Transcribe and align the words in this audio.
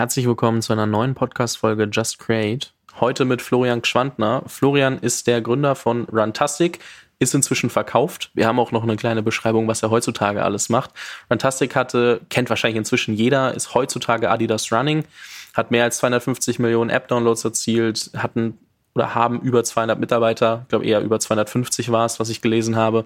Herzlich 0.00 0.26
willkommen 0.26 0.62
zu 0.62 0.72
einer 0.72 0.86
neuen 0.86 1.14
Podcast-Folge 1.14 1.86
Just 1.92 2.18
Create. 2.18 2.72
Heute 3.00 3.26
mit 3.26 3.42
Florian 3.42 3.82
Gschwandner. 3.82 4.42
Florian 4.46 4.98
ist 4.98 5.26
der 5.26 5.42
Gründer 5.42 5.74
von 5.74 6.04
Runtastic, 6.04 6.78
ist 7.18 7.34
inzwischen 7.34 7.68
verkauft. 7.68 8.30
Wir 8.32 8.46
haben 8.46 8.58
auch 8.58 8.72
noch 8.72 8.82
eine 8.82 8.96
kleine 8.96 9.22
Beschreibung, 9.22 9.68
was 9.68 9.82
er 9.82 9.90
heutzutage 9.90 10.42
alles 10.42 10.70
macht. 10.70 10.92
Runtastic 11.30 11.76
hatte, 11.76 12.22
kennt 12.30 12.48
wahrscheinlich 12.48 12.78
inzwischen 12.78 13.12
jeder, 13.12 13.52
ist 13.52 13.74
heutzutage 13.74 14.30
Adidas 14.30 14.72
Running, 14.72 15.04
hat 15.52 15.70
mehr 15.70 15.84
als 15.84 15.98
250 15.98 16.58
Millionen 16.60 16.88
App-Downloads 16.88 17.44
erzielt, 17.44 18.10
hatten 18.16 18.56
oder 18.94 19.14
haben 19.14 19.40
über 19.40 19.62
200 19.62 19.98
Mitarbeiter, 20.00 20.60
ich 20.62 20.68
glaube 20.68 20.84
eher 20.84 21.00
über 21.00 21.20
250 21.20 21.92
war 21.92 22.06
es, 22.06 22.18
was 22.18 22.28
ich 22.28 22.42
gelesen 22.42 22.76
habe, 22.76 23.04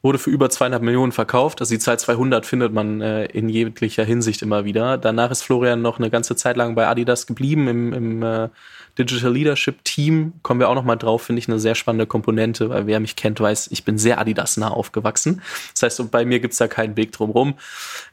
wurde 0.00 0.18
für 0.18 0.30
über 0.30 0.48
200 0.48 0.80
Millionen 0.82 1.12
verkauft. 1.12 1.60
Also 1.60 1.74
die 1.74 1.80
Zahl 1.80 1.98
200 1.98 2.46
findet 2.46 2.72
man 2.72 3.00
äh, 3.00 3.24
in 3.26 3.48
jeglicher 3.48 4.04
Hinsicht 4.04 4.42
immer 4.42 4.64
wieder. 4.64 4.96
Danach 4.96 5.30
ist 5.30 5.42
Florian 5.42 5.82
noch 5.82 5.98
eine 5.98 6.10
ganze 6.10 6.36
Zeit 6.36 6.56
lang 6.56 6.74
bei 6.74 6.86
Adidas 6.86 7.26
geblieben 7.26 7.66
im, 7.66 7.92
im 7.92 8.22
äh, 8.22 8.48
Digital 8.98 9.32
Leadership 9.32 9.84
Team. 9.84 10.32
Kommen 10.42 10.60
wir 10.60 10.68
auch 10.68 10.74
noch 10.74 10.84
mal 10.84 10.96
drauf, 10.96 11.22
finde 11.22 11.38
ich 11.38 11.48
eine 11.48 11.58
sehr 11.58 11.74
spannende 11.74 12.06
Komponente, 12.06 12.68
weil 12.68 12.86
wer 12.86 13.00
mich 13.00 13.16
kennt, 13.16 13.40
weiß, 13.40 13.68
ich 13.70 13.84
bin 13.84 13.98
sehr 13.98 14.18
Adidas-nah 14.18 14.68
aufgewachsen. 14.68 15.42
Das 15.72 15.82
heißt, 15.82 16.10
bei 16.10 16.24
mir 16.24 16.40
gibt's 16.40 16.58
da 16.58 16.68
keinen 16.68 16.96
Weg 16.96 17.12
drum 17.12 17.30
rum. 17.30 17.54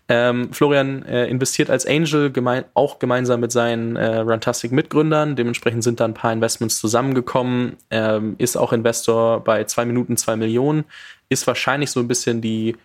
Ähm, 0.08 0.54
Florian 0.54 1.04
äh, 1.04 1.26
investiert 1.28 1.70
als 1.70 1.88
Angel 1.88 2.32
gemein 2.32 2.66
auch 2.76 3.00
gemeinsam 3.00 3.40
mit 3.40 3.52
seinen 3.52 3.96
äh, 3.96 4.18
Runtastic-Mitgründern. 4.18 5.36
Dementsprechend 5.36 5.84
sind 5.84 6.00
da 6.00 6.06
ein 6.06 6.14
paar 6.14 6.32
Investments 6.32 6.80
zusammengekommen. 6.80 7.78
Ähm, 7.90 8.36
ist 8.38 8.56
auch 8.56 8.72
Investor 8.72 9.44
bei 9.44 9.64
zwei 9.64 9.86
Minuten 9.86 10.16
zwei 10.18 10.36
Millionen. 10.36 10.86
Ist 11.30 11.48
wahrscheinlich 11.48 11.90
so 11.90 12.00
ein 12.00 12.08
bisschen 12.08 12.42
die 12.42 12.76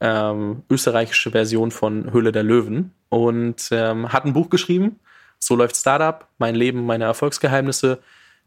ähm, 0.00 0.62
österreichische 0.70 1.32
Version 1.32 1.70
von 1.70 2.12
Höhle 2.12 2.30
der 2.32 2.44
Löwen 2.44 2.92
und 3.08 3.68
ähm, 3.72 4.12
hat 4.12 4.24
ein 4.24 4.32
Buch 4.32 4.50
geschrieben. 4.50 5.00
So 5.38 5.56
läuft 5.56 5.76
Startup, 5.76 6.26
mein 6.38 6.54
Leben, 6.54 6.84
meine 6.86 7.04
Erfolgsgeheimnisse 7.04 7.98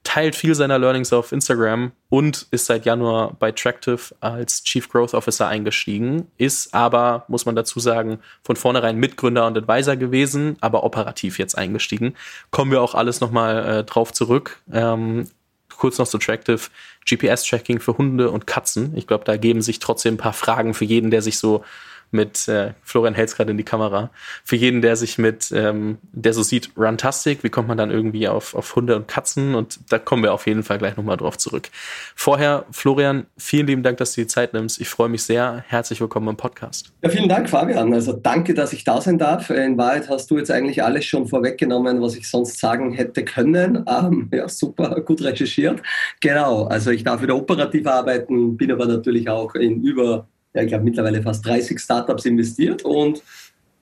teilt 0.04 0.36
viel 0.36 0.56
seiner 0.56 0.80
Learnings 0.80 1.14
auf 1.14 1.31
Instagram 1.31 1.92
und 2.09 2.48
ist 2.52 2.66
seit 2.66 2.86
Januar 2.86 3.36
bei 3.39 3.52
Tractive 3.52 4.00
als 4.20 4.64
Chief 4.64 4.89
Growth 4.89 5.14
Officer 5.14 5.48
eingestiegen, 5.48 6.28
ist 6.38 6.73
aber, 6.73 7.25
muss 7.28 7.45
man 7.45 7.56
dazu 7.56 7.80
sagen, 7.80 8.20
von 8.44 8.56
vornherein 8.56 8.98
Mitgründer 8.98 9.45
und 9.45 9.58
Advisor 9.58 9.95
gewesen, 9.95 10.58
aber 10.59 10.83
operativ 10.83 11.38
jetzt 11.38 11.56
eingestiegen. 11.58 12.16
Kommen 12.50 12.72
wir 12.72 12.81
auch 12.81 12.95
alles 12.95 13.22
nochmal 13.22 13.66
äh, 13.67 13.83
drauf 13.83 14.11
zurück. 14.11 14.59
Ähm, 14.73 15.30
kurz 15.78 15.98
noch 15.98 16.08
zu 16.08 16.17
Tractive, 16.17 16.70
GPS-Tracking 17.08 17.80
für 17.80 17.98
Hunde 17.98 18.31
und 18.31 18.48
Katzen. 18.48 18.95
Ich 18.95 19.08
glaube, 19.08 19.23
da 19.23 19.38
geben 19.38 19.61
sich 19.61 19.80
trotzdem 19.80 20.16
ein 20.16 20.17
paar 20.17 20.33
Fragen 20.33 20.73
für 20.73 20.86
jeden, 20.86 21.11
der 21.11 21.22
sich 21.22 21.38
so 21.38 21.64
mit, 22.12 22.48
äh, 22.48 22.73
Florian 22.84 23.16
hält 23.16 23.36
gerade 23.36 23.52
in 23.52 23.58
die 23.58 23.64
Kamera, 23.64 24.12
für 24.44 24.56
jeden, 24.56 24.81
der 24.81 24.95
sich 24.95 25.17
mit, 25.17 25.52
ähm, 25.54 25.98
der 26.12 26.34
so 26.34 26.44
sieht, 26.44 26.72
Runtastic, 26.78 27.44
wie 27.44 27.50
kommt 27.50 27.67
man 27.67 27.78
dann 27.78 27.90
irgendwie 27.90 28.28
auf, 28.28 28.54
auf 28.54 28.76
Hunde 28.76 28.95
und 28.95 29.08
Katzen 29.08 29.56
und 29.56 29.80
da 29.90 29.98
kommen 29.98 30.23
wir 30.23 30.34
auf 30.34 30.45
jeden 30.45 30.64
Fall 30.64 30.78
gleich 30.78 30.98
nochmal 30.98 31.17
drauf 31.17 31.38
zurück. 31.38 31.70
Vorher, 32.16 32.66
Florian, 32.72 33.26
vielen 33.38 33.67
lieben 33.67 33.84
Dank, 33.84 33.98
dass 33.98 34.14
du 34.14 34.22
die 34.22 34.28
Zeit 34.28 34.54
nimmst. 34.54 34.82
Ich 34.82 34.89
freue 34.89 35.09
mich 35.09 35.23
sehr. 35.23 35.64
Herzlich 35.67 36.02
willkommen 36.02 36.28
im 36.28 36.38
Podcast. 36.38 36.92
Ja, 37.02 37.09
vielen 37.09 37.30
Dank, 37.30 37.50
Fabian. 37.50 37.94
Also 37.94 38.14
danke, 38.14 38.54
dass 38.54 38.73
ich 38.73 38.84
da 38.84 39.00
sein 39.00 39.17
darf. 39.17 39.50
In 39.50 39.78
Wahrheit 39.78 40.09
hast 40.09 40.30
du 40.32 40.38
jetzt 40.38 40.52
eigentlich 40.52 40.84
alles 40.84 41.06
schon 41.06 41.28
vorweggenommen, 41.28 42.02
was 42.02 42.16
ich 42.16 42.30
sonst 42.30 42.59
sagen 42.59 42.92
hätte 42.92 43.23
können. 43.23 43.86
Ähm, 43.88 44.30
ja, 44.34 44.50
super, 44.50 45.00
gut 45.02 45.22
recherchiert. 45.22 45.82
Genau, 46.20 46.66
also 46.66 46.92
ich 46.92 47.04
darf 47.04 47.22
wieder 47.22 47.36
operativ 47.36 47.88
arbeiten, 47.88 48.58
bin 48.58 48.72
aber 48.72 48.86
natürlich 48.86 49.30
auch 49.30 49.56
in 49.56 49.82
über 49.82 50.28
ja, 50.53 50.61
ich 50.61 50.67
glaube, 50.67 50.83
mittlerweile 50.83 51.21
fast 51.21 51.45
30 51.45 51.80
Startups 51.80 52.25
investiert 52.25 52.83
und 52.83 53.21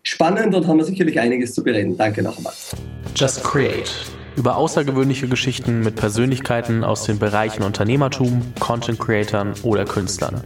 spannend 0.03 0.53
und 0.56 0.67
haben 0.67 0.78
wir 0.78 0.86
sicherlich 0.86 1.20
einiges 1.20 1.53
zu 1.53 1.64
bereden. 1.64 1.98
Danke 1.98 2.22
nochmal. 2.22 2.53
Just 3.16 3.44
Create. 3.44 3.92
Über 4.36 4.56
außergewöhnliche 4.56 5.28
Geschichten 5.28 5.81
mit 5.81 5.95
Persönlichkeiten 5.95 6.84
aus 6.84 7.03
den 7.03 7.20
Bereichen 7.20 7.64
Unternehmertum, 7.64 8.42
Content 8.59 9.00
Creatern 9.00 9.53
oder 9.64 9.84
Künstlern. 9.86 10.42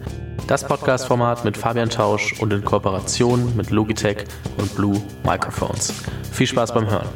Das 0.47 0.65
Podcast-Format 0.65 1.45
mit 1.45 1.57
Fabian 1.57 1.89
Tausch 1.89 2.39
und 2.41 2.51
in 2.51 2.63
Kooperation 2.63 3.55
mit 3.55 3.69
Logitech 3.69 4.25
und 4.57 4.73
Blue 4.75 4.99
Microphones. 5.23 5.93
Viel 6.31 6.47
Spaß 6.47 6.73
beim 6.73 6.89
Hören. 6.89 7.07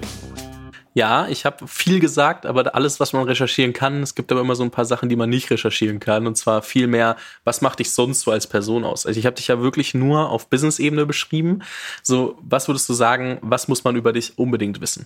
Ja, 0.97 1.27
ich 1.27 1.45
habe 1.45 1.67
viel 1.67 1.99
gesagt, 1.99 2.47
aber 2.47 2.73
alles, 2.73 2.99
was 2.99 3.13
man 3.13 3.21
recherchieren 3.25 3.71
kann, 3.71 4.01
es 4.01 4.15
gibt 4.15 4.31
aber 4.31 4.41
immer 4.41 4.55
so 4.55 4.63
ein 4.63 4.71
paar 4.71 4.83
Sachen, 4.83 5.09
die 5.09 5.15
man 5.15 5.29
nicht 5.29 5.51
recherchieren 5.51 5.99
kann. 5.99 6.25
Und 6.25 6.37
zwar 6.37 6.63
viel 6.63 6.87
mehr, 6.87 7.17
was 7.43 7.61
macht 7.61 7.77
dich 7.77 7.91
sonst 7.91 8.21
so 8.21 8.31
als 8.31 8.47
Person 8.47 8.83
aus? 8.83 9.05
Also 9.05 9.19
ich 9.19 9.27
habe 9.27 9.35
dich 9.35 9.47
ja 9.47 9.61
wirklich 9.61 9.93
nur 9.93 10.31
auf 10.31 10.49
Business-Ebene 10.49 11.05
beschrieben. 11.05 11.61
So, 12.01 12.39
was 12.41 12.67
würdest 12.67 12.89
du 12.89 12.93
sagen, 12.93 13.37
was 13.43 13.67
muss 13.67 13.83
man 13.83 13.95
über 13.95 14.11
dich 14.11 14.39
unbedingt 14.39 14.81
wissen? 14.81 15.05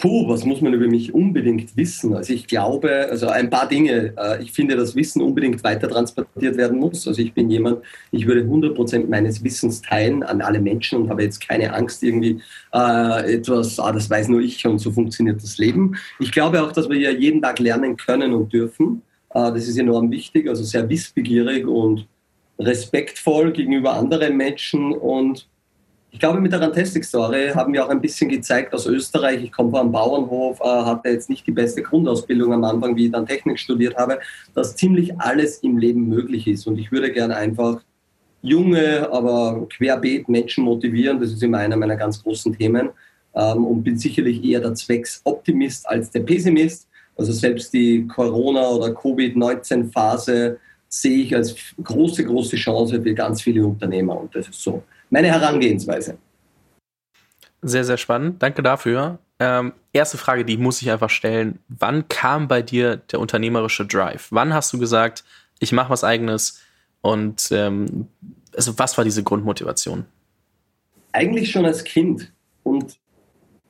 Puh, 0.00 0.26
was 0.28 0.46
muss 0.46 0.62
man 0.62 0.72
über 0.72 0.86
mich 0.86 1.12
unbedingt 1.12 1.76
wissen? 1.76 2.14
Also 2.14 2.32
ich 2.32 2.46
glaube, 2.46 3.08
also 3.10 3.28
ein 3.28 3.50
paar 3.50 3.68
Dinge. 3.68 4.14
Äh, 4.16 4.42
ich 4.42 4.50
finde, 4.50 4.74
dass 4.74 4.96
Wissen 4.96 5.20
unbedingt 5.20 5.62
weiter 5.62 5.90
transportiert 5.90 6.56
werden 6.56 6.78
muss. 6.78 7.06
Also 7.06 7.20
ich 7.20 7.34
bin 7.34 7.50
jemand, 7.50 7.80
ich 8.10 8.26
würde 8.26 8.40
100 8.40 8.74
Prozent 8.74 9.10
meines 9.10 9.44
Wissens 9.44 9.82
teilen 9.82 10.22
an 10.22 10.40
alle 10.40 10.58
Menschen 10.58 11.02
und 11.02 11.10
habe 11.10 11.22
jetzt 11.22 11.46
keine 11.46 11.74
Angst 11.74 12.02
irgendwie 12.02 12.40
äh, 12.72 13.34
etwas, 13.34 13.78
ah, 13.78 13.92
das 13.92 14.08
weiß 14.08 14.28
nur 14.28 14.40
ich 14.40 14.66
und 14.66 14.78
so 14.78 14.90
funktioniert 14.90 15.42
das 15.42 15.58
Leben. 15.58 15.96
Ich 16.18 16.32
glaube 16.32 16.62
auch, 16.62 16.72
dass 16.72 16.88
wir 16.88 16.98
ja 16.98 17.10
jeden 17.10 17.42
Tag 17.42 17.58
lernen 17.58 17.98
können 17.98 18.32
und 18.32 18.50
dürfen. 18.54 19.02
Äh, 19.34 19.52
das 19.52 19.68
ist 19.68 19.76
enorm 19.76 20.10
wichtig, 20.10 20.48
also 20.48 20.64
sehr 20.64 20.88
wissbegierig 20.88 21.66
und 21.66 22.06
respektvoll 22.58 23.52
gegenüber 23.52 23.92
anderen 23.92 24.38
Menschen 24.38 24.92
und 24.92 25.46
ich 26.12 26.18
glaube, 26.18 26.40
mit 26.40 26.52
der 26.52 26.60
Rantastic-Story 26.60 27.50
haben 27.54 27.72
wir 27.72 27.84
auch 27.84 27.88
ein 27.88 28.00
bisschen 28.00 28.28
gezeigt 28.28 28.74
aus 28.74 28.86
Österreich. 28.86 29.44
Ich 29.44 29.52
komme 29.52 29.70
vom 29.70 29.92
Bauernhof, 29.92 30.58
äh, 30.60 30.64
hatte 30.64 31.08
jetzt 31.10 31.30
nicht 31.30 31.46
die 31.46 31.52
beste 31.52 31.82
Grundausbildung 31.82 32.52
am 32.52 32.64
Anfang, 32.64 32.96
wie 32.96 33.06
ich 33.06 33.12
dann 33.12 33.26
Technik 33.26 33.60
studiert 33.60 33.96
habe, 33.96 34.18
dass 34.54 34.74
ziemlich 34.74 35.18
alles 35.20 35.58
im 35.58 35.78
Leben 35.78 36.08
möglich 36.08 36.48
ist. 36.48 36.66
Und 36.66 36.78
ich 36.78 36.90
würde 36.90 37.12
gerne 37.12 37.36
einfach 37.36 37.80
junge, 38.42 39.08
aber 39.12 39.68
querbeet 39.68 40.28
Menschen 40.28 40.64
motivieren. 40.64 41.20
Das 41.20 41.30
ist 41.30 41.42
immer 41.42 41.58
einer 41.58 41.76
meiner 41.76 41.96
ganz 41.96 42.22
großen 42.22 42.56
Themen. 42.58 42.90
Ähm, 43.34 43.64
und 43.64 43.84
bin 43.84 43.96
sicherlich 43.96 44.42
eher 44.44 44.60
der 44.60 44.74
Zwecksoptimist 44.74 45.88
als 45.88 46.10
der 46.10 46.20
Pessimist. 46.20 46.88
Also 47.16 47.32
selbst 47.32 47.72
die 47.72 48.06
Corona- 48.08 48.70
oder 48.70 48.92
Covid-19-Phase 48.92 50.58
sehe 50.88 51.22
ich 51.22 51.36
als 51.36 51.54
große, 51.80 52.24
große 52.24 52.56
Chance 52.56 53.00
für 53.00 53.14
ganz 53.14 53.42
viele 53.42 53.64
Unternehmer. 53.64 54.18
Und 54.18 54.34
das 54.34 54.48
ist 54.48 54.60
so 54.60 54.82
meine 55.10 55.28
Herangehensweise. 55.28 56.18
Sehr, 57.62 57.84
sehr 57.84 57.98
spannend. 57.98 58.42
Danke 58.42 58.62
dafür. 58.62 59.18
Ähm, 59.38 59.72
erste 59.92 60.18
Frage, 60.18 60.44
die 60.44 60.56
muss 60.56 60.80
ich 60.82 60.90
einfach 60.90 61.10
stellen. 61.10 61.58
Wann 61.68 62.08
kam 62.08 62.48
bei 62.48 62.62
dir 62.62 62.96
der 62.96 63.20
unternehmerische 63.20 63.86
Drive? 63.86 64.28
Wann 64.30 64.54
hast 64.54 64.72
du 64.72 64.78
gesagt, 64.78 65.24
ich 65.58 65.72
mache 65.72 65.90
was 65.90 66.04
eigenes? 66.04 66.60
Und 67.02 67.48
ähm, 67.50 68.08
also 68.54 68.78
was 68.78 68.96
war 68.96 69.04
diese 69.04 69.22
Grundmotivation? 69.22 70.04
Eigentlich 71.12 71.50
schon 71.50 71.66
als 71.66 71.84
Kind. 71.84 72.32
Und 72.62 72.99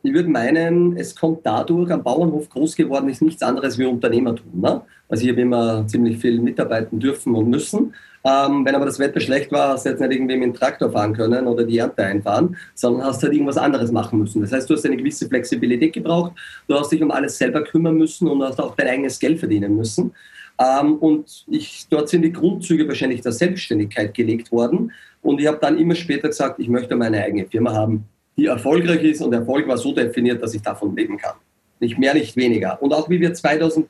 ich 0.02 0.12
würde 0.12 0.28
meinen, 0.28 0.96
es 0.96 1.14
kommt 1.14 1.40
dadurch, 1.44 1.90
am 1.90 2.02
Bauernhof 2.02 2.48
groß 2.48 2.76
geworden 2.76 3.08
ist 3.08 3.22
nichts 3.22 3.42
anderes 3.42 3.78
wie 3.78 3.84
Unternehmertum. 3.84 4.60
Ne? 4.60 4.82
Also 5.08 5.24
ich 5.24 5.30
habe 5.30 5.40
immer 5.42 5.86
ziemlich 5.86 6.18
viel 6.18 6.40
mitarbeiten 6.40 6.98
dürfen 6.98 7.34
und 7.34 7.50
müssen. 7.50 7.94
Ähm, 8.22 8.64
wenn 8.66 8.74
aber 8.74 8.84
das 8.84 8.98
Wetter 8.98 9.20
schlecht 9.20 9.50
war, 9.50 9.70
hast 9.70 9.86
du 9.86 9.90
jetzt 9.90 10.00
nicht 10.00 10.12
irgendwie 10.12 10.36
mit 10.36 10.44
dem 10.44 10.54
Traktor 10.54 10.92
fahren 10.92 11.14
können 11.14 11.46
oder 11.46 11.64
die 11.64 11.78
Ernte 11.78 12.04
einfahren, 12.04 12.56
sondern 12.74 13.06
hast 13.06 13.22
halt 13.22 13.32
irgendwas 13.32 13.56
anderes 13.56 13.92
machen 13.92 14.18
müssen. 14.18 14.42
Das 14.42 14.52
heißt, 14.52 14.68
du 14.68 14.74
hast 14.74 14.84
eine 14.84 14.96
gewisse 14.96 15.26
Flexibilität 15.26 15.94
gebraucht, 15.94 16.32
du 16.68 16.78
hast 16.78 16.92
dich 16.92 17.02
um 17.02 17.10
alles 17.10 17.38
selber 17.38 17.62
kümmern 17.62 17.96
müssen 17.96 18.28
und 18.28 18.42
hast 18.42 18.60
auch 18.60 18.76
dein 18.76 18.88
eigenes 18.88 19.18
Geld 19.18 19.38
verdienen 19.38 19.74
müssen. 19.74 20.12
Ähm, 20.58 20.96
und 20.96 21.46
ich, 21.48 21.86
dort 21.88 22.10
sind 22.10 22.22
die 22.22 22.32
Grundzüge 22.32 22.86
wahrscheinlich 22.86 23.22
der 23.22 23.32
Selbstständigkeit 23.32 24.12
gelegt 24.12 24.52
worden. 24.52 24.92
Und 25.22 25.40
ich 25.40 25.46
habe 25.46 25.58
dann 25.60 25.78
immer 25.78 25.94
später 25.94 26.28
gesagt, 26.28 26.60
ich 26.60 26.68
möchte 26.68 26.96
meine 26.96 27.22
eigene 27.22 27.46
Firma 27.46 27.72
haben, 27.72 28.04
die 28.36 28.46
erfolgreich 28.46 29.02
ist. 29.02 29.22
Und 29.22 29.32
Erfolg 29.32 29.66
war 29.68 29.76
so 29.76 29.92
definiert, 29.92 30.42
dass 30.42 30.54
ich 30.54 30.62
davon 30.62 30.94
leben 30.96 31.16
kann. 31.16 31.34
Nicht 31.78 31.98
mehr, 31.98 32.14
nicht 32.14 32.36
weniger. 32.36 32.80
Und 32.82 32.92
auch 32.92 33.08
wie 33.08 33.20
wir 33.20 33.32
2009 33.32 33.88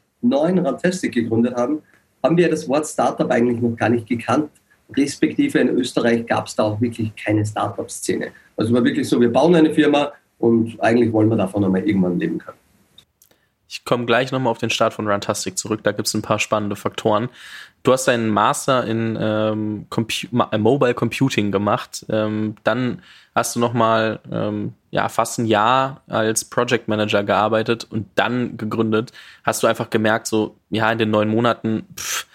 Rantastic 0.59 1.13
gegründet 1.13 1.55
haben, 1.55 1.83
haben 2.23 2.37
wir 2.37 2.51
das 2.51 2.69
Wort 2.69 2.87
Startup 2.87 3.31
eigentlich 3.31 3.61
noch 3.61 3.77
gar 3.77 3.89
nicht 3.89 4.07
gekannt. 4.07 4.51
Respektive 4.97 5.59
in 5.59 5.69
Österreich 5.69 6.27
gab 6.27 6.47
es 6.47 6.57
da 6.57 6.65
auch 6.65 6.81
wirklich 6.81 7.15
keine 7.17 7.45
Startup-Szene. 7.45 8.29
Also 8.57 8.73
war 8.73 8.85
wirklich 8.85 9.09
so, 9.09 9.21
wir 9.21 9.33
bauen 9.33 9.55
eine 9.55 9.73
Firma 9.73 10.13
und 10.39 10.81
eigentlich 10.81 11.13
wollen 11.13 11.29
wir 11.29 11.37
davon 11.37 11.65
einmal 11.65 11.87
irgendwann 11.87 12.19
leben 12.19 12.39
können. 12.39 12.59
Ich 13.71 13.85
komme 13.85 14.05
gleich 14.05 14.33
nochmal 14.33 14.51
auf 14.51 14.59
den 14.59 14.71
Start 14.71 14.95
von 14.95 15.07
Runtastic 15.07 15.57
zurück. 15.57 15.85
Da 15.85 15.93
gibt 15.93 16.09
es 16.09 16.15
ein 16.15 16.23
paar 16.23 16.41
spannende 16.41 16.75
Faktoren. 16.75 17.29
Du 17.85 17.93
hast 17.93 18.09
deinen 18.09 18.29
Master 18.29 18.85
in 18.85 19.17
ähm, 19.21 19.87
Compu 19.91 20.27
äh, 20.51 20.59
Mobile 20.59 20.93
Computing 20.93 21.53
gemacht. 21.53 22.05
Ähm, 22.09 22.57
dann 22.65 23.01
hast 23.33 23.55
du 23.55 23.61
nochmal 23.61 24.19
ähm, 24.33 24.75
ja, 24.91 25.09
fast 25.09 25.39
ein 25.39 25.47
Jahr 25.47 26.03
als 26.09 26.45
Project 26.45 26.89
Manager 26.89 27.23
gearbeitet 27.23 27.87
und 27.89 28.09
dann 28.17 28.57
gegründet. 28.57 29.13
Hast 29.45 29.63
du 29.63 29.69
einfach 29.69 29.89
gemerkt, 29.89 30.27
so, 30.27 30.57
ja, 30.71 30.91
in 30.91 30.99
den 30.99 31.13
neun 31.13 31.29
Monaten, 31.29 31.87
pff, 31.97 32.27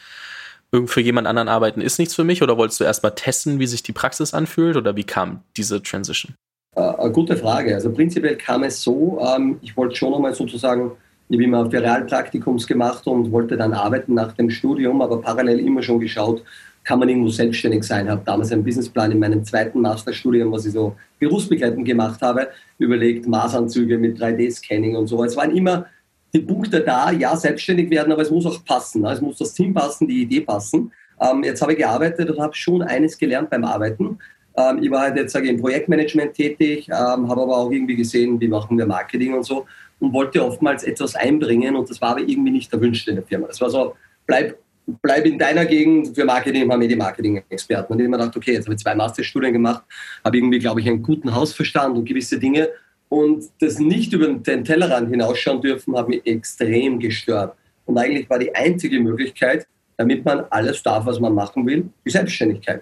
für 0.86 1.02
jemand 1.02 1.28
anderen 1.28 1.50
arbeiten 1.50 1.82
ist 1.82 2.00
nichts 2.00 2.16
für 2.16 2.24
mich? 2.24 2.44
Oder 2.44 2.58
wolltest 2.58 2.80
du 2.80 2.86
erstmal 2.86 3.14
testen, 3.14 3.60
wie 3.60 3.68
sich 3.68 3.84
die 3.84 3.92
Praxis 3.92 4.34
anfühlt? 4.34 4.78
Oder 4.78 4.96
wie 4.96 5.04
kam 5.04 5.42
diese 5.58 5.84
Transition? 5.84 6.34
Äh, 6.76 7.10
gute 7.10 7.36
Frage. 7.36 7.76
Also 7.76 7.92
prinzipiell 7.92 8.38
kam 8.38 8.64
es 8.64 8.82
so, 8.82 9.20
ähm, 9.22 9.60
ich 9.62 9.76
wollte 9.76 9.96
schon 9.96 10.14
einmal 10.14 10.34
sozusagen, 10.34 10.92
ich 11.28 11.38
habe 11.38 11.44
immer 11.44 11.70
für 11.70 11.82
Realpraktikums 11.82 12.68
gemacht 12.68 13.06
und 13.08 13.32
wollte 13.32 13.58
dann 13.58 13.74
arbeiten 13.74 14.14
nach 14.14 14.34
dem 14.34 14.50
Studium, 14.50 15.02
aber 15.02 15.22
parallel 15.22 15.60
immer 15.60 15.82
schon 15.82 16.00
geschaut, 16.00 16.44
kann 16.84 17.00
man 17.00 17.10
irgendwo 17.10 17.30
selbstständig 17.30 17.84
sein. 17.84 18.06
Ich 18.06 18.12
habe 18.12 18.22
damals 18.24 18.52
einen 18.52 18.64
Businessplan 18.64 19.12
in 19.12 19.20
meinem 19.20 19.44
zweiten 19.44 19.82
Masterstudium, 19.82 20.52
was 20.52 20.68
ich 20.68 20.74
so 20.74 20.96
berufsbegleitend 21.20 21.86
gemacht 21.86 22.22
habe, 22.22 22.50
überlegt, 22.78 23.28
Maßanzüge 23.28 23.98
mit 23.98 24.20
3D-Scanning 24.20 24.96
und 24.96 25.08
so. 25.08 25.24
Es 25.24 25.36
waren 25.36 25.56
immer 25.56 25.88
die 26.32 26.40
Punkte 26.40 26.82
da, 26.82 27.12
ja, 27.12 27.36
selbstständig 27.36 27.90
werden, 27.90 28.12
aber 28.12 28.22
es 28.22 28.30
muss 28.30 28.46
auch 28.46 28.64
passen. 28.64 29.04
Es 29.06 29.20
muss 29.20 29.38
das 29.40 29.54
Team 29.54 29.74
passen, 29.74 30.08
die 30.08 30.22
Idee 30.22 30.42
passen. 30.42 30.92
Ähm, 31.20 31.44
jetzt 31.44 31.62
habe 31.62 31.72
ich 31.72 31.80
gearbeitet 31.80 32.30
und 32.30 32.40
habe 32.40 32.54
schon 32.54 32.84
eines 32.84 33.18
gelernt 33.18 33.50
beim 33.50 33.64
Arbeiten. 33.64 34.20
Ähm, 34.56 34.84
ich 34.84 34.92
war 34.92 35.02
halt 35.02 35.16
jetzt 35.18 35.34
sage 35.34 35.46
ich, 35.46 35.52
im 35.52 35.62
Projektmanagement 35.62 36.34
tätig, 36.34 36.88
ähm, 36.90 37.30
habe 37.30 37.42
aber 37.42 37.58
auch 37.58 37.72
irgendwie 37.72 37.96
gesehen, 37.96 38.40
wie 38.40 38.48
machen 38.48 38.78
wir 38.78 38.86
Marketing 38.86 39.34
und 39.34 39.44
so 39.44 39.66
und 40.00 40.14
wollte 40.14 40.44
oftmals 40.44 40.84
etwas 40.84 41.16
einbringen 41.16 41.76
und 41.76 41.90
das 41.90 42.02
war 42.02 42.12
aber 42.12 42.22
irgendwie 42.22 42.52
nicht 42.52 42.72
erwünscht 42.74 43.08
in 43.08 43.16
der 43.16 43.24
Firma. 43.24 43.48
Das 43.48 43.62
war 43.62 43.70
so, 43.70 43.96
bleib, 44.26 44.58
bleib 45.02 45.26
in 45.26 45.40
deiner 45.40 45.66
Gegend, 45.66 46.16
für 46.16 46.26
Marketing 46.26 46.70
haben 46.70 46.82
wir 46.82 46.88
die 46.88 46.96
Marketing-Experten. 46.96 47.94
Und 47.94 48.00
ich 48.00 48.06
habe 48.06 48.12
mir 48.12 48.18
gedacht, 48.18 48.38
okay, 48.38 48.54
jetzt 48.54 48.66
habe 48.66 48.76
ich 48.76 48.82
zwei 48.82 48.96
Masterstudien 48.96 49.54
gemacht, 49.54 49.84
habe 50.24 50.38
irgendwie, 50.38 50.60
glaube 50.60 50.82
ich, 50.82 50.88
einen 50.88 51.02
guten 51.02 51.34
Hausverstand 51.34 51.98
und 51.98 52.06
gewisse 52.06 52.40
Dinge 52.40 52.70
und 53.10 53.46
das 53.60 53.80
nicht 53.80 54.14
über 54.14 54.28
den 54.28 54.64
Tellerrand 54.64 55.10
hinausschauen 55.10 55.62
dürfen, 55.62 55.96
hat 55.96 56.10
mich 56.10 56.26
extrem 56.26 57.00
gestört. 57.00 57.56
Und 57.86 57.98
eigentlich 57.98 58.30
war 58.30 58.40
die 58.40 58.54
einzige 58.54 59.00
Möglichkeit, 59.00 59.68
damit 59.98 60.26
man 60.26 60.46
alles 60.50 60.82
darf, 60.84 61.06
was 61.06 61.20
man 61.20 61.34
machen 61.34 61.66
will, 61.66 61.88
die 62.06 62.10
Selbstständigkeit. 62.10 62.82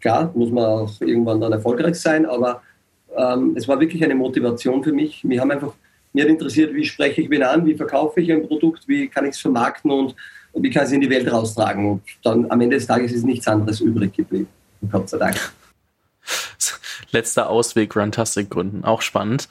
Klar, 0.00 0.30
muss 0.34 0.50
man 0.50 0.64
auch 0.64 1.00
irgendwann 1.00 1.40
dann 1.40 1.52
erfolgreich 1.52 1.94
sein, 1.94 2.26
aber 2.26 2.62
ähm, 3.16 3.54
es 3.56 3.66
war 3.66 3.80
wirklich 3.80 4.02
eine 4.04 4.14
Motivation 4.14 4.82
für 4.82 4.92
mich. 4.92 5.24
Mir 5.24 5.40
haben 5.40 5.50
einfach 5.50 5.74
mir 6.12 6.24
hat 6.24 6.30
interessiert, 6.30 6.74
wie 6.74 6.84
spreche 6.84 7.22
ich 7.22 7.30
wen 7.30 7.42
an, 7.42 7.66
wie 7.66 7.74
verkaufe 7.74 8.20
ich 8.20 8.30
ein 8.32 8.46
Produkt, 8.46 8.86
wie 8.86 9.08
kann 9.08 9.24
ich 9.24 9.32
es 9.32 9.40
vermarkten 9.40 9.90
und, 9.90 10.14
wie 10.54 10.70
kann 10.70 10.82
ich 10.82 10.88
es 10.88 10.92
in 10.92 11.00
die 11.00 11.10
Welt 11.10 11.30
raustragen. 11.30 11.90
Und 11.90 12.02
dann 12.22 12.50
am 12.50 12.60
Ende 12.60 12.76
des 12.76 12.86
Tages 12.86 13.12
ist 13.12 13.24
nichts 13.24 13.48
anderes 13.48 13.80
übrig 13.80 14.14
geblieben. 14.14 14.48
Gott 14.90 15.08
sei 15.08 15.18
Dank. 15.18 15.52
Letzter 17.10 17.48
Ausweg, 17.48 17.96
Runtastic 17.96 18.50
gründen. 18.50 18.84
Auch 18.84 19.02
spannend. 19.02 19.48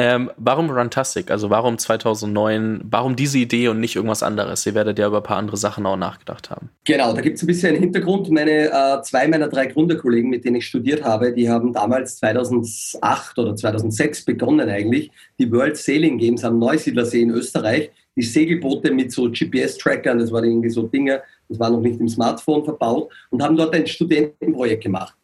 Ähm, 0.00 0.30
warum 0.36 0.70
Runtastic? 0.70 1.28
Also 1.28 1.50
warum 1.50 1.76
2009? 1.76 2.82
Warum 2.88 3.16
diese 3.16 3.38
Idee 3.38 3.66
und 3.66 3.80
nicht 3.80 3.96
irgendwas 3.96 4.22
anderes? 4.22 4.64
Ihr 4.64 4.74
werdet 4.74 4.96
ja 4.96 5.08
über 5.08 5.16
ein 5.16 5.22
paar 5.24 5.38
andere 5.38 5.56
Sachen 5.56 5.84
auch 5.86 5.96
nachgedacht 5.96 6.50
haben. 6.50 6.70
Genau, 6.84 7.12
da 7.12 7.20
gibt 7.20 7.36
es 7.36 7.42
ein 7.42 7.48
bisschen 7.48 7.70
einen 7.70 7.82
Hintergrund. 7.82 8.30
Meine 8.30 8.70
äh, 8.70 9.02
zwei 9.02 9.26
meiner 9.26 9.48
drei 9.48 9.66
Gründerkollegen, 9.66 10.30
mit 10.30 10.44
denen 10.44 10.56
ich 10.56 10.66
studiert 10.68 11.02
habe, 11.02 11.32
die 11.32 11.50
haben 11.50 11.72
damals 11.72 12.16
2008 12.18 13.40
oder 13.40 13.56
2006 13.56 14.24
begonnen 14.24 14.68
eigentlich 14.68 15.10
die 15.36 15.50
World 15.50 15.76
Sailing 15.76 16.16
Games 16.16 16.44
am 16.44 16.60
Neusiedlersee 16.60 17.22
in 17.22 17.30
Österreich. 17.30 17.90
Die 18.14 18.22
Segelboote 18.22 18.92
mit 18.92 19.10
so 19.10 19.28
GPS-Trackern, 19.28 20.20
das 20.20 20.30
waren 20.30 20.44
irgendwie 20.44 20.70
so 20.70 20.84
Dinge, 20.84 21.22
das 21.48 21.58
war 21.58 21.70
noch 21.70 21.80
nicht 21.80 21.98
im 21.98 22.08
Smartphone 22.08 22.64
verbaut 22.64 23.10
und 23.30 23.42
haben 23.42 23.56
dort 23.56 23.74
ein 23.74 23.86
Studentenprojekt 23.86 24.84
gemacht. 24.84 25.16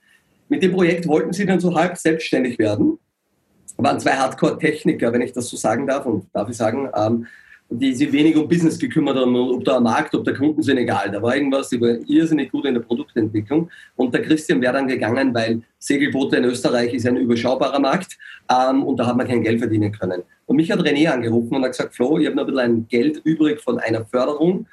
Mit 0.49 0.65
dem 0.65 0.73
Projekt 0.73 1.07
wollten 1.07 1.33
sie 1.33 1.47
dann 1.47 1.61
so 1.61 1.73
halb 1.73 1.97
selbstständig 1.97 2.59
werden 2.59 2.99
waren 3.77 4.01
zwei 4.01 4.13
Hardcore-Techniker, 4.13 5.13
wenn 5.13 5.23
ich 5.23 5.33
das 5.33 5.49
so 5.49 5.57
sagen 5.57 5.87
darf, 5.87 6.07
und 6.07 6.27
darf 6.33 6.49
ich 6.49 6.57
sagen, 6.57 6.89
ähm, 6.95 7.27
die 7.71 7.95
sich 7.95 8.13
wenig 8.13 8.37
um 8.37 8.49
Business 8.49 8.79
gekümmert 8.79 9.17
haben, 9.17 9.35
ob 9.37 9.65
der 9.65 9.81
Markt, 9.81 10.15
ob 10.15 10.25
der 10.25 10.35
Kunden 10.35 10.63
sind 10.63 10.79
egal. 10.79 11.11
Da 11.11 11.21
war 11.21 11.35
irgendwas, 11.35 11.71
die 11.71 11.81
war 11.81 11.97
irrsinnig 12.07 12.53
gut 12.53 12.67
in 12.67 12.75
der 12.75 12.83
Produktentwicklung. 12.83 13.71
Und 13.97 14.15
der 14.15 14.23
Christian 14.23 14.61
wäre 14.61 14.75
dann 14.75 14.87
gegangen, 14.87 15.35
weil 15.35 15.63
Segelboote 15.79 16.37
in 16.37 16.45
Österreich 16.45 16.93
ist 16.95 17.07
ein 17.07 17.17
überschaubarer 17.17 17.81
Markt 17.81 18.19
ähm, 18.51 18.85
und 18.85 18.99
da 18.99 19.07
hat 19.07 19.17
man 19.17 19.27
kein 19.27 19.43
Geld 19.43 19.59
verdienen 19.59 19.93
können. 19.93 20.23
Und 20.47 20.57
mich 20.57 20.71
hat 20.71 20.81
René 20.81 21.09
angerufen 21.09 21.57
und 21.57 21.63
hat 21.63 21.73
gesagt, 21.73 21.95
Flo, 21.95 22.19
ich 22.19 22.27
habe 22.27 22.37
noch 22.37 22.47
ein 22.47 22.53
bisschen 22.53 22.89
Geld 22.89 23.21
übrig 23.25 23.61
von 23.61 23.79
einer 23.79 24.05
Förderung. 24.05 24.67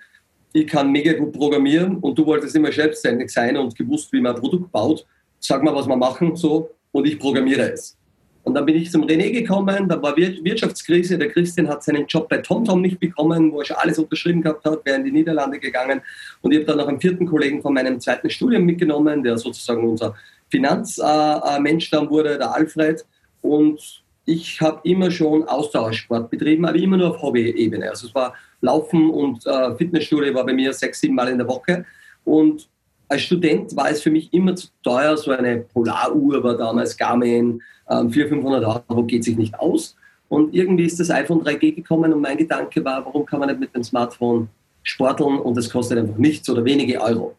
Ich 0.54 0.68
kann 0.68 0.92
mega 0.92 1.14
gut 1.14 1.32
programmieren 1.32 1.98
und 1.98 2.18
du 2.20 2.26
wolltest 2.26 2.56
immer 2.56 2.72
selbstständig 2.72 3.30
sein 3.32 3.56
und 3.56 3.76
gewusst, 3.76 4.12
wie 4.12 4.20
man 4.20 4.36
ein 4.36 4.42
Produkt 4.42 4.70
baut. 4.72 5.06
Sag 5.40 5.64
mal, 5.64 5.74
was 5.74 5.88
wir 5.88 5.96
machen 5.96 6.36
so 6.36 6.72
und 6.92 7.08
ich 7.08 7.18
programmiere 7.18 7.72
es. 7.72 7.98
Und 8.44 8.56
dann 8.56 8.66
bin 8.66 8.76
ich 8.76 8.92
zum 8.92 9.04
René 9.04 9.32
gekommen, 9.32 9.88
da 9.88 10.02
war 10.02 10.18
Wirtschaftskrise, 10.18 11.18
der 11.18 11.30
Christian 11.30 11.68
hat 11.68 11.84
seinen 11.84 12.08
Job 12.08 12.28
bei 12.28 12.38
TomTom 12.38 12.82
nicht 12.82 13.00
bekommen, 13.00 13.52
wo 13.52 13.60
er 13.60 13.66
schon 13.66 13.78
alles 13.78 14.00
unterschrieben 14.00 14.42
gehabt 14.42 14.66
hat, 14.66 14.84
wäre 14.84 14.98
in 14.98 15.04
die 15.04 15.12
Niederlande 15.12 15.60
gegangen. 15.60 16.02
Und 16.42 16.52
ich 16.52 16.58
habe 16.58 16.66
dann 16.66 16.78
noch 16.78 16.88
einen 16.88 17.00
vierten 17.00 17.28
Kollegen 17.28 17.62
von 17.62 17.74
meinem 17.74 18.00
zweiten 18.00 18.30
Studium 18.30 18.64
mitgenommen, 18.64 19.24
der 19.24 19.38
sozusagen 19.38 19.88
unser 19.88 20.16
Finanzmensch 20.50 21.90
dann 21.92 22.10
wurde, 22.10 22.38
der 22.38 22.54
Alfred. 22.54 23.06
Und 23.42 24.04
ich 24.26 24.60
habe 24.60 24.82
immer 24.84 25.12
schon 25.12 25.44
Austauschsport 25.44 26.30
betrieben, 26.30 26.66
aber 26.66 26.78
immer 26.78 26.98
nur 26.98 27.12
auf 27.12 27.22
Hobby-Ebene. 27.22 27.90
Also 27.90 28.08
es 28.08 28.16
war 28.16 28.34
Laufen 28.62 29.10
und 29.10 29.46
äh, 29.46 29.76
Fitnessstudio 29.76 30.34
war 30.34 30.46
bei 30.46 30.54
mir 30.54 30.74
sechs, 30.74 31.00
sieben 31.00 31.16
Mal 31.16 31.30
in 31.30 31.38
der 31.38 31.48
Woche. 31.48 31.86
Und 32.24 32.70
als 33.08 33.24
Student 33.24 33.76
war 33.76 33.90
es 33.90 34.02
für 34.02 34.12
mich 34.12 34.32
immer 34.34 34.56
zu 34.56 34.68
teuer. 34.84 35.18
So 35.18 35.32
eine 35.32 35.58
Polaruhr 35.58 36.44
war 36.44 36.56
damals 36.56 36.96
Garmin, 36.96 37.62
400, 37.92 38.16
ähm, 38.16 38.30
500 38.30 38.86
Euro 38.90 39.04
geht 39.04 39.24
sich 39.24 39.38
nicht 39.38 39.60
aus. 39.60 39.96
Und 40.30 40.54
irgendwie 40.54 40.86
ist 40.86 41.00
das 41.00 41.10
iPhone 41.10 41.44
3G 41.44 41.76
gekommen 41.76 42.14
und 42.14 42.22
mein 42.22 42.38
Gedanke 42.38 42.84
war, 42.86 43.06
warum 43.06 43.26
kann 43.26 43.40
man 43.40 43.50
nicht 43.50 43.60
mit 43.60 43.76
dem 43.76 43.84
Smartphone 43.84 44.48
sporteln 44.84 45.40
und 45.40 45.58
das 45.58 45.70
kostet 45.70 45.98
einfach 45.98 46.18
nichts 46.18 46.50
oder 46.50 46.64
wenige 46.64 47.02
Euro. 47.02 47.36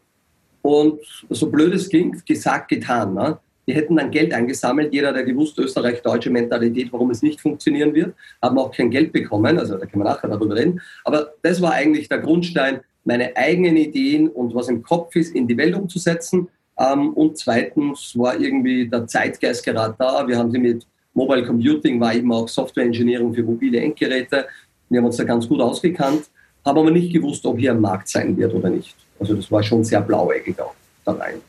Und 0.61 0.99
so 1.29 1.49
blöd 1.49 1.73
es 1.73 1.89
klingt, 1.89 2.25
gesagt, 2.25 2.69
getan. 2.69 3.15
Ne? 3.15 3.37
Wir 3.65 3.75
hätten 3.75 3.95
dann 3.95 4.11
Geld 4.11 4.33
eingesammelt, 4.33 4.93
jeder, 4.93 5.11
der 5.11 5.23
gewusst, 5.23 5.57
Österreich-deutsche 5.57 6.29
Mentalität, 6.29 6.91
warum 6.93 7.09
es 7.09 7.21
nicht 7.21 7.41
funktionieren 7.41 7.93
wird, 7.93 8.13
haben 8.41 8.57
auch 8.57 8.71
kein 8.71 8.91
Geld 8.91 9.11
bekommen, 9.11 9.57
also 9.57 9.77
da 9.77 9.85
können 9.85 10.03
wir 10.03 10.09
nachher 10.09 10.29
darüber 10.29 10.55
reden. 10.55 10.79
Aber 11.03 11.33
das 11.41 11.61
war 11.61 11.73
eigentlich 11.73 12.09
der 12.09 12.19
Grundstein, 12.19 12.81
meine 13.05 13.35
eigenen 13.35 13.75
Ideen 13.75 14.29
und 14.29 14.55
was 14.55 14.69
im 14.69 14.83
Kopf 14.83 15.15
ist, 15.15 15.35
in 15.35 15.47
die 15.47 15.57
Welt 15.57 15.75
umzusetzen. 15.75 16.47
Ähm, 16.77 17.13
und 17.13 17.37
zweitens 17.37 18.17
war 18.17 18.39
irgendwie 18.39 18.87
der 18.87 19.07
Zeitgeist 19.07 19.63
gerade 19.63 19.95
da. 19.97 20.27
Wir 20.27 20.37
haben 20.37 20.51
sie 20.51 20.59
mit 20.59 20.85
Mobile 21.13 21.45
Computing, 21.45 21.99
war 21.99 22.13
eben 22.13 22.31
auch 22.31 22.47
Software 22.47 22.85
Engineering 22.85 23.33
für 23.33 23.43
mobile 23.43 23.79
Endgeräte. 23.79 24.47
Wir 24.89 24.99
haben 24.99 25.05
uns 25.05 25.17
da 25.17 25.23
ganz 25.23 25.47
gut 25.47 25.61
ausgekannt, 25.61 26.29
haben 26.65 26.77
aber 26.77 26.91
nicht 26.91 27.13
gewusst, 27.13 27.45
ob 27.45 27.59
hier 27.59 27.71
ein 27.71 27.81
Markt 27.81 28.09
sein 28.09 28.35
wird 28.37 28.53
oder 28.53 28.69
nicht. 28.69 28.95
Also 29.19 29.35
das 29.35 29.51
war 29.51 29.61
schon 29.63 29.83
sehr 29.83 30.01
blauäugig 30.01 30.59
auch 30.59 30.73
da 31.05 31.13
rein. 31.13 31.41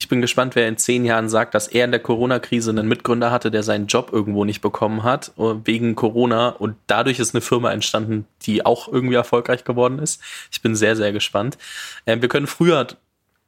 Ich 0.00 0.08
bin 0.08 0.20
gespannt, 0.22 0.54
wer 0.54 0.68
in 0.68 0.78
zehn 0.78 1.04
Jahren 1.04 1.28
sagt, 1.28 1.54
dass 1.54 1.68
er 1.68 1.84
in 1.84 1.90
der 1.90 2.00
Corona-Krise 2.00 2.70
einen 2.70 2.88
Mitgründer 2.88 3.30
hatte, 3.30 3.50
der 3.50 3.62
seinen 3.62 3.88
Job 3.88 4.10
irgendwo 4.12 4.44
nicht 4.44 4.60
bekommen 4.62 5.02
hat, 5.02 5.32
äh, 5.36 5.54
wegen 5.64 5.96
Corona. 5.96 6.48
Und 6.48 6.76
dadurch 6.86 7.18
ist 7.18 7.34
eine 7.34 7.42
Firma 7.42 7.72
entstanden, 7.72 8.24
die 8.42 8.64
auch 8.64 8.88
irgendwie 8.90 9.16
erfolgreich 9.16 9.64
geworden 9.64 9.98
ist. 9.98 10.22
Ich 10.50 10.62
bin 10.62 10.74
sehr, 10.76 10.96
sehr 10.96 11.12
gespannt. 11.12 11.58
Ähm, 12.06 12.22
wir 12.22 12.28
können 12.28 12.46
früher 12.46 12.86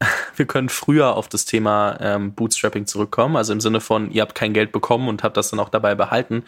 wir 0.37 0.47
können 0.47 0.69
früher 0.69 1.15
auf 1.17 1.29
das 1.29 1.45
Thema 1.45 1.99
ähm, 2.01 2.33
Bootstrapping 2.33 2.87
zurückkommen, 2.87 3.37
also 3.37 3.53
im 3.53 3.61
Sinne 3.61 3.81
von, 3.81 4.11
ihr 4.11 4.23
habt 4.23 4.35
kein 4.35 4.55
Geld 4.55 4.73
bekommen 4.73 5.09
und 5.09 5.23
habt 5.23 5.37
das 5.37 5.51
dann 5.51 5.61
auch 5.61 5.69
dabei 5.69 5.95
behalten. 5.95 6.45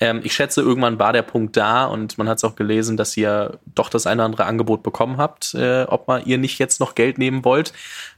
Ähm, 0.00 0.20
ich 0.24 0.34
schätze, 0.34 0.60
irgendwann 0.60 0.98
war 0.98 1.12
der 1.12 1.22
Punkt 1.22 1.56
da 1.56 1.86
und 1.86 2.18
man 2.18 2.28
hat 2.28 2.38
es 2.38 2.44
auch 2.44 2.56
gelesen, 2.56 2.96
dass 2.96 3.16
ihr 3.16 3.58
doch 3.74 3.88
das 3.88 4.06
eine 4.06 4.22
oder 4.22 4.26
andere 4.26 4.44
Angebot 4.46 4.82
bekommen 4.82 5.18
habt, 5.18 5.54
äh, 5.54 5.84
ob 5.84 6.08
mal 6.08 6.22
ihr 6.26 6.38
nicht 6.38 6.58
jetzt 6.58 6.80
noch 6.80 6.94
Geld 6.94 7.18
nehmen 7.18 7.44
wollt. 7.44 7.72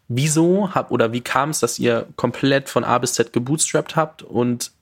Wieso 0.09 0.75
habt 0.75 0.91
oder 0.91 1.12
wie 1.12 1.21
kam 1.21 1.50
es, 1.50 1.61
dass 1.61 1.79
ihr 1.79 2.07
komplett 2.17 2.69
von 2.69 2.85
A 2.85 2.99
bis 2.99 3.14
Z 3.14 3.33
gebootstrapped 3.33 3.97
habt 3.97 4.23
und 4.23 4.73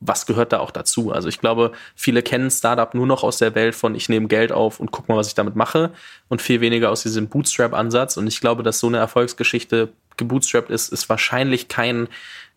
was 0.00 0.26
gehört 0.26 0.52
da 0.52 0.60
auch 0.60 0.70
dazu? 0.70 1.10
Also 1.10 1.28
ich 1.28 1.40
glaube, 1.40 1.72
viele 1.94 2.22
kennen 2.22 2.50
Startup 2.50 2.92
nur 2.94 3.06
noch 3.06 3.22
aus 3.22 3.38
der 3.38 3.54
Welt 3.54 3.74
von 3.74 3.94
ich 3.94 4.08
nehme 4.08 4.28
Geld 4.28 4.52
auf 4.52 4.78
und 4.78 4.90
guck 4.90 5.08
mal, 5.08 5.16
was 5.16 5.28
ich 5.28 5.34
damit 5.34 5.56
mache 5.56 5.90
und 6.28 6.42
viel 6.42 6.60
weniger 6.60 6.90
aus 6.90 7.02
diesem 7.02 7.28
Bootstrap-Ansatz. 7.28 8.16
Und 8.16 8.26
ich 8.26 8.40
glaube, 8.40 8.62
dass 8.62 8.78
so 8.78 8.88
eine 8.88 8.98
Erfolgsgeschichte 8.98 9.92
gebootstrapped 10.16 10.70
ist, 10.70 10.88
ist 10.88 11.08
wahrscheinlich 11.08 11.68
kein 11.68 12.08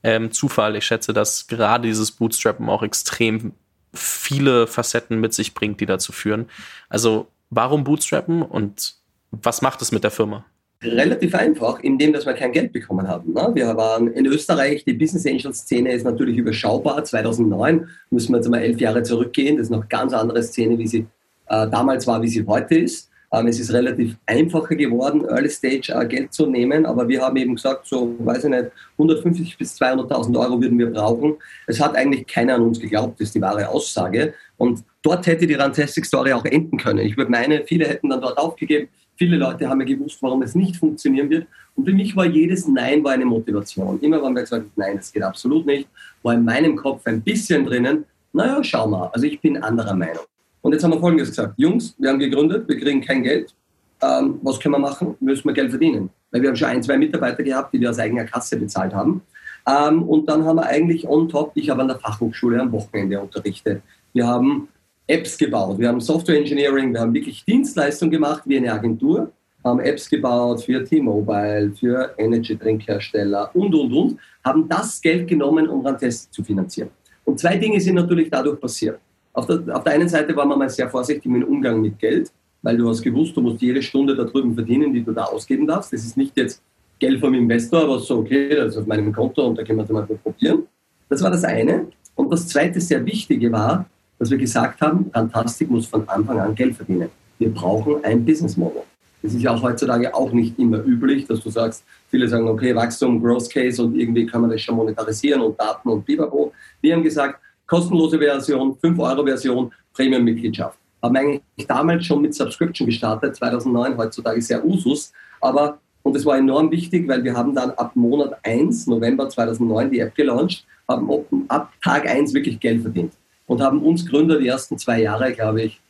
ähm, 0.03 0.31
Zufall. 0.31 0.75
Ich 0.75 0.85
schätze, 0.85 1.13
dass 1.13 1.47
gerade 1.47 1.87
dieses 1.87 2.11
Bootstrappen 2.11 2.69
auch 2.69 2.83
extrem 2.83 3.53
viele 3.93 4.67
Facetten 4.67 5.19
mit 5.19 5.33
sich 5.33 5.53
bringt, 5.53 5.81
die 5.81 5.85
dazu 5.85 6.11
führen. 6.11 6.49
Also 6.89 7.27
warum 7.49 7.83
Bootstrappen 7.83 8.41
und 8.41 8.95
was 9.31 9.61
macht 9.61 9.81
es 9.81 9.91
mit 9.91 10.03
der 10.03 10.11
Firma? 10.11 10.45
Relativ 10.81 11.35
einfach, 11.35 11.81
indem 11.81 12.13
dass 12.13 12.25
wir 12.25 12.33
kein 12.33 12.53
Geld 12.53 12.71
bekommen 12.71 13.07
haben. 13.07 13.33
Ne? 13.33 13.51
Wir 13.53 13.75
waren 13.75 14.07
in 14.07 14.25
Österreich, 14.25 14.85
die 14.85 14.93
Business 14.93 15.25
Angel 15.25 15.53
Szene 15.53 15.91
ist 15.91 16.05
natürlich 16.05 16.37
überschaubar. 16.37 17.03
2009 17.03 17.89
müssen 18.11 18.31
wir 18.31 18.37
jetzt 18.37 18.49
mal 18.49 18.59
elf 18.59 18.79
Jahre 18.79 19.03
zurückgehen. 19.03 19.57
Das 19.57 19.65
ist 19.65 19.71
noch 19.71 19.81
eine 19.81 19.89
ganz 19.89 20.13
andere 20.13 20.41
Szene, 20.41 20.77
wie 20.77 20.87
sie 20.87 21.05
äh, 21.47 21.67
damals 21.69 22.07
war, 22.07 22.21
wie 22.21 22.29
sie 22.29 22.45
heute 22.47 22.75
ist. 22.75 23.09
Ähm, 23.31 23.47
es 23.47 23.59
ist 23.59 23.71
relativ 23.71 24.15
einfacher 24.25 24.75
geworden, 24.75 25.25
Early 25.25 25.49
Stage 25.49 25.93
äh, 25.93 26.07
Geld 26.07 26.33
zu 26.33 26.47
nehmen, 26.47 26.85
aber 26.85 27.07
wir 27.07 27.21
haben 27.21 27.35
eben 27.37 27.55
gesagt, 27.55 27.85
so, 27.85 28.15
weiß 28.19 28.45
ich 28.45 28.49
nicht, 28.49 28.71
150 28.93 29.57
bis 29.57 29.79
200.000 29.79 30.39
Euro 30.39 30.59
würden 30.59 30.79
wir 30.79 30.91
brauchen. 30.91 31.35
Es 31.67 31.79
hat 31.79 31.95
eigentlich 31.95 32.25
keiner 32.25 32.55
an 32.55 32.61
uns 32.61 32.79
geglaubt, 32.79 33.19
das 33.19 33.27
ist 33.27 33.35
die 33.35 33.41
wahre 33.41 33.69
Aussage. 33.69 34.33
Und 34.57 34.83
dort 35.03 35.27
hätte 35.27 35.45
die 35.45 35.53
Rantastic 35.53 36.05
Story 36.05 36.33
auch 36.33 36.45
enden 36.45 36.77
können. 36.77 36.99
Ich 36.99 37.17
würde 37.17 37.29
meine, 37.29 37.63
viele 37.65 37.85
hätten 37.85 38.09
dann 38.09 38.21
dort 38.21 38.37
aufgegeben, 38.37 38.89
Viele 39.19 39.35
Leute 39.35 39.67
haben 39.67 39.81
ja 39.81 39.85
gewusst, 39.85 40.17
warum 40.21 40.41
es 40.43 40.55
nicht 40.55 40.77
funktionieren 40.77 41.29
wird. 41.29 41.45
Und 41.75 41.83
für 41.83 41.91
mich 41.91 42.15
war 42.15 42.25
jedes 42.25 42.69
Nein 42.69 43.03
war 43.03 43.11
eine 43.11 43.25
Motivation. 43.25 43.99
Immer 43.99 44.23
wenn 44.23 44.33
wir 44.33 44.43
gesagt 44.43 44.63
haben, 44.63 44.71
nein, 44.77 44.95
das 44.95 45.11
geht 45.11 45.23
absolut 45.23 45.65
nicht, 45.65 45.89
war 46.23 46.35
in 46.35 46.45
meinem 46.45 46.77
Kopf 46.77 47.05
ein 47.05 47.21
bisschen 47.21 47.65
drinnen, 47.65 48.05
naja, 48.31 48.63
schau 48.63 48.87
mal, 48.87 49.09
also 49.11 49.25
ich 49.25 49.41
bin 49.41 49.57
anderer 49.57 49.93
Meinung. 49.93 50.23
Und 50.61 50.71
jetzt 50.71 50.85
haben 50.85 50.93
wir 50.93 51.01
Folgendes 51.01 51.29
gesagt, 51.29 51.55
Jungs, 51.57 51.95
wir 51.99 52.09
haben 52.09 52.19
gegründet, 52.19 52.65
wir 52.69 52.79
kriegen 52.79 53.01
kein 53.01 53.21
Geld. 53.23 53.53
Ähm, 54.01 54.39
was 54.41 54.57
können 54.57 54.75
wir 54.75 54.79
machen? 54.79 55.15
Müssen 55.19 55.43
wir 55.43 55.53
Geld 55.53 55.71
verdienen. 55.71 56.09
Weil 56.31 56.41
wir 56.41 56.49
haben 56.49 56.55
schon 56.55 56.69
ein, 56.69 56.81
zwei 56.81 56.97
Mitarbeiter 56.97 57.43
gehabt, 57.43 57.73
die 57.73 57.81
wir 57.81 57.89
aus 57.89 57.99
eigener 57.99 58.23
Kasse 58.23 58.55
bezahlt 58.55 58.93
haben. 58.93 59.21
Ähm, 59.67 60.03
und 60.03 60.29
dann 60.29 60.45
haben 60.45 60.55
wir 60.55 60.65
eigentlich 60.65 61.05
on 61.05 61.27
top, 61.27 61.51
ich 61.55 61.69
habe 61.69 61.81
an 61.81 61.89
der 61.89 61.99
Fachhochschule 61.99 62.61
am 62.61 62.71
Wochenende 62.71 63.19
unterrichtet. 63.19 63.81
Wir 64.13 64.25
haben 64.25 64.69
Apps 65.09 65.37
gebaut, 65.37 65.79
wir 65.79 65.87
haben 65.87 65.99
Software 65.99 66.37
Engineering, 66.37 66.93
wir 66.93 67.01
haben 67.01 67.13
wirklich 67.13 67.43
Dienstleistungen 67.43 68.11
gemacht 68.11 68.43
wie 68.45 68.57
eine 68.57 68.71
Agentur, 68.71 69.31
haben 69.63 69.79
Apps 69.79 70.07
gebaut 70.07 70.61
für 70.61 70.83
T-Mobile, 70.83 71.73
für 71.73 72.13
Energy-Trinkhersteller 72.17 73.49
und, 73.55 73.73
und, 73.73 73.91
und, 73.91 74.19
haben 74.45 74.69
das 74.69 75.01
Geld 75.01 75.27
genommen, 75.27 75.67
um 75.67 75.83
Randtests 75.83 76.29
zu 76.29 76.43
finanzieren. 76.43 76.89
Und 77.25 77.39
zwei 77.39 77.57
Dinge 77.57 77.81
sind 77.81 77.95
natürlich 77.95 78.29
dadurch 78.29 78.59
passiert. 78.59 78.99
Auf 79.33 79.47
der, 79.47 79.63
auf 79.75 79.83
der 79.83 79.93
einen 79.93 80.07
Seite 80.07 80.35
war 80.35 80.45
man 80.45 80.59
mal 80.59 80.69
sehr 80.69 80.89
vorsichtig 80.89 81.23
dem 81.23 81.43
Umgang 81.43 81.81
mit 81.81 81.97
Geld, 81.97 82.31
weil 82.61 82.77
du 82.77 82.87
hast 82.87 83.01
gewusst, 83.01 83.35
du 83.35 83.41
musst 83.41 83.61
jede 83.61 83.81
Stunde 83.81 84.15
da 84.15 84.25
drüben 84.25 84.53
verdienen, 84.53 84.93
die 84.93 85.03
du 85.03 85.11
da 85.11 85.23
ausgeben 85.23 85.65
darfst. 85.65 85.91
Das 85.91 86.05
ist 86.05 86.17
nicht 86.17 86.37
jetzt 86.37 86.61
Geld 86.99 87.19
vom 87.19 87.33
Investor, 87.33 87.83
aber 87.83 87.99
so, 87.99 88.19
okay, 88.19 88.55
das 88.55 88.73
ist 88.73 88.77
auf 88.77 88.85
meinem 88.85 89.11
Konto 89.11 89.47
und 89.47 89.57
da 89.57 89.63
können 89.63 89.79
wir 89.79 89.83
es 89.85 89.89
mal 89.89 90.03
probieren. 90.03 90.67
Das 91.09 91.23
war 91.23 91.31
das 91.31 91.43
eine. 91.43 91.87
Und 92.15 92.31
das 92.31 92.47
zweite 92.47 92.79
sehr 92.79 93.03
Wichtige 93.05 93.51
war, 93.51 93.85
dass 94.19 94.29
wir 94.29 94.37
gesagt 94.37 94.81
haben, 94.81 95.09
Fantastik 95.11 95.71
muss 95.71 95.87
von 95.87 96.07
Anfang 96.07 96.39
an 96.39 96.53
Geld 96.53 96.75
verdienen. 96.75 97.09
Wir 97.39 97.49
brauchen 97.53 98.03
ein 98.03 98.23
Business 98.23 98.57
Model. 98.57 98.81
Das 99.21 99.33
ist 99.33 99.41
ja 99.41 99.53
auch 99.53 99.61
heutzutage 99.61 100.13
auch 100.13 100.31
nicht 100.31 100.59
immer 100.59 100.83
üblich, 100.83 101.25
dass 101.25 101.41
du 101.41 101.49
sagst, 101.49 101.83
viele 102.09 102.27
sagen, 102.27 102.47
okay, 102.47 102.75
Wachstum, 102.75 103.21
Growth 103.21 103.49
Case 103.49 103.81
und 103.83 103.95
irgendwie 103.97 104.25
kann 104.25 104.41
man 104.41 104.49
das 104.49 104.61
schon 104.61 104.75
monetarisieren 104.75 105.41
und 105.41 105.59
Daten 105.59 105.89
und 105.89 106.05
Bibabo. 106.05 106.53
Wir 106.81 106.95
haben 106.95 107.03
gesagt, 107.03 107.39
kostenlose 107.65 108.17
Version, 108.17 108.75
5-Euro-Version, 108.75 109.71
Premium-Mitgliedschaft. 109.93 110.77
Haben 111.01 111.15
eigentlich 111.15 111.67
damals 111.67 112.05
schon 112.05 112.21
mit 112.21 112.33
Subscription 112.33 112.85
gestartet, 112.85 113.35
2009, 113.35 113.97
heutzutage 113.97 114.41
sehr 114.41 114.65
Usus, 114.65 115.11
aber 115.41 115.79
und 116.01 116.15
das 116.15 116.25
war 116.25 116.37
enorm 116.37 116.71
wichtig, 116.71 117.07
weil 117.09 117.23
wir 117.23 117.35
haben 117.35 117.53
dann 117.53 117.71
ab 117.71 117.93
Monat 117.93 118.33
1, 118.43 118.87
November 118.87 119.27
2009, 119.27 119.91
die 119.91 119.99
App 119.99 120.15
gelauncht, 120.15 120.65
haben 120.87 121.25
ab 121.49 121.71
Tag 121.83 122.07
1 122.07 122.33
wirklich 122.33 122.57
Geld 122.59 122.81
verdient 122.81 123.11
und 123.49 123.61
haben 123.61 123.81
uns 123.81 124.05
Gründer 124.05 124.37
die 124.37 124.47
ersten 124.47 124.77
zwei 124.77 125.01
Jahre, 125.01 125.33
glaube 125.33 125.63
ich, 125.63 125.81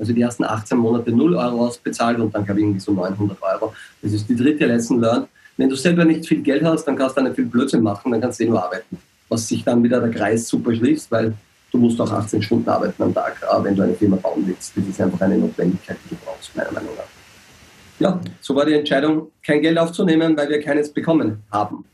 also 0.00 0.12
die 0.12 0.20
ersten 0.20 0.44
18 0.44 0.76
Monate 0.76 1.12
0 1.12 1.36
Euro 1.36 1.66
ausbezahlt 1.66 2.18
und 2.18 2.34
dann 2.34 2.44
glaube 2.44 2.58
ich 2.58 2.66
irgendwie 2.66 2.80
so 2.80 2.92
900 2.92 3.38
Euro. 3.40 3.72
Das 4.02 4.12
ist 4.12 4.28
die 4.28 4.34
dritte 4.34 4.66
Lesson 4.66 5.00
learned. 5.00 5.28
Wenn 5.56 5.68
du 5.68 5.76
selber 5.76 6.04
nicht 6.04 6.26
viel 6.26 6.42
Geld 6.42 6.64
hast, 6.64 6.84
dann 6.84 6.96
kannst 6.96 7.16
du 7.16 7.22
nicht 7.22 7.36
viel 7.36 7.46
Blödsinn 7.46 7.82
machen, 7.82 8.10
dann 8.10 8.20
kannst 8.20 8.40
du 8.40 8.44
eh 8.44 8.48
nur 8.48 8.62
arbeiten. 8.62 8.98
Was 9.28 9.46
sich 9.46 9.62
dann 9.62 9.82
wieder 9.82 10.00
der 10.00 10.10
Kreis 10.10 10.48
super 10.48 10.74
schließt, 10.74 11.10
weil 11.12 11.34
du 11.70 11.78
musst 11.78 12.00
auch 12.00 12.10
18 12.10 12.42
Stunden 12.42 12.68
arbeiten 12.68 13.00
am 13.00 13.14
Tag, 13.14 13.40
wenn 13.62 13.76
du 13.76 13.82
eine 13.82 13.94
Firma 13.94 14.16
bauen 14.16 14.42
willst. 14.44 14.76
Das 14.76 14.84
ist 14.84 15.00
einfach 15.00 15.20
eine 15.20 15.38
Notwendigkeit, 15.38 15.98
die 16.04 16.10
du 16.10 16.16
brauchst, 16.24 16.54
meiner 16.56 16.72
Meinung 16.72 16.96
nach. 16.96 17.04
Ja, 18.00 18.20
so 18.40 18.56
war 18.56 18.66
die 18.66 18.74
Entscheidung, 18.74 19.30
kein 19.44 19.62
Geld 19.62 19.78
aufzunehmen, 19.78 20.36
weil 20.36 20.48
wir 20.48 20.60
keines 20.60 20.92
bekommen 20.92 21.44
haben 21.52 21.84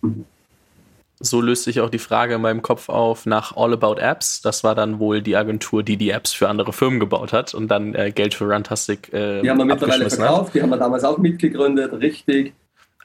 so 1.25 1.41
löst 1.41 1.65
sich 1.65 1.81
auch 1.81 1.91
die 1.91 1.99
Frage 1.99 2.35
in 2.35 2.41
meinem 2.41 2.63
Kopf 2.63 2.89
auf 2.89 3.27
nach 3.27 3.57
All 3.57 3.73
About 3.73 3.97
Apps. 4.01 4.43
Das 4.43 4.65
war 4.65 4.75
dann 4.75 4.99
wohl 4.99 5.23
die 5.23 5.37
Agentur, 5.37 5.83
die 5.83 5.97
die 5.97 6.11
Apps 6.11 6.33
für 6.33 6.49
andere 6.49 6.73
Firmen 6.73 7.01
gebaut 7.01 7.33
hat 7.33 7.55
und 7.55 7.69
dann 7.69 7.95
äh, 7.95 8.13
Geld 8.13 8.35
für 8.35 8.45
Runtastic 8.45 9.13
äh, 9.13 9.43
Die 9.43 9.51
haben 9.51 9.59
wir 9.59 9.65
mittlerweile 9.65 10.09
verkauft, 10.09 10.49
hat. 10.49 10.55
die 10.55 10.63
haben 10.63 10.71
wir 10.71 10.77
damals 10.77 11.05
auch 11.05 11.19
mitgegründet, 11.19 11.93
richtig. 11.95 12.55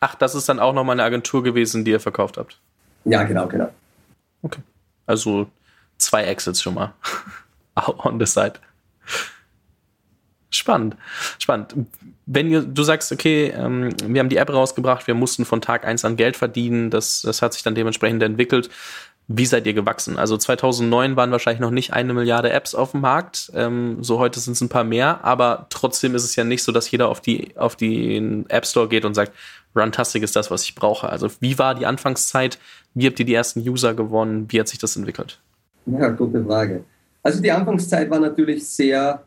Ach, 0.01 0.15
das 0.15 0.35
ist 0.35 0.47
dann 0.49 0.59
auch 0.59 0.73
nochmal 0.73 0.95
eine 0.95 1.03
Agentur 1.03 1.43
gewesen, 1.43 1.85
die 1.85 1.91
ihr 1.91 1.99
verkauft 1.99 2.37
habt? 2.37 2.57
Ja, 3.05 3.23
genau, 3.23 3.47
genau. 3.47 3.69
Okay. 4.41 4.61
Also 5.05 5.47
zwei 5.97 6.23
Exits 6.23 6.61
schon 6.61 6.75
mal 6.75 6.93
on 8.03 8.19
the 8.19 8.25
side. 8.25 8.53
Spannend, 10.49 10.95
spannend. 11.37 11.75
Wenn 12.31 12.51
ihr, 12.51 12.61
du 12.61 12.83
sagst, 12.83 13.11
okay, 13.11 13.51
ähm, 13.55 13.89
wir 14.05 14.19
haben 14.19 14.29
die 14.29 14.37
App 14.37 14.53
rausgebracht, 14.53 15.07
wir 15.07 15.15
mussten 15.15 15.45
von 15.45 15.61
Tag 15.61 15.83
eins 15.83 16.05
an 16.05 16.15
Geld 16.15 16.37
verdienen, 16.37 16.91
das, 16.91 17.23
das 17.23 17.41
hat 17.41 17.53
sich 17.53 17.63
dann 17.63 17.73
dementsprechend 17.73 18.21
entwickelt. 18.21 18.69
Wie 19.27 19.47
seid 19.47 19.65
ihr 19.65 19.73
gewachsen? 19.73 20.19
Also 20.19 20.37
2009 20.37 21.15
waren 21.15 21.31
wahrscheinlich 21.31 21.59
noch 21.59 21.71
nicht 21.71 21.91
eine 21.93 22.13
Milliarde 22.13 22.51
Apps 22.51 22.75
auf 22.75 22.91
dem 22.91 23.01
Markt. 23.01 23.51
Ähm, 23.55 24.03
so 24.03 24.19
heute 24.19 24.39
sind 24.39 24.53
es 24.53 24.61
ein 24.61 24.69
paar 24.69 24.83
mehr, 24.83 25.23
aber 25.23 25.65
trotzdem 25.71 26.13
ist 26.13 26.23
es 26.23 26.35
ja 26.35 26.43
nicht 26.43 26.61
so, 26.61 26.71
dass 26.71 26.91
jeder 26.91 27.09
auf 27.09 27.19
die 27.19 27.57
auf 27.57 27.75
den 27.75 28.47
App 28.49 28.67
Store 28.67 28.87
geht 28.87 29.05
und 29.05 29.15
sagt, 29.15 29.31
Runtastic 29.75 30.21
ist 30.21 30.35
das, 30.35 30.51
was 30.51 30.63
ich 30.63 30.75
brauche. 30.75 31.09
Also 31.09 31.29
wie 31.39 31.57
war 31.57 31.73
die 31.73 31.87
Anfangszeit? 31.87 32.59
Wie 32.93 33.07
habt 33.07 33.19
ihr 33.19 33.25
die 33.25 33.33
ersten 33.33 33.67
User 33.67 33.95
gewonnen? 33.95 34.45
Wie 34.49 34.59
hat 34.59 34.67
sich 34.67 34.79
das 34.79 34.95
entwickelt? 34.95 35.39
Ja, 35.87 36.09
gute 36.09 36.43
Frage. 36.45 36.83
Also 37.23 37.41
die 37.41 37.51
Anfangszeit 37.51 38.09
war 38.09 38.19
natürlich 38.19 38.67
sehr 38.67 39.23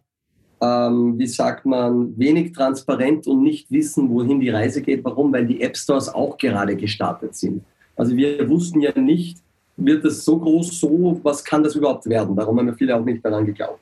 ähm, 0.63 1.19
wie 1.19 1.27
sagt 1.27 1.67
man, 1.67 2.17
wenig 2.17 2.53
transparent 2.53 3.27
und 3.27 3.43
nicht 3.43 3.69
wissen, 3.71 4.09
wohin 4.09 4.39
die 4.39 4.51
Reise 4.51 4.81
geht. 4.81 5.05
Warum? 5.05 5.33
Weil 5.33 5.45
die 5.45 5.61
App 5.61 5.77
Stores 5.77 6.09
auch 6.09 6.39
gerade 6.39 6.77
gestartet 6.77 7.35
sind. 7.35 7.65
Also 7.97 8.17
wir 8.17 8.49
wussten 8.49 8.81
ja 8.81 8.97
nicht, 8.97 9.39
wird 9.77 10.05
es 10.05 10.25
so 10.25 10.39
groß, 10.39 10.79
so, 10.79 11.21
was 11.25 11.45
kann 11.45 11.65
das 11.65 11.75
überhaupt 11.75 12.09
werden? 12.09 12.37
Darum 12.37 12.59
haben 12.59 12.67
wir 12.67 12.75
viele 12.75 12.97
auch 12.97 13.05
nicht 13.05 13.25
daran 13.25 13.45
geglaubt. 13.45 13.81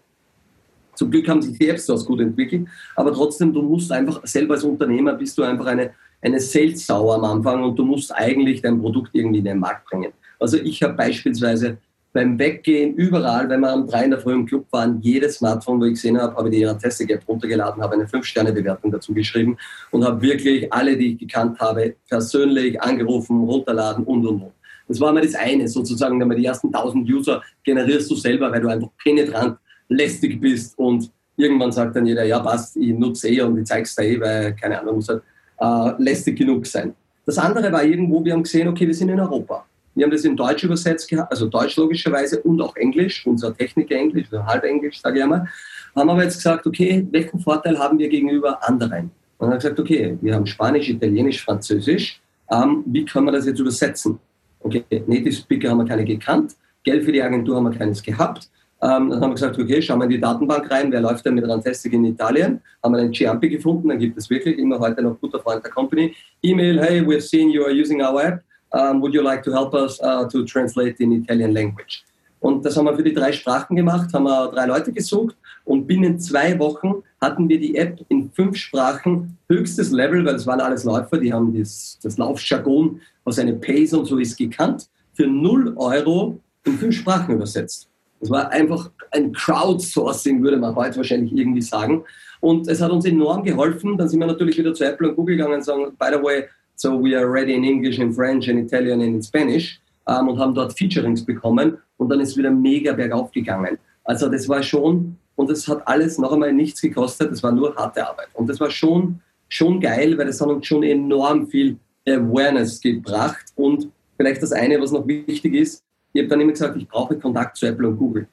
Zum 0.94 1.10
Glück 1.10 1.28
haben 1.28 1.42
sich 1.42 1.58
die 1.58 1.68
App 1.68 1.78
Stores 1.78 2.04
gut 2.04 2.20
entwickelt, 2.20 2.66
aber 2.96 3.12
trotzdem, 3.12 3.52
du 3.52 3.62
musst 3.62 3.92
einfach 3.92 4.26
selber 4.26 4.54
als 4.54 4.64
Unternehmer 4.64 5.12
bist 5.14 5.36
du 5.36 5.42
einfach 5.42 5.66
eine, 5.66 5.90
eine 6.22 6.40
Sales-Sau 6.40 7.12
am 7.12 7.24
Anfang 7.24 7.62
und 7.62 7.78
du 7.78 7.84
musst 7.84 8.14
eigentlich 8.14 8.62
dein 8.62 8.80
Produkt 8.80 9.10
irgendwie 9.12 9.38
in 9.38 9.44
den 9.44 9.58
Markt 9.58 9.84
bringen. 9.88 10.12
Also 10.38 10.56
ich 10.56 10.82
habe 10.82 10.94
beispielsweise 10.94 11.76
beim 12.12 12.38
Weggehen, 12.38 12.94
überall, 12.94 13.48
wenn 13.48 13.60
wir 13.60 13.72
um 13.72 13.86
drei 13.86 14.04
in 14.04 14.10
der 14.10 14.20
Früh 14.20 14.32
im 14.32 14.46
Club 14.46 14.66
waren, 14.70 15.00
jedes 15.00 15.36
Smartphone, 15.36 15.80
wo 15.80 15.84
ich 15.84 15.94
gesehen 15.94 16.20
habe, 16.20 16.34
habe 16.34 16.48
ich 16.48 16.58
die 16.58 16.66
Fantastic-App 16.66 17.28
runtergeladen, 17.28 17.82
habe 17.82 17.94
eine 17.94 18.04
5-Sterne-Bewertung 18.04 18.90
dazu 18.90 19.14
geschrieben 19.14 19.56
und 19.92 20.04
habe 20.04 20.20
wirklich 20.20 20.72
alle, 20.72 20.96
die 20.96 21.12
ich 21.12 21.18
gekannt 21.18 21.60
habe, 21.60 21.94
persönlich 22.08 22.80
angerufen, 22.82 23.44
runterladen 23.44 24.04
und, 24.04 24.26
und, 24.26 24.42
und. 24.42 24.52
Das 24.88 24.98
war 24.98 25.10
immer 25.10 25.20
das 25.20 25.36
eine, 25.36 25.68
sozusagen, 25.68 26.18
wenn 26.18 26.26
man 26.26 26.36
die 26.36 26.44
ersten 26.44 26.74
1000 26.74 27.08
User 27.08 27.42
generierst 27.62 28.10
du 28.10 28.16
selber, 28.16 28.50
weil 28.50 28.60
du 28.60 28.68
einfach 28.68 28.88
penetrant, 29.02 29.56
lästig 29.88 30.40
bist 30.40 30.76
und 30.78 31.10
irgendwann 31.36 31.70
sagt 31.70 31.94
dann 31.94 32.06
jeder, 32.06 32.24
ja 32.24 32.40
passt, 32.40 32.76
ich 32.76 32.92
nutze 32.92 33.28
eh 33.28 33.40
und 33.42 33.58
ich 33.58 33.66
zeig's 33.66 33.94
dir 33.94 34.02
eh, 34.02 34.20
weil, 34.20 34.56
keine 34.56 34.80
Ahnung, 34.80 34.96
muss 34.96 35.08
halt 35.08 35.22
äh, 35.60 36.02
lästig 36.02 36.38
genug 36.38 36.66
sein. 36.66 36.94
Das 37.24 37.38
andere 37.38 37.70
war 37.70 37.84
irgendwo, 37.84 38.24
wir 38.24 38.32
haben 38.32 38.42
gesehen, 38.42 38.66
okay, 38.66 38.86
wir 38.86 38.94
sind 38.94 39.10
in 39.10 39.20
Europa. 39.20 39.64
Wir 40.00 40.06
haben 40.06 40.12
das 40.12 40.24
in 40.24 40.34
Deutsch 40.34 40.64
übersetzt 40.64 41.14
also 41.28 41.46
Deutsch 41.46 41.76
logischerweise 41.76 42.40
und 42.40 42.58
auch 42.62 42.74
Englisch, 42.74 43.26
unser 43.26 43.54
Techniker 43.54 43.96
Englisch, 43.96 44.28
also 44.32 44.46
halb 44.46 44.64
Englisch, 44.64 44.98
sage 44.98 45.18
ich 45.18 45.22
einmal. 45.22 45.46
Haben 45.94 46.08
aber 46.08 46.24
jetzt 46.24 46.36
gesagt, 46.36 46.66
okay, 46.66 47.06
welchen 47.10 47.38
Vorteil 47.38 47.78
haben 47.78 47.98
wir 47.98 48.08
gegenüber 48.08 48.66
anderen? 48.66 49.10
Und 49.36 49.50
dann 49.50 49.58
gesagt, 49.58 49.78
okay, 49.78 50.16
wir 50.22 50.34
haben 50.34 50.46
Spanisch, 50.46 50.88
Italienisch, 50.88 51.44
Französisch. 51.44 52.18
Ähm, 52.50 52.82
wie 52.86 53.04
können 53.04 53.26
wir 53.26 53.32
das 53.32 53.44
jetzt 53.44 53.60
übersetzen? 53.60 54.18
Okay, 54.60 54.82
Native 55.06 55.32
Speaker 55.32 55.68
haben 55.68 55.78
wir 55.78 55.84
keine 55.84 56.06
gekannt. 56.06 56.56
Geld 56.82 57.04
für 57.04 57.12
die 57.12 57.22
Agentur 57.22 57.56
haben 57.56 57.64
wir 57.64 57.78
keines 57.78 58.02
gehabt. 58.02 58.48
Ähm, 58.80 59.10
dann 59.10 59.20
haben 59.20 59.32
wir 59.32 59.34
gesagt, 59.34 59.58
okay, 59.58 59.82
schauen 59.82 59.98
wir 59.98 60.04
in 60.04 60.12
die 60.12 60.20
Datenbank 60.20 60.70
rein, 60.70 60.90
wer 60.90 61.02
läuft 61.02 61.26
denn 61.26 61.34
mit 61.34 61.46
Rantastic 61.46 61.92
in 61.92 62.06
Italien? 62.06 62.62
Haben 62.82 62.94
wir 62.94 63.02
einen 63.02 63.10
Giampi 63.10 63.50
gefunden, 63.50 63.90
dann 63.90 63.98
gibt 63.98 64.16
es 64.16 64.30
wirklich 64.30 64.56
immer 64.58 64.78
heute 64.78 65.02
noch 65.02 65.20
guter 65.20 65.40
Freund 65.40 65.62
der 65.62 65.70
Company. 65.70 66.14
E-Mail, 66.42 66.80
hey, 66.80 67.02
we've 67.02 67.20
seen 67.20 67.50
you 67.50 67.64
are 67.64 67.70
using 67.70 68.00
our 68.00 68.24
app 68.24 68.42
um, 68.72 69.00
would 69.00 69.14
you 69.14 69.22
like 69.22 69.42
to 69.42 69.52
help 69.52 69.74
us 69.74 70.00
uh, 70.02 70.28
to 70.28 70.44
translate 70.44 71.00
in 71.00 71.12
Italian 71.12 71.52
language? 71.52 72.04
Und 72.40 72.64
das 72.64 72.76
haben 72.76 72.86
wir 72.86 72.96
für 72.96 73.02
die 73.02 73.12
drei 73.12 73.32
Sprachen 73.32 73.76
gemacht, 73.76 74.12
haben 74.14 74.24
wir 74.24 74.50
drei 74.50 74.66
Leute 74.66 74.92
gesucht 74.92 75.36
und 75.64 75.86
binnen 75.86 76.18
zwei 76.18 76.58
Wochen 76.58 77.02
hatten 77.20 77.48
wir 77.48 77.60
die 77.60 77.76
App 77.76 78.00
in 78.08 78.30
fünf 78.30 78.56
Sprachen, 78.56 79.36
höchstes 79.48 79.90
Level, 79.90 80.24
weil 80.24 80.36
es 80.36 80.46
waren 80.46 80.60
alles 80.60 80.84
Läufer, 80.84 81.18
die 81.18 81.32
haben 81.32 81.56
das, 81.56 81.98
das 82.02 82.16
Laufjargon, 82.16 83.00
was 83.24 83.38
eine 83.38 83.52
Pace 83.52 83.92
und 83.92 84.06
so 84.06 84.16
ist, 84.18 84.38
gekannt, 84.38 84.88
für 85.12 85.26
0 85.26 85.74
Euro 85.76 86.40
in 86.64 86.78
fünf 86.78 86.96
Sprachen 86.96 87.34
übersetzt. 87.34 87.90
Das 88.20 88.30
war 88.30 88.50
einfach 88.50 88.90
ein 89.10 89.32
Crowdsourcing, 89.32 90.42
würde 90.42 90.58
man 90.58 90.74
heute 90.74 90.98
wahrscheinlich 90.98 91.32
irgendwie 91.32 91.62
sagen. 91.62 92.04
Und 92.40 92.68
es 92.68 92.80
hat 92.80 92.90
uns 92.90 93.04
enorm 93.06 93.42
geholfen. 93.42 93.96
Dann 93.96 94.08
sind 94.08 94.20
wir 94.20 94.26
natürlich 94.26 94.58
wieder 94.58 94.74
zu 94.74 94.84
Apple 94.84 95.08
und 95.08 95.16
Google 95.16 95.36
gegangen 95.36 95.54
und 95.54 95.64
sagen, 95.64 95.92
by 95.98 96.08
the 96.12 96.22
way, 96.22 96.44
So 96.82 96.98
we 96.98 97.14
are 97.14 97.30
ready 97.30 97.52
in 97.52 97.62
English, 97.62 97.98
in 97.98 98.10
French, 98.10 98.48
in 98.48 98.56
Italian 98.56 99.02
and 99.02 99.16
in 99.16 99.22
Spanish 99.22 99.78
ähm, 100.08 100.28
und 100.28 100.38
haben 100.38 100.54
dort 100.54 100.72
Featurings 100.72 101.22
bekommen 101.22 101.76
und 101.98 102.08
dann 102.08 102.20
ist 102.20 102.38
wieder 102.38 102.50
mega 102.50 102.94
bergauf 102.94 103.30
gegangen. 103.32 103.76
Also 104.04 104.30
das 104.30 104.48
war 104.48 104.62
schon, 104.62 105.14
und 105.36 105.50
das 105.50 105.68
hat 105.68 105.86
alles 105.86 106.16
noch 106.16 106.32
einmal 106.32 106.54
nichts 106.54 106.80
gekostet, 106.80 107.32
das 107.32 107.42
war 107.42 107.52
nur 107.52 107.76
harte 107.76 108.08
Arbeit. 108.08 108.28
Und 108.32 108.48
das 108.48 108.58
war 108.60 108.70
schon, 108.70 109.20
schon 109.50 109.78
geil, 109.78 110.16
weil 110.16 110.28
das 110.28 110.40
hat 110.40 110.48
uns 110.48 110.66
schon 110.66 110.82
enorm 110.82 111.48
viel 111.48 111.76
Awareness 112.08 112.80
gebracht 112.80 113.52
und 113.56 113.90
vielleicht 114.16 114.42
das 114.42 114.52
eine, 114.52 114.80
was 114.80 114.90
noch 114.90 115.06
wichtig 115.06 115.52
ist, 115.52 115.84
ich 116.14 116.22
habe 116.22 116.30
dann 116.30 116.40
immer 116.40 116.52
gesagt, 116.52 116.78
ich 116.78 116.88
brauche 116.88 117.14
Kontakt 117.18 117.58
zu 117.58 117.66
Apple 117.66 117.88
und 117.88 117.98
Google. 117.98 118.26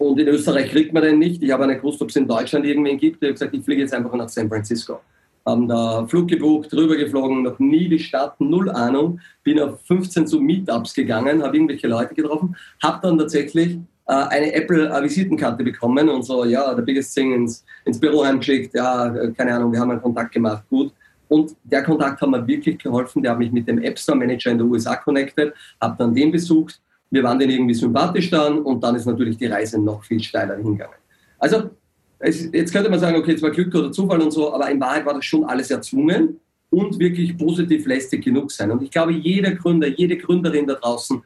Und 0.00 0.18
in 0.18 0.26
Österreich 0.26 0.72
kriegt 0.72 0.92
man 0.92 1.04
den 1.04 1.20
nicht. 1.20 1.40
Ich 1.40 1.52
habe 1.52 1.68
nicht 1.68 1.82
gewusst, 1.82 2.02
ob 2.02 2.08
es 2.08 2.16
in 2.16 2.26
Deutschland 2.26 2.66
irgendwen 2.66 2.98
gibt. 2.98 3.22
Ich 3.22 3.28
habe 3.28 3.32
gesagt, 3.34 3.54
ich 3.54 3.64
fliege 3.64 3.82
jetzt 3.82 3.94
einfach 3.94 4.12
nach 4.12 4.28
San 4.28 4.48
Francisco. 4.48 4.98
Haben 5.46 5.68
da 5.68 6.06
Flug 6.06 6.28
gebucht, 6.28 6.72
drüber 6.72 6.96
geflogen, 6.96 7.42
noch 7.42 7.58
nie 7.58 7.88
die 7.88 7.98
Stadt, 7.98 8.40
null 8.40 8.70
Ahnung, 8.70 9.20
bin 9.42 9.60
auf 9.60 9.80
15 9.86 10.26
so 10.26 10.40
Meetups 10.40 10.94
gegangen, 10.94 11.42
habe 11.42 11.56
irgendwelche 11.56 11.86
Leute 11.88 12.14
getroffen, 12.14 12.56
habe 12.82 13.00
dann 13.02 13.18
tatsächlich 13.18 13.78
äh, 14.06 14.12
eine 14.12 14.52
Apple-Visitenkarte 14.52 15.62
bekommen 15.62 16.08
und 16.08 16.22
so, 16.24 16.44
ja, 16.44 16.74
der 16.74 16.82
biggest 16.82 17.14
thing 17.14 17.32
ins, 17.32 17.64
ins 17.84 18.00
Büro 18.00 18.24
heimgeschickt, 18.24 18.74
ja, 18.74 19.10
keine 19.36 19.54
Ahnung, 19.54 19.72
wir 19.72 19.80
haben 19.80 19.90
einen 19.90 20.02
Kontakt 20.02 20.32
gemacht, 20.32 20.64
gut. 20.68 20.92
Und 21.28 21.56
der 21.64 21.82
Kontakt 21.82 22.20
hat 22.20 22.28
mir 22.28 22.46
wirklich 22.46 22.78
geholfen, 22.78 23.22
der 23.22 23.32
hat 23.32 23.38
mich 23.38 23.50
mit 23.50 23.66
dem 23.66 23.82
App 23.82 23.98
Store 23.98 24.16
Manager 24.16 24.50
in 24.50 24.58
den 24.58 24.70
USA 24.70 24.96
connected, 24.96 25.52
habe 25.80 25.96
dann 25.98 26.14
den 26.14 26.30
besucht, 26.30 26.80
wir 27.10 27.22
waren 27.22 27.38
den 27.38 27.50
irgendwie 27.50 27.74
sympathisch 27.74 28.30
dann 28.30 28.58
und 28.60 28.82
dann 28.82 28.94
ist 28.94 29.06
natürlich 29.06 29.36
die 29.36 29.46
Reise 29.46 29.80
noch 29.80 30.04
viel 30.04 30.20
steiler 30.20 30.56
hingegangen. 30.56 30.96
Also 31.38 31.70
es, 32.18 32.50
jetzt 32.52 32.72
könnte 32.72 32.90
man 32.90 33.00
sagen, 33.00 33.16
okay, 33.16 33.32
es 33.32 33.42
war 33.42 33.50
Glück 33.50 33.74
oder 33.74 33.92
Zufall 33.92 34.20
und 34.20 34.30
so, 34.30 34.52
aber 34.52 34.70
in 34.70 34.80
Wahrheit 34.80 35.04
war 35.04 35.14
das 35.14 35.24
schon 35.24 35.44
alles 35.44 35.70
erzwungen 35.70 36.40
und 36.70 36.98
wirklich 36.98 37.36
positiv 37.36 37.86
lästig 37.86 38.24
genug 38.24 38.50
sein. 38.50 38.70
Und 38.70 38.82
ich 38.82 38.90
glaube, 38.90 39.12
jeder 39.12 39.52
Gründer, 39.52 39.88
jede 39.88 40.16
Gründerin 40.16 40.66
da 40.66 40.74
draußen 40.74 41.22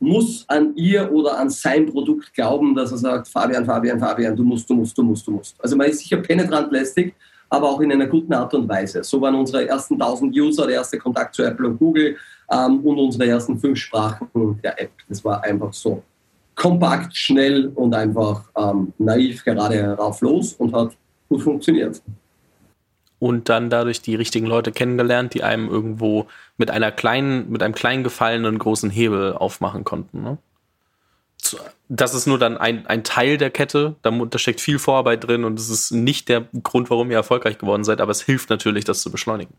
muss 0.00 0.44
an 0.48 0.74
ihr 0.76 1.12
oder 1.12 1.38
an 1.38 1.50
sein 1.50 1.86
Produkt 1.86 2.32
glauben, 2.32 2.74
dass 2.74 2.90
er 2.90 2.98
sagt, 2.98 3.28
Fabian, 3.28 3.66
Fabian, 3.66 4.00
Fabian, 4.00 4.34
du 4.34 4.42
musst, 4.42 4.68
du 4.68 4.74
musst, 4.74 4.96
du 4.96 5.02
musst, 5.02 5.26
du 5.26 5.32
musst. 5.32 5.56
Also 5.62 5.76
man 5.76 5.88
ist 5.88 6.00
sicher 6.00 6.16
penetrant 6.16 6.72
lästig, 6.72 7.14
aber 7.50 7.68
auch 7.68 7.80
in 7.80 7.92
einer 7.92 8.06
guten 8.06 8.32
Art 8.32 8.54
und 8.54 8.66
Weise. 8.66 9.04
So 9.04 9.20
waren 9.20 9.34
unsere 9.34 9.68
ersten 9.68 9.94
1000 9.94 10.34
User, 10.34 10.66
der 10.66 10.76
erste 10.76 10.96
Kontakt 10.96 11.34
zu 11.34 11.42
Apple 11.42 11.68
und 11.68 11.78
Google 11.78 12.16
ähm, 12.50 12.80
und 12.80 12.98
unsere 12.98 13.26
ersten 13.26 13.58
fünf 13.58 13.78
Sprachen 13.78 14.28
der 14.62 14.80
App. 14.80 14.92
Das 15.08 15.22
war 15.22 15.44
einfach 15.44 15.72
so 15.72 16.02
kompakt, 16.60 17.16
schnell 17.16 17.68
und 17.74 17.94
einfach 17.94 18.44
ähm, 18.54 18.92
naiv 18.98 19.44
gerade 19.44 19.94
rauf 19.94 20.20
los 20.20 20.52
und 20.52 20.74
hat 20.74 20.92
gut 21.28 21.42
funktioniert 21.42 22.02
und 23.20 23.48
dann 23.50 23.70
dadurch 23.70 24.02
die 24.02 24.16
richtigen 24.16 24.46
Leute 24.46 24.72
kennengelernt, 24.72 25.34
die 25.34 25.44
einem 25.44 25.68
irgendwo 25.68 26.26
mit 26.56 26.70
einer 26.70 26.90
kleinen, 26.90 27.50
mit 27.50 27.62
einem 27.62 27.74
kleinen 27.74 28.02
Gefallen 28.02 28.44
einen 28.44 28.58
großen 28.58 28.90
Hebel 28.90 29.34
aufmachen 29.34 29.84
konnten. 29.84 30.22
Ne? 30.22 30.38
Das 31.88 32.14
ist 32.14 32.26
nur 32.26 32.38
dann 32.38 32.56
ein, 32.56 32.86
ein 32.86 33.04
Teil 33.04 33.36
der 33.36 33.50
Kette, 33.50 33.94
da, 34.02 34.10
da 34.10 34.38
steckt 34.38 34.60
viel 34.60 34.78
Vorarbeit 34.78 35.26
drin 35.26 35.44
und 35.44 35.58
es 35.58 35.68
ist 35.68 35.90
nicht 35.90 36.28
der 36.28 36.46
Grund, 36.62 36.90
warum 36.90 37.10
ihr 37.10 37.18
erfolgreich 37.18 37.58
geworden 37.58 37.84
seid, 37.84 38.00
aber 38.00 38.10
es 38.10 38.22
hilft 38.22 38.48
natürlich, 38.48 38.84
das 38.84 39.02
zu 39.02 39.10
beschleunigen. 39.10 39.54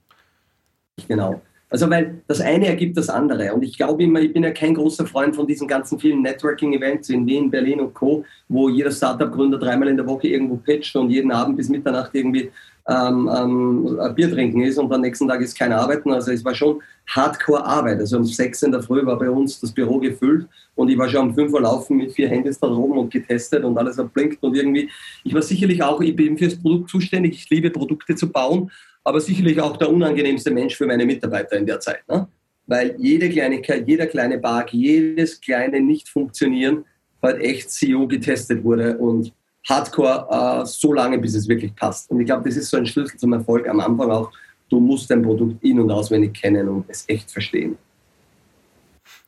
Genau. 1.08 1.42
Also 1.72 1.90
weil 1.90 2.22
das 2.28 2.42
eine 2.42 2.68
ergibt 2.68 2.98
das 2.98 3.10
andere. 3.10 3.54
Und 3.54 3.64
ich 3.64 3.78
glaube 3.78 4.04
immer, 4.04 4.20
ich 4.20 4.34
bin 4.34 4.44
ja 4.44 4.52
kein 4.52 4.76
großer 4.76 5.08
Freund 5.08 5.38
von 5.38 5.48
diesen 5.48 5.70
ganzen 5.70 5.98
vielen 5.98 6.22
Networking-Events 6.22 7.10
in 7.10 7.26
Wien, 7.26 7.50
Berlin 7.50 7.80
und 7.80 7.94
Co., 7.94 8.26
wo 8.50 8.68
jeder 8.68 8.92
Startup-Gründer 8.92 9.58
dreimal 9.58 9.88
in 9.88 9.96
der 9.96 10.06
Woche 10.06 10.28
irgendwo 10.28 10.58
pitcht 10.58 10.94
und 10.98 11.10
jeden 11.10 11.32
Abend 11.32 11.56
bis 11.56 11.70
Mitternacht 11.70 12.12
irgendwie 12.14 12.52
ähm, 12.90 13.30
ähm, 13.34 14.00
Bier 14.16 14.32
trinken 14.32 14.62
ist 14.64 14.78
und 14.78 14.92
am 14.92 15.00
nächsten 15.00 15.30
Tag 15.30 15.40
ist 15.40 15.58
kein 15.58 15.72
Arbeiten. 15.72 16.12
Also 16.12 16.32
es 16.32 16.44
war 16.44 16.54
schon 16.54 16.82
Hardcore-Arbeit. 17.08 18.00
Also 18.00 18.18
um 18.18 18.26
sechs 18.26 18.64
in 18.64 18.74
der 18.74 18.84
Früh 18.84 19.06
war 19.06 19.18
bei 19.18 19.30
uns 19.30 19.60
das 19.62 19.72
Büro 19.72 19.98
gefüllt 20.00 20.48
und 20.76 20.90
ich 20.90 20.98
war 20.98 21.08
schon 21.08 21.30
um 21.30 21.36
fünf 21.36 21.54
Uhr 21.54 21.62
laufen 21.62 21.98
mit 21.98 22.12
vier 22.12 22.28
Handys 22.28 22.60
da 22.60 22.68
oben 22.68 22.98
und 22.98 23.14
getestet 23.14 23.64
und 23.64 23.78
alles 23.78 23.98
erblinkt 23.98 24.44
und 24.44 24.56
irgendwie, 24.56 24.90
ich 25.24 25.34
war 25.34 25.42
sicherlich 25.42 25.82
auch, 25.82 26.02
ich 26.02 26.16
bin 26.16 26.38
fürs 26.38 26.60
Produkt 26.60 26.90
zuständig, 26.90 27.34
ich 27.34 27.50
liebe 27.50 27.70
Produkte 27.70 28.16
zu 28.16 28.30
bauen, 28.30 28.70
aber 29.04 29.20
sicherlich 29.20 29.60
auch 29.60 29.78
der 29.78 29.92
unangenehmste 29.92 30.52
Mensch 30.52 30.76
für 30.76 30.86
meine 30.86 31.06
Mitarbeiter 31.06 31.58
in 31.58 31.66
der 31.66 31.80
Zeit. 31.80 32.08
Ne? 32.08 32.28
Weil 32.68 32.96
jede 32.98 33.30
Kleinigkeit, 33.30 33.88
jeder 33.88 34.08
kleine 34.08 34.38
Bug, 34.38 34.72
jedes 34.72 35.42
kleine 35.42 35.82
Nicht-Funktionieren 35.82 36.86
halt 37.22 37.42
echt 37.42 37.70
CEO 37.70 38.08
getestet 38.08 38.64
wurde 38.64 38.98
und 38.98 39.34
Hardcore 39.68 40.62
äh, 40.62 40.66
so 40.66 40.94
lange, 40.94 41.20
bis 41.20 41.36
es 41.36 41.48
wirklich 41.48 41.76
passt. 41.76 42.10
Und 42.10 42.20
ich 42.20 42.26
glaube, 42.26 42.48
das 42.48 42.58
ist 42.58 42.70
so 42.70 42.78
ein 42.78 42.86
Schlüssel 42.86 43.18
zum 43.18 43.34
Erfolg 43.34 43.68
am 43.68 43.80
Anfang 43.80 44.10
auch. 44.10 44.32
Du 44.70 44.80
musst 44.80 45.12
dein 45.12 45.22
Produkt 45.22 45.64
in- 45.64 45.80
und 45.80 45.92
auswendig 45.92 46.34
kennen 46.34 46.68
und 46.68 46.86
es 46.88 47.04
echt 47.08 47.30
verstehen. 47.30 47.78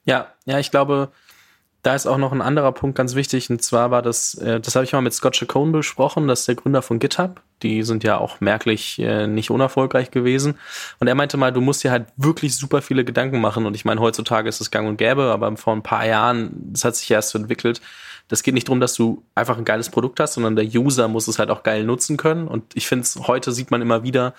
Ja, 0.06 0.34
ja, 0.46 0.60
ich 0.60 0.72
glaube, 0.72 1.12
da 1.84 1.96
ist 1.96 2.08
auch 2.08 2.18
noch 2.18 2.32
ein 2.32 2.42
anderer 2.42 2.72
Punkt 2.72 2.98
ganz 2.98 3.14
wichtig, 3.14 3.50
und 3.50 3.62
zwar 3.62 3.92
war 3.92 4.02
das, 4.02 4.36
äh, 4.36 4.60
das 4.60 4.76
habe 4.76 4.86
ich 4.86 4.94
mal 4.94 5.02
mit 5.02 5.14
Scott 5.14 5.36
Chacon 5.36 5.72
besprochen, 5.72 6.28
das 6.28 6.42
ist 6.42 6.48
der 6.48 6.56
Gründer 6.56 6.82
von 6.82 7.00
GitHub. 7.00 7.42
Die 7.64 7.84
sind 7.84 8.04
ja 8.04 8.18
auch 8.18 8.42
merklich 8.42 9.00
äh, 9.00 9.28
nicht 9.28 9.50
unerfolgreich 9.50 10.12
gewesen. 10.12 10.56
Und 11.00 11.08
er 11.08 11.16
meinte 11.16 11.38
mal, 11.38 11.52
du 11.52 11.62
musst 11.62 11.84
dir 11.84 11.92
halt 11.92 12.08
wirklich 12.18 12.56
super 12.56 12.82
viele 12.82 13.06
Gedanken 13.06 13.42
machen. 13.42 13.66
Und 13.66 13.76
ich 13.76 13.86
meine, 13.86 14.02
heutzutage 14.02 14.50
ist 14.50 14.62
es 14.62 14.70
gang 14.70 14.88
und 14.88 14.98
gäbe, 14.98 15.32
aber 15.32 15.56
vor 15.58 15.74
ein 15.74 15.84
paar 15.84 16.06
Jahren, 16.06 16.52
das 16.72 16.86
hat 16.86 16.96
sich 16.96 17.10
ja 17.10 17.18
erst 17.18 17.30
so 17.30 17.40
entwickelt, 17.40 17.82
das 18.28 18.42
geht 18.44 18.54
nicht 18.54 18.68
darum, 18.68 18.80
dass 18.80 18.94
du 18.94 19.24
einfach 19.36 19.58
ein 19.58 19.66
geiles 19.66 19.90
Produkt 19.90 20.20
hast, 20.20 20.34
sondern 20.34 20.56
der 20.56 20.66
User 20.66 21.08
muss 21.08 21.28
es 21.28 21.40
halt 21.40 21.50
auch 21.50 21.64
geil 21.64 21.84
nutzen 21.84 22.18
können. 22.18 22.48
Und 22.48 22.64
ich 22.74 22.88
finde 22.88 23.04
es, 23.04 23.16
heute 23.28 23.52
sieht 23.52 23.70
man 23.70 23.82
immer 23.82 24.04
wieder, 24.04 24.34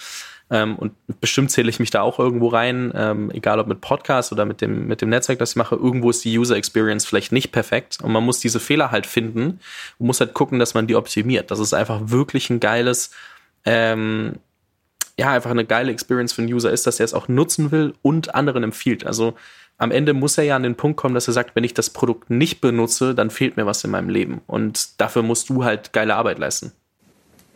ähm, 0.50 0.76
und 0.76 0.92
bestimmt 1.20 1.50
zähle 1.50 1.70
ich 1.70 1.80
mich 1.80 1.90
da 1.90 2.02
auch 2.02 2.18
irgendwo 2.18 2.48
rein, 2.48 2.92
ähm, 2.94 3.30
egal 3.32 3.58
ob 3.58 3.66
mit 3.66 3.80
Podcast 3.80 4.30
oder 4.30 4.44
mit 4.44 4.60
dem, 4.60 4.86
mit 4.86 5.00
dem 5.00 5.08
Netzwerk, 5.08 5.38
das 5.38 5.50
ich 5.50 5.56
mache, 5.56 5.74
irgendwo 5.74 6.10
ist 6.10 6.24
die 6.24 6.38
User 6.38 6.56
Experience 6.56 7.06
vielleicht 7.06 7.32
nicht 7.32 7.50
perfekt. 7.50 7.98
Und 8.02 8.12
man 8.12 8.24
muss 8.24 8.40
diese 8.40 8.60
Fehler 8.60 8.90
halt 8.90 9.06
finden 9.06 9.60
und 9.98 10.06
muss 10.06 10.20
halt 10.20 10.34
gucken, 10.34 10.58
dass 10.58 10.74
man 10.74 10.86
die 10.86 10.96
optimiert. 10.96 11.50
Das 11.50 11.60
ist 11.60 11.72
einfach 11.72 12.00
wirklich 12.04 12.50
ein 12.50 12.60
geiles, 12.60 13.10
ähm, 13.64 14.34
ja, 15.18 15.32
einfach 15.32 15.50
eine 15.50 15.64
geile 15.64 15.90
Experience 15.90 16.34
für 16.34 16.42
den 16.42 16.52
User 16.52 16.70
ist, 16.70 16.86
dass 16.86 17.00
er 17.00 17.04
es 17.04 17.14
auch 17.14 17.28
nutzen 17.28 17.70
will 17.70 17.94
und 18.02 18.34
anderen 18.34 18.64
empfiehlt. 18.64 19.06
Also 19.06 19.34
am 19.78 19.90
Ende 19.90 20.12
muss 20.12 20.36
er 20.36 20.44
ja 20.44 20.56
an 20.56 20.62
den 20.62 20.76
Punkt 20.76 20.98
kommen, 20.98 21.14
dass 21.14 21.26
er 21.26 21.34
sagt, 21.34 21.56
wenn 21.56 21.64
ich 21.64 21.74
das 21.74 21.90
Produkt 21.90 22.28
nicht 22.28 22.60
benutze, 22.60 23.14
dann 23.14 23.30
fehlt 23.30 23.56
mir 23.56 23.66
was 23.66 23.82
in 23.82 23.90
meinem 23.90 24.10
Leben. 24.10 24.42
Und 24.46 25.00
dafür 25.00 25.22
musst 25.22 25.48
du 25.48 25.64
halt 25.64 25.92
geile 25.92 26.14
Arbeit 26.16 26.38
leisten. 26.38 26.72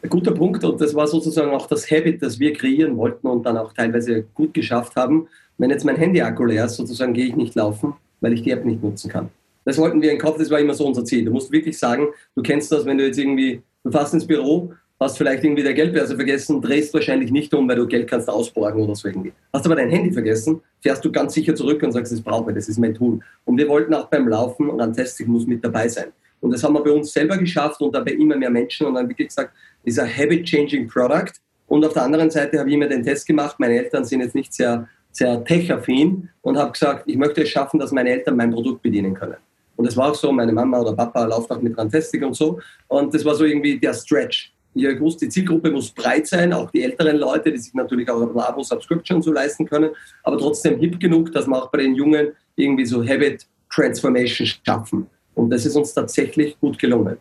Guter 0.08 0.32
Punkt 0.32 0.64
und 0.64 0.80
das 0.80 0.94
war 0.94 1.06
sozusagen 1.06 1.50
auch 1.50 1.66
das 1.66 1.90
Habit, 1.90 2.22
das 2.22 2.38
wir 2.38 2.52
kreieren 2.52 2.96
wollten 2.96 3.26
und 3.26 3.44
dann 3.44 3.56
auch 3.56 3.72
teilweise 3.72 4.24
gut 4.34 4.54
geschafft 4.54 4.94
haben. 4.96 5.28
Wenn 5.58 5.70
jetzt 5.70 5.84
mein 5.84 5.96
Handy-Akku 5.96 6.44
leer 6.44 6.66
ist, 6.66 6.76
sozusagen 6.76 7.14
gehe 7.14 7.26
ich 7.26 7.37
nicht 7.37 7.54
laufen, 7.54 7.94
weil 8.20 8.32
ich 8.32 8.42
die 8.42 8.52
App 8.52 8.64
nicht 8.64 8.82
nutzen 8.82 9.11
kann. 9.11 9.28
Das 9.64 9.76
wollten 9.76 10.00
wir 10.00 10.12
im 10.12 10.18
Kopf, 10.18 10.38
das 10.38 10.50
war 10.50 10.61
immer 10.61 10.74
so 10.74 10.87
unser 10.87 11.04
Ziel. 11.04 11.24
Du 11.24 11.32
musst 11.32 11.50
wirklich 11.50 11.78
sagen, 11.78 12.08
du 12.37 12.42
kennst 12.42 12.70
das, 12.70 12.87
wenn 12.87 12.96
du 12.96 13.06
jetzt 13.06 13.18
irgendwie, 13.18 13.61
du 13.82 13.90
fährst 13.90 14.14
ins 14.14 14.26
Büro 14.26 14.72
hast 15.00 15.16
vielleicht 15.16 15.44
irgendwie 15.44 15.62
der 15.62 15.74
Geldbörse 15.74 16.16
vergessen, 16.16 16.61
drehst 16.61 16.92
wahrscheinlich 16.92 17.30
nicht 17.30 17.54
um, 17.54 17.68
weil 17.68 17.76
du 17.76 17.87
Geld 17.87 18.08
kannst 18.08 18.28
ausborgen 18.28 18.82
oder 18.82 18.94
so 18.94 19.08
irgendwie. 19.08 19.32
Hast 19.52 19.64
aber 19.66 19.76
dein 19.76 19.90
Handy 19.90 20.12
vergessen, 20.12 20.61
fährst 20.80 21.04
du 21.04 21.12
ganz 21.12 21.34
sicher 21.34 21.54
zurück 21.54 21.82
und 21.82 21.92
sagst, 21.92 22.12
das 22.12 22.20
brauche 22.20 22.50
ich, 22.50 22.56
das 22.56 22.68
ist 22.68 22.78
mein 22.78 22.94
Tool. 22.94 23.20
Und 23.44 23.56
wir 23.56 23.68
wollten 23.68 23.94
auch 23.94 24.06
beim 24.06 24.28
Laufen 24.28 24.68
und 24.68 24.80
an 24.80 24.92
Testing 24.92 25.28
muss 25.28 25.46
mit 25.46 25.62
dabei 25.62 25.88
sein. 25.88 26.08
Und 26.40 26.52
das 26.52 26.62
haben 26.62 26.74
wir 26.74 26.82
bei 26.82 26.90
uns 26.90 27.12
selber 27.12 27.37
geschafft 27.37 27.80
und 27.80 27.94
dabei 27.94 28.12
immer 28.12 28.37
mehr 28.37 28.50
Menschen 28.50 28.87
und 28.87 28.94
dann 28.94 29.08
wirklich 29.08 29.28
gesagt, 29.28 29.52
ein 29.96 30.09
habit-changing 30.09 30.88
Product. 30.88 31.33
Und 31.66 31.85
auf 31.85 31.92
der 31.92 32.03
anderen 32.03 32.31
Seite 32.31 32.59
habe 32.59 32.68
ich 32.68 32.74
immer 32.74 32.88
den 32.88 33.03
Test 33.03 33.27
gemacht. 33.27 33.57
Meine 33.59 33.79
Eltern 33.79 34.05
sind 34.05 34.20
jetzt 34.20 34.35
nicht 34.35 34.53
sehr, 34.53 34.88
sehr 35.12 35.44
tech-affin 35.44 36.29
und 36.42 36.59
habe 36.59 36.72
gesagt, 36.72 37.05
ich 37.07 37.16
möchte 37.16 37.42
es 37.42 37.48
schaffen, 37.51 37.79
dass 37.79 37.92
meine 37.92 38.11
Eltern 38.11 38.37
mein 38.37 38.51
Produkt 38.51 38.83
bedienen 38.83 39.14
können. 39.14 39.37
Und 39.77 39.87
das 39.87 39.96
war 39.96 40.11
auch 40.11 40.14
so, 40.14 40.33
meine 40.33 40.53
Mama 40.53 40.81
oder 40.81 40.92
Papa 40.92 41.24
laufen 41.24 41.53
auch 41.53 41.62
mit 41.62 41.79
Rantastic 41.79 42.24
und 42.24 42.35
so. 42.35 42.59
Und 42.88 43.14
das 43.14 43.24
war 43.24 43.35
so 43.35 43.44
irgendwie 43.44 43.79
der 43.79 43.94
Stretch 43.94 44.53
ihr 44.74 44.94
gewusst, 44.94 45.20
die 45.20 45.29
Zielgruppe 45.29 45.70
muss 45.70 45.90
breit 45.90 46.27
sein, 46.27 46.53
auch 46.53 46.70
die 46.70 46.83
älteren 46.83 47.16
Leute, 47.16 47.53
die 47.53 47.59
sich 47.59 47.74
natürlich 47.74 48.09
auch 48.09 48.20
ein 48.22 48.38
Abo-Subscription 48.38 49.22
so 49.22 49.33
leisten 49.33 49.66
können, 49.66 49.90
aber 50.22 50.38
trotzdem 50.38 50.79
hip 50.79 50.98
genug, 51.01 51.33
dass 51.33 51.46
wir 51.46 51.57
auch 51.57 51.70
bei 51.70 51.79
den 51.79 51.94
Jungen 51.94 52.33
irgendwie 52.57 52.87
so 52.87 53.03
Habit 53.03 53.46
Transformation 53.70 54.46
schaffen. 54.64 55.07
Und 55.35 55.51
das 55.51 55.66
ist 55.66 55.77
uns 55.77 55.94
tatsächlich 55.94 56.59
gut 56.61 56.79
gelungen. 56.79 57.18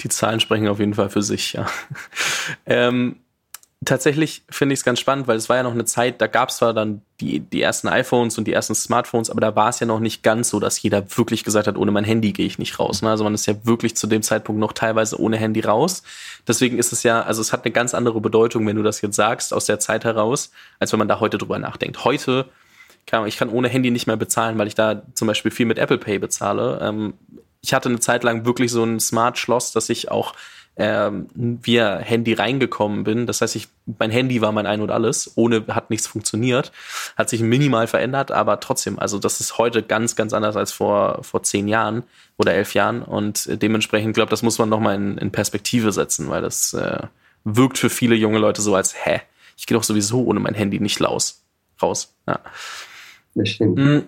Die 0.00 0.08
Zahlen 0.08 0.40
sprechen 0.40 0.68
auf 0.68 0.78
jeden 0.78 0.94
Fall 0.94 1.10
für 1.10 1.22
sich, 1.22 1.54
ja. 1.54 1.66
Ähm, 2.66 3.16
tatsächlich 3.84 4.42
finde 4.50 4.72
ich 4.72 4.80
es 4.80 4.84
ganz 4.84 5.00
spannend, 5.00 5.28
weil 5.28 5.36
es 5.36 5.48
war 5.48 5.56
ja 5.56 5.62
noch 5.62 5.72
eine 5.72 5.84
Zeit, 5.84 6.20
da 6.20 6.26
gab 6.26 6.48
es 6.48 6.56
zwar 6.56 6.72
dann 6.72 7.02
die, 7.20 7.40
die 7.40 7.62
ersten 7.62 7.88
iPhones 7.88 8.38
und 8.38 8.46
die 8.46 8.52
ersten 8.52 8.74
Smartphones, 8.74 9.30
aber 9.30 9.40
da 9.40 9.54
war 9.54 9.68
es 9.68 9.80
ja 9.80 9.86
noch 9.86 10.00
nicht 10.00 10.22
ganz 10.22 10.50
so, 10.50 10.60
dass 10.60 10.80
jeder 10.82 11.04
wirklich 11.16 11.44
gesagt 11.44 11.66
hat, 11.66 11.76
ohne 11.76 11.90
mein 11.90 12.04
Handy 12.04 12.32
gehe 12.32 12.46
ich 12.46 12.58
nicht 12.58 12.78
raus. 12.78 13.02
Ne? 13.02 13.10
Also 13.10 13.24
man 13.24 13.34
ist 13.34 13.46
ja 13.46 13.54
wirklich 13.64 13.96
zu 13.96 14.06
dem 14.06 14.22
Zeitpunkt 14.22 14.60
noch 14.60 14.72
teilweise 14.72 15.20
ohne 15.20 15.36
Handy 15.36 15.60
raus. 15.60 16.02
Deswegen 16.46 16.78
ist 16.78 16.92
es 16.92 17.02
ja, 17.02 17.22
also 17.22 17.40
es 17.40 17.52
hat 17.52 17.64
eine 17.64 17.72
ganz 17.72 17.94
andere 17.94 18.20
Bedeutung, 18.20 18.66
wenn 18.66 18.76
du 18.76 18.82
das 18.82 19.00
jetzt 19.00 19.16
sagst, 19.16 19.54
aus 19.54 19.66
der 19.66 19.78
Zeit 19.78 20.04
heraus, 20.04 20.50
als 20.78 20.92
wenn 20.92 20.98
man 20.98 21.08
da 21.08 21.20
heute 21.20 21.38
drüber 21.38 21.58
nachdenkt. 21.58 22.04
Heute 22.04 22.46
kann 23.06 23.26
ich 23.26 23.36
kann 23.36 23.50
ohne 23.50 23.68
Handy 23.68 23.90
nicht 23.90 24.06
mehr 24.06 24.16
bezahlen, 24.16 24.58
weil 24.58 24.66
ich 24.66 24.74
da 24.74 25.02
zum 25.14 25.28
Beispiel 25.28 25.52
viel 25.52 25.66
mit 25.66 25.78
Apple 25.78 25.98
Pay 25.98 26.18
bezahle. 26.18 26.80
Ähm, 26.82 27.14
ich 27.66 27.74
hatte 27.74 27.88
eine 27.88 27.98
Zeit 27.98 28.22
lang 28.22 28.46
wirklich 28.46 28.70
so 28.70 28.84
ein 28.84 29.00
Smart-Schloss, 29.00 29.72
dass 29.72 29.88
ich 29.88 30.08
auch 30.08 30.34
ähm, 30.76 31.26
via 31.34 31.98
Handy 31.98 32.34
reingekommen 32.34 33.02
bin. 33.02 33.26
Das 33.26 33.40
heißt, 33.40 33.56
ich, 33.56 33.66
mein 33.98 34.12
Handy 34.12 34.40
war 34.40 34.52
mein 34.52 34.66
Ein 34.66 34.82
und 34.82 34.90
Alles. 34.90 35.32
Ohne 35.34 35.64
hat 35.68 35.90
nichts 35.90 36.06
funktioniert. 36.06 36.70
Hat 37.16 37.28
sich 37.28 37.40
minimal 37.40 37.88
verändert, 37.88 38.30
aber 38.30 38.60
trotzdem, 38.60 38.98
also 38.98 39.18
das 39.18 39.40
ist 39.40 39.58
heute 39.58 39.82
ganz, 39.82 40.14
ganz 40.14 40.32
anders 40.32 40.54
als 40.54 40.70
vor, 40.70 41.24
vor 41.24 41.42
zehn 41.42 41.66
Jahren 41.66 42.04
oder 42.36 42.54
elf 42.54 42.74
Jahren. 42.74 43.02
Und 43.02 43.48
dementsprechend, 43.62 44.14
glaube 44.14 44.30
das 44.30 44.42
muss 44.42 44.58
man 44.58 44.68
nochmal 44.68 44.94
in, 44.94 45.18
in 45.18 45.32
Perspektive 45.32 45.90
setzen, 45.90 46.28
weil 46.28 46.42
das 46.42 46.72
äh, 46.74 47.00
wirkt 47.42 47.78
für 47.78 47.90
viele 47.90 48.14
junge 48.14 48.38
Leute 48.38 48.62
so 48.62 48.76
als, 48.76 48.94
hä, 49.04 49.22
ich 49.56 49.66
gehe 49.66 49.76
doch 49.76 49.84
sowieso 49.84 50.24
ohne 50.24 50.38
mein 50.38 50.54
Handy 50.54 50.78
nicht 50.78 51.00
raus. 51.02 51.42
Raus. 51.82 52.14
Ja. 52.28 52.38
Das 53.34 53.48
stimmt. 53.48 53.76
Mhm. 53.76 54.06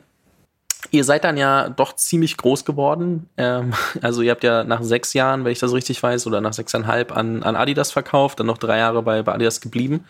Ihr 0.91 1.05
seid 1.05 1.25
dann 1.25 1.37
ja 1.37 1.69
doch 1.69 1.97
ziemlich 1.97 2.37
groß 2.37 2.64
geworden. 2.64 3.29
Ähm, 3.37 3.75
also 4.03 4.23
ihr 4.23 4.31
habt 4.31 4.45
ja 4.45 4.64
nach 4.64 4.83
sechs 4.83 5.12
Jahren, 5.12 5.45
wenn 5.45 5.53
ich 5.53 5.59
das 5.59 5.73
richtig 5.73 6.03
weiß, 6.03 6.27
oder 6.27 6.41
nach 6.41 6.53
sechseinhalb 6.53 7.17
an, 7.17 7.43
an 7.43 7.57
Adidas 7.57 7.93
verkauft, 7.93 8.41
dann 8.41 8.47
noch 8.47 8.59
drei 8.59 8.79
Jahre 8.79 9.03
bei, 9.03 9.23
bei 9.23 9.35
Adidas 9.35 9.61
geblieben. 9.61 10.05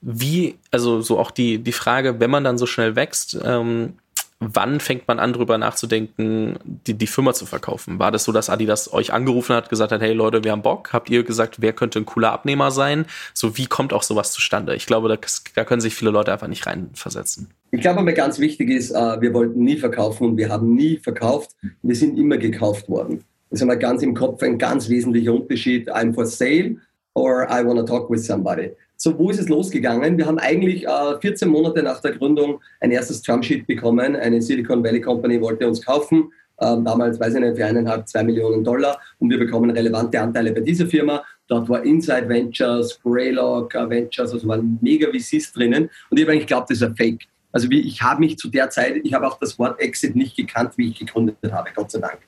Wie, 0.00 0.58
also 0.70 1.02
so 1.02 1.18
auch 1.18 1.30
die, 1.30 1.58
die 1.58 1.72
Frage, 1.72 2.20
wenn 2.20 2.30
man 2.30 2.44
dann 2.44 2.56
so 2.56 2.66
schnell 2.66 2.96
wächst, 2.96 3.38
ähm, 3.44 3.94
wann 4.38 4.80
fängt 4.80 5.06
man 5.06 5.18
an, 5.18 5.34
drüber 5.34 5.58
nachzudenken, 5.58 6.58
die, 6.64 6.94
die 6.94 7.06
Firma 7.06 7.34
zu 7.34 7.44
verkaufen? 7.44 7.98
War 7.98 8.10
das 8.10 8.24
so, 8.24 8.32
dass 8.32 8.48
Adidas 8.48 8.90
euch 8.92 9.12
angerufen 9.12 9.54
hat, 9.54 9.68
gesagt 9.68 9.92
hat, 9.92 10.00
hey 10.00 10.14
Leute, 10.14 10.42
wir 10.42 10.52
haben 10.52 10.62
Bock? 10.62 10.94
Habt 10.94 11.10
ihr 11.10 11.22
gesagt, 11.22 11.60
wer 11.60 11.74
könnte 11.74 11.98
ein 11.98 12.06
cooler 12.06 12.32
Abnehmer 12.32 12.70
sein? 12.70 13.04
So, 13.34 13.58
wie 13.58 13.66
kommt 13.66 13.92
auch 13.92 14.02
sowas 14.02 14.32
zustande? 14.32 14.74
Ich 14.74 14.86
glaube, 14.86 15.08
da, 15.08 15.16
da 15.54 15.64
können 15.64 15.82
sich 15.82 15.94
viele 15.94 16.10
Leute 16.10 16.32
einfach 16.32 16.48
nicht 16.48 16.66
reinversetzen. 16.66 17.50
Ich 17.72 17.80
glaube, 17.80 18.02
mir 18.02 18.14
ganz 18.14 18.40
wichtig 18.40 18.70
ist, 18.70 18.90
äh, 18.90 19.20
wir 19.20 19.32
wollten 19.32 19.62
nie 19.62 19.76
verkaufen 19.76 20.30
und 20.30 20.36
wir 20.36 20.48
haben 20.48 20.74
nie 20.74 20.96
verkauft. 20.96 21.54
Wir 21.82 21.94
sind 21.94 22.18
immer 22.18 22.36
gekauft 22.36 22.88
worden. 22.88 23.22
Das 23.48 23.58
ist 23.58 23.62
einmal 23.62 23.78
ganz 23.78 24.02
im 24.02 24.14
Kopf 24.14 24.42
ein 24.42 24.58
ganz 24.58 24.88
wesentlicher 24.88 25.32
Unterschied. 25.32 25.90
I'm 25.90 26.12
for 26.12 26.26
sale 26.26 26.76
or 27.14 27.46
I 27.48 27.64
want 27.64 27.78
to 27.78 27.84
talk 27.84 28.10
with 28.10 28.26
somebody. 28.26 28.70
So, 28.96 29.16
wo 29.18 29.30
ist 29.30 29.40
es 29.40 29.48
losgegangen? 29.48 30.18
Wir 30.18 30.26
haben 30.26 30.38
eigentlich 30.38 30.86
äh, 30.86 31.20
14 31.20 31.48
Monate 31.48 31.82
nach 31.82 32.00
der 32.00 32.12
Gründung 32.12 32.60
ein 32.80 32.90
erstes 32.90 33.22
Termsheet 33.22 33.66
bekommen. 33.66 34.16
Eine 34.16 34.42
Silicon 34.42 34.84
Valley 34.84 35.00
Company 35.00 35.40
wollte 35.40 35.66
uns 35.66 35.84
kaufen. 35.84 36.32
Ähm, 36.60 36.84
damals, 36.84 37.18
weiß 37.18 37.34
ich 37.34 37.40
nicht, 37.40 37.56
für 37.56 37.64
eineinhalb, 37.64 38.06
zwei 38.08 38.22
Millionen 38.24 38.62
Dollar. 38.62 39.00
Und 39.18 39.30
wir 39.30 39.38
bekommen 39.38 39.70
relevante 39.70 40.20
Anteile 40.20 40.52
bei 40.52 40.60
dieser 40.60 40.86
Firma. 40.86 41.22
Dort 41.46 41.68
war 41.68 41.82
Inside 41.84 42.28
Ventures, 42.28 43.00
Greylock 43.02 43.74
uh, 43.74 43.88
Ventures, 43.88 44.32
also 44.32 44.46
waren 44.46 44.78
mega 44.82 45.08
VCs 45.08 45.52
drinnen. 45.52 45.88
Und 46.10 46.18
ich 46.18 46.24
habe 46.24 46.32
eigentlich 46.32 46.46
geglaubt, 46.46 46.70
das 46.70 46.78
ist 46.78 46.82
ein 46.82 46.94
Fake. 46.94 47.26
Also 47.52 47.70
wie, 47.70 47.80
ich 47.80 48.02
habe 48.02 48.20
mich 48.20 48.38
zu 48.38 48.48
der 48.48 48.70
Zeit, 48.70 49.00
ich 49.02 49.12
habe 49.12 49.26
auch 49.26 49.38
das 49.38 49.58
Wort 49.58 49.80
Exit 49.80 50.14
nicht 50.14 50.36
gekannt, 50.36 50.72
wie 50.76 50.88
ich 50.88 50.98
gegründet 50.98 51.36
habe, 51.50 51.70
Gott 51.74 51.90
sei 51.90 52.00
Dank. 52.00 52.18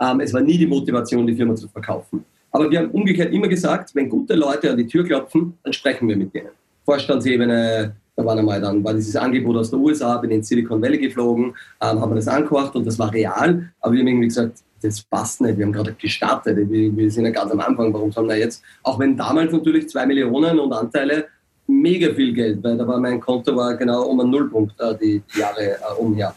Ähm, 0.00 0.20
es 0.20 0.32
war 0.32 0.40
nie 0.40 0.56
die 0.56 0.66
Motivation, 0.66 1.26
die 1.26 1.34
Firma 1.34 1.54
zu 1.54 1.68
verkaufen. 1.68 2.24
Aber 2.50 2.70
wir 2.70 2.80
haben 2.80 2.90
umgekehrt 2.90 3.32
immer 3.32 3.48
gesagt, 3.48 3.94
wenn 3.94 4.08
gute 4.08 4.34
Leute 4.34 4.70
an 4.70 4.76
die 4.76 4.86
Tür 4.86 5.04
klopfen, 5.04 5.58
dann 5.62 5.72
sprechen 5.72 6.08
wir 6.08 6.16
mit 6.16 6.34
denen. 6.34 6.50
Vorstandsebene, 6.84 7.94
da 8.16 8.24
war 8.24 8.36
einmal 8.36 8.60
dann 8.60 8.82
war 8.82 8.94
dieses 8.94 9.14
Angebot 9.16 9.56
aus 9.56 9.70
der 9.70 9.78
USA, 9.78 10.16
bin 10.16 10.30
in 10.30 10.42
Silicon 10.42 10.82
Valley 10.82 10.98
geflogen, 10.98 11.54
ähm, 11.80 12.00
haben 12.00 12.10
wir 12.10 12.16
das 12.16 12.28
angehört 12.28 12.74
und 12.74 12.86
das 12.86 12.98
war 12.98 13.12
real. 13.12 13.70
Aber 13.80 13.92
wir 13.92 14.00
haben 14.00 14.08
irgendwie 14.08 14.28
gesagt, 14.28 14.62
das 14.82 15.02
passt 15.02 15.42
nicht, 15.42 15.58
wir 15.58 15.66
haben 15.66 15.72
gerade 15.72 15.92
gestartet, 15.92 16.56
wir, 16.56 16.96
wir 16.96 17.10
sind 17.10 17.26
ja 17.26 17.30
ganz 17.30 17.52
am 17.52 17.60
Anfang, 17.60 17.92
warum 17.92 18.10
sollen 18.10 18.28
wir 18.28 18.38
jetzt, 18.38 18.62
auch 18.82 18.98
wenn 18.98 19.16
damals 19.16 19.52
natürlich 19.52 19.88
zwei 19.88 20.06
Millionen 20.06 20.58
und 20.58 20.72
Anteile 20.72 21.26
mega 21.66 22.12
viel 22.14 22.32
Geld, 22.32 22.62
weil 22.62 22.76
da 22.76 22.86
war 22.86 22.98
mein 22.98 23.20
Konto 23.20 23.54
war 23.54 23.74
genau 23.76 24.04
um 24.04 24.20
einen 24.20 24.30
Nullpunkt 24.30 24.78
äh, 24.80 24.96
die 24.96 25.22
Jahre 25.38 25.76
äh, 25.76 25.78
umher. 25.98 26.34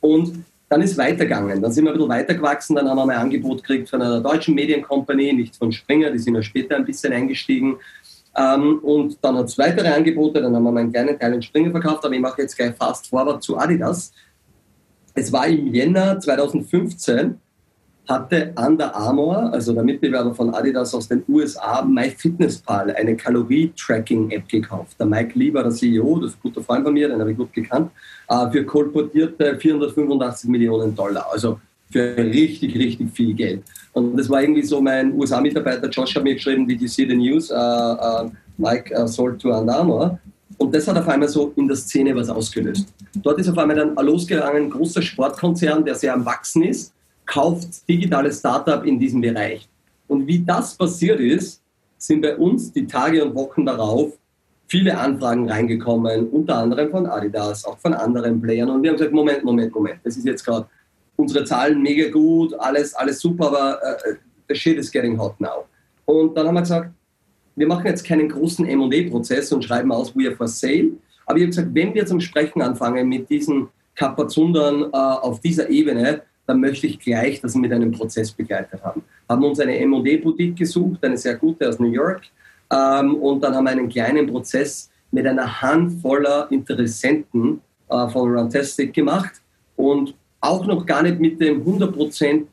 Und 0.00 0.44
dann 0.68 0.80
ist 0.80 0.96
weitergegangen. 0.96 1.60
Dann 1.60 1.70
sind 1.70 1.84
wir 1.84 1.90
ein 1.90 1.98
bisschen 1.98 2.08
weitergewachsen. 2.08 2.76
Dann 2.76 2.88
haben 2.88 2.96
wir 2.96 3.06
mal 3.06 3.16
ein 3.16 3.22
Angebot 3.22 3.62
gekriegt 3.62 3.90
von 3.90 4.00
einer 4.00 4.20
deutschen 4.20 4.54
Medienkompanie, 4.54 5.32
nicht 5.34 5.56
von 5.56 5.70
Springer, 5.70 6.10
die 6.10 6.18
sind 6.18 6.34
ja 6.34 6.42
später 6.42 6.76
ein 6.76 6.84
bisschen 6.84 7.12
eingestiegen. 7.12 7.76
Ähm, 8.34 8.78
und 8.78 9.18
dann 9.20 9.36
hat 9.36 9.46
es 9.46 9.58
weitere 9.58 9.88
Angebote. 9.88 10.40
Dann 10.40 10.56
haben 10.56 10.62
wir 10.62 10.72
mal 10.72 10.80
einen 10.80 10.92
kleinen 10.92 11.18
Teil 11.18 11.34
in 11.34 11.42
Springer 11.42 11.70
verkauft. 11.70 12.04
Aber 12.04 12.14
ich 12.14 12.20
mache 12.20 12.40
jetzt 12.40 12.56
gleich 12.56 12.74
fast 12.74 13.06
forward 13.06 13.42
zu 13.42 13.58
Adidas. 13.58 14.12
Es 15.14 15.30
war 15.30 15.46
im 15.46 15.74
Jänner 15.74 16.18
2015 16.18 17.38
hatte 18.08 18.52
Under 18.56 18.94
Armour, 18.94 19.52
also 19.52 19.72
der 19.72 19.84
Mitbewerber 19.84 20.34
von 20.34 20.52
Adidas 20.54 20.94
aus 20.94 21.08
den 21.08 21.22
USA, 21.28 21.82
MyFitnessPal, 21.82 22.90
eine 22.96 23.16
Kalorie-Tracking-App 23.16 24.48
gekauft. 24.48 24.96
Der 24.98 25.06
Mike 25.06 25.38
Lieber, 25.38 25.62
der 25.62 25.72
CEO, 25.72 26.18
das 26.18 26.30
ist 26.30 26.36
ein 26.36 26.42
guter 26.42 26.62
Freund 26.62 26.84
von 26.84 26.94
mir, 26.94 27.08
den 27.08 27.20
habe 27.20 27.30
ich 27.30 27.36
gut 27.36 27.52
gekannt, 27.52 27.90
äh, 28.28 28.50
für 28.50 28.64
kolportierte 28.64 29.56
485 29.56 30.50
Millionen 30.50 30.94
Dollar. 30.94 31.26
Also 31.30 31.60
für 31.90 32.16
richtig, 32.16 32.74
richtig 32.76 33.10
viel 33.12 33.34
Geld. 33.34 33.62
Und 33.92 34.16
das 34.16 34.28
war 34.28 34.42
irgendwie 34.42 34.62
so, 34.62 34.80
mein 34.80 35.12
USA-Mitarbeiter 35.12 35.88
Josh 35.88 36.16
hat 36.16 36.24
mir 36.24 36.34
geschrieben, 36.34 36.66
wie 36.66 36.74
you 36.74 36.88
see 36.88 37.06
the 37.06 37.14
news, 37.14 37.50
uh, 37.50 37.54
uh, 37.54 38.30
Mike 38.56 38.92
uh, 38.98 39.06
sold 39.06 39.40
to 39.40 39.50
Under 39.50 39.76
Armour. 39.76 40.18
Und 40.56 40.74
das 40.74 40.88
hat 40.88 40.96
auf 40.96 41.08
einmal 41.08 41.28
so 41.28 41.52
in 41.56 41.68
der 41.68 41.76
Szene 41.76 42.14
was 42.16 42.28
ausgelöst. 42.28 42.88
Dort 43.22 43.38
ist 43.38 43.48
auf 43.48 43.58
einmal 43.58 43.76
dann 43.76 43.94
losgegangen, 43.96 44.64
ein 44.64 44.70
großer 44.70 45.02
Sportkonzern, 45.02 45.84
der 45.84 45.94
sehr 45.94 46.14
am 46.14 46.24
Wachsen 46.24 46.62
ist, 46.62 46.92
kauft 47.32 47.88
digitales 47.88 48.40
Startup 48.40 48.84
in 48.84 48.98
diesem 48.98 49.20
Bereich. 49.20 49.66
Und 50.06 50.26
wie 50.26 50.40
das 50.40 50.74
passiert 50.74 51.18
ist, 51.18 51.62
sind 51.96 52.20
bei 52.20 52.36
uns 52.36 52.72
die 52.72 52.86
Tage 52.86 53.24
und 53.24 53.34
Wochen 53.34 53.64
darauf 53.64 54.12
viele 54.66 54.96
Anfragen 54.96 55.48
reingekommen, 55.48 56.28
unter 56.28 56.56
anderem 56.58 56.90
von 56.90 57.06
Adidas, 57.06 57.64
auch 57.64 57.78
von 57.78 57.94
anderen 57.94 58.40
Playern. 58.40 58.68
Und 58.70 58.82
wir 58.82 58.90
haben 58.90 58.96
gesagt, 58.96 59.14
Moment, 59.14 59.44
Moment, 59.44 59.74
Moment, 59.74 60.00
das 60.04 60.16
ist 60.16 60.26
jetzt 60.26 60.44
gerade 60.44 60.66
unsere 61.16 61.44
Zahlen 61.44 61.80
mega 61.80 62.10
gut, 62.10 62.54
alles, 62.58 62.94
alles 62.94 63.20
super, 63.20 63.46
aber 63.48 63.78
uh, 63.78 64.14
the 64.48 64.54
shit 64.54 64.76
is 64.76 64.90
getting 64.90 65.18
hot 65.18 65.38
now. 65.40 65.66
Und 66.04 66.36
dann 66.36 66.46
haben 66.46 66.54
wir 66.54 66.62
gesagt, 66.62 66.90
wir 67.54 67.66
machen 67.66 67.86
jetzt 67.86 68.04
keinen 68.04 68.28
großen 68.28 68.66
M&A-Prozess 68.66 69.52
und 69.52 69.64
schreiben 69.64 69.92
aus, 69.92 70.14
we 70.16 70.26
are 70.26 70.36
for 70.36 70.48
sale. 70.48 70.92
Aber 71.26 71.36
ich 71.38 71.44
habe 71.44 71.50
gesagt, 71.50 71.68
wenn 71.72 71.94
wir 71.94 72.04
zum 72.04 72.20
Sprechen 72.20 72.60
anfangen 72.60 73.08
mit 73.08 73.28
diesen 73.30 73.68
Kapazundern 73.94 74.84
uh, 74.84 75.20
auf 75.20 75.40
dieser 75.40 75.68
Ebene, 75.70 76.22
dann 76.46 76.60
möchte 76.60 76.86
ich 76.86 76.98
gleich 76.98 77.40
das 77.40 77.54
mit 77.54 77.72
einem 77.72 77.92
Prozess 77.92 78.32
begleitet 78.32 78.82
haben. 78.82 79.02
Haben 79.28 79.44
uns 79.44 79.60
eine 79.60 79.78
M&D-Boutique 79.78 80.56
gesucht, 80.56 81.04
eine 81.04 81.16
sehr 81.16 81.36
gute 81.36 81.68
aus 81.68 81.78
New 81.78 81.90
York, 81.90 82.22
ähm, 82.72 83.16
und 83.16 83.42
dann 83.42 83.54
haben 83.54 83.64
wir 83.64 83.70
einen 83.70 83.88
kleinen 83.88 84.26
Prozess 84.26 84.90
mit 85.10 85.26
einer 85.26 85.60
Handvoller 85.60 86.50
Interessenten 86.50 87.60
äh, 87.88 88.08
von 88.08 88.34
Runtastic 88.34 88.94
gemacht 88.94 89.42
und 89.76 90.14
auch 90.40 90.66
noch 90.66 90.86
gar 90.86 91.02
nicht 91.02 91.20
mit 91.20 91.40
dem 91.40 91.62
100% 91.64 92.44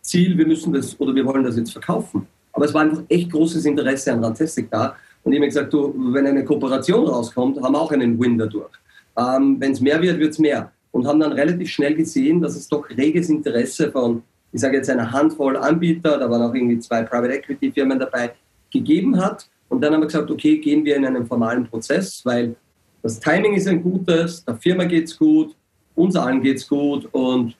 Ziel, 0.00 0.38
wir 0.38 0.46
müssen 0.46 0.72
das 0.72 0.98
oder 1.00 1.14
wir 1.14 1.26
wollen 1.26 1.42
das 1.42 1.56
jetzt 1.56 1.72
verkaufen. 1.72 2.26
Aber 2.52 2.64
es 2.64 2.72
war 2.72 2.82
einfach 2.82 3.02
echt 3.08 3.30
großes 3.30 3.64
Interesse 3.64 4.12
an 4.12 4.24
Runtastic 4.24 4.70
da. 4.70 4.96
Und 5.24 5.32
ich 5.32 5.38
habe 5.38 5.48
gesagt, 5.48 5.72
du, 5.72 5.92
wenn 6.12 6.26
eine 6.26 6.44
Kooperation 6.44 7.06
rauskommt, 7.06 7.60
haben 7.60 7.72
wir 7.72 7.80
auch 7.80 7.90
einen 7.90 8.18
Win 8.18 8.38
dadurch. 8.38 8.70
Ähm, 9.18 9.56
wenn 9.58 9.72
es 9.72 9.80
mehr 9.80 10.00
wird, 10.00 10.18
wird 10.20 10.30
es 10.30 10.38
mehr 10.38 10.70
und 10.96 11.06
haben 11.06 11.20
dann 11.20 11.32
relativ 11.32 11.68
schnell 11.68 11.94
gesehen, 11.94 12.40
dass 12.40 12.56
es 12.56 12.68
doch 12.68 12.88
reges 12.88 13.28
Interesse 13.28 13.92
von, 13.92 14.22
ich 14.50 14.62
sage 14.62 14.78
jetzt 14.78 14.88
einer 14.88 15.12
Handvoll 15.12 15.54
Anbieter, 15.58 16.16
da 16.16 16.30
waren 16.30 16.40
auch 16.40 16.54
irgendwie 16.54 16.78
zwei 16.78 17.02
Private 17.02 17.34
Equity 17.34 17.70
Firmen 17.70 17.98
dabei, 17.98 18.32
gegeben 18.72 19.20
hat. 19.22 19.46
Und 19.68 19.82
dann 19.82 19.92
haben 19.92 20.00
wir 20.00 20.06
gesagt, 20.06 20.30
okay, 20.30 20.56
gehen 20.56 20.86
wir 20.86 20.96
in 20.96 21.04
einen 21.04 21.26
formalen 21.26 21.66
Prozess, 21.66 22.22
weil 22.24 22.56
das 23.02 23.20
Timing 23.20 23.52
ist 23.52 23.68
ein 23.68 23.82
gutes, 23.82 24.42
der 24.42 24.56
Firma 24.56 24.84
geht 24.84 25.08
es 25.08 25.18
gut, 25.18 25.54
uns 25.94 26.16
allen 26.16 26.40
geht 26.40 26.56
es 26.56 26.66
gut 26.66 27.06
und 27.12 27.54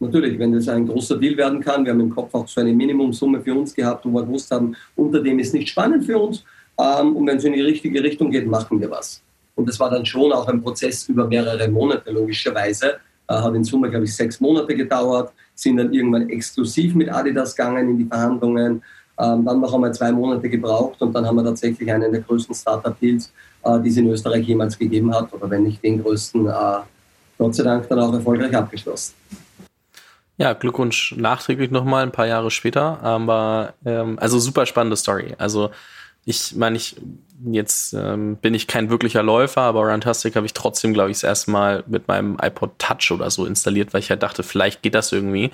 natürlich, 0.00 0.38
wenn 0.38 0.52
das 0.52 0.66
ein 0.68 0.86
großer 0.86 1.18
Deal 1.18 1.36
werden 1.36 1.60
kann, 1.60 1.84
wir 1.84 1.92
haben 1.92 2.00
im 2.00 2.14
Kopf 2.14 2.34
auch 2.34 2.48
so 2.48 2.62
eine 2.62 2.72
Minimumsumme 2.72 3.42
für 3.42 3.54
uns 3.54 3.74
gehabt, 3.74 4.06
wo 4.06 4.10
wir 4.10 4.22
gewusst 4.22 4.50
haben, 4.50 4.74
unter 4.96 5.22
dem 5.22 5.38
ist 5.38 5.52
nicht 5.52 5.68
spannend 5.68 6.06
für 6.06 6.18
uns. 6.18 6.42
Ähm, 6.80 7.16
und 7.16 7.26
wenn 7.26 7.36
es 7.36 7.44
in 7.44 7.52
die 7.52 7.60
richtige 7.60 8.02
Richtung 8.02 8.30
geht, 8.30 8.46
machen 8.46 8.80
wir 8.80 8.90
was. 8.90 9.22
Und 9.58 9.68
das 9.68 9.80
war 9.80 9.90
dann 9.90 10.06
schon 10.06 10.32
auch 10.32 10.46
ein 10.46 10.62
Prozess 10.62 11.08
über 11.08 11.26
mehrere 11.26 11.66
Monate, 11.68 12.12
logischerweise. 12.12 12.98
Äh, 13.26 13.34
hat 13.34 13.54
in 13.56 13.64
Summe, 13.64 13.90
glaube 13.90 14.04
ich, 14.04 14.14
sechs 14.14 14.40
Monate 14.40 14.72
gedauert, 14.72 15.32
sind 15.52 15.78
dann 15.78 15.92
irgendwann 15.92 16.28
exklusiv 16.30 16.94
mit 16.94 17.10
Adidas 17.10 17.56
gegangen 17.56 17.90
in 17.90 17.98
die 17.98 18.04
Verhandlungen, 18.04 18.80
ähm, 19.18 19.44
dann 19.44 19.60
noch 19.60 19.74
einmal 19.74 19.92
zwei 19.92 20.12
Monate 20.12 20.48
gebraucht 20.48 21.02
und 21.02 21.12
dann 21.12 21.26
haben 21.26 21.34
wir 21.34 21.44
tatsächlich 21.44 21.90
einen 21.92 22.12
der 22.12 22.20
größten 22.20 22.54
Startup-Deals, 22.54 23.32
äh, 23.64 23.80
die 23.80 23.88
es 23.88 23.96
in 23.96 24.08
Österreich 24.08 24.46
jemals 24.46 24.78
gegeben 24.78 25.12
hat, 25.12 25.32
oder 25.34 25.50
wenn 25.50 25.64
nicht 25.64 25.82
den 25.82 26.00
größten, 26.04 26.46
äh, 26.46 26.52
Gott 27.36 27.54
sei 27.56 27.64
Dank 27.64 27.88
dann 27.88 27.98
auch 27.98 28.12
erfolgreich 28.12 28.54
abgeschlossen. 28.54 29.14
Ja, 30.36 30.52
Glückwunsch 30.52 31.16
nachträglich 31.16 31.72
nochmal, 31.72 32.04
ein 32.04 32.12
paar 32.12 32.28
Jahre 32.28 32.52
später. 32.52 33.02
Aber 33.02 33.74
ähm, 33.84 34.20
also 34.20 34.38
super 34.38 34.66
spannende 34.66 34.96
Story. 34.96 35.34
Also 35.36 35.70
ich 36.24 36.54
meine, 36.54 36.76
ich 36.76 36.94
jetzt 37.44 37.92
ähm, 37.92 38.36
bin 38.36 38.54
ich 38.54 38.66
kein 38.66 38.90
wirklicher 38.90 39.22
Läufer, 39.22 39.62
aber 39.62 39.82
Runtastic 39.82 40.34
habe 40.36 40.46
ich 40.46 40.54
trotzdem, 40.54 40.94
glaube 40.94 41.10
ich, 41.10 41.18
das 41.18 41.24
erste 41.24 41.50
Mal 41.50 41.84
mit 41.86 42.08
meinem 42.08 42.36
iPod 42.40 42.78
Touch 42.78 43.10
oder 43.12 43.30
so 43.30 43.46
installiert, 43.46 43.92
weil 43.92 44.00
ich 44.00 44.10
halt 44.10 44.22
dachte, 44.22 44.42
vielleicht 44.42 44.82
geht 44.82 44.94
das 44.94 45.12
irgendwie. 45.12 45.50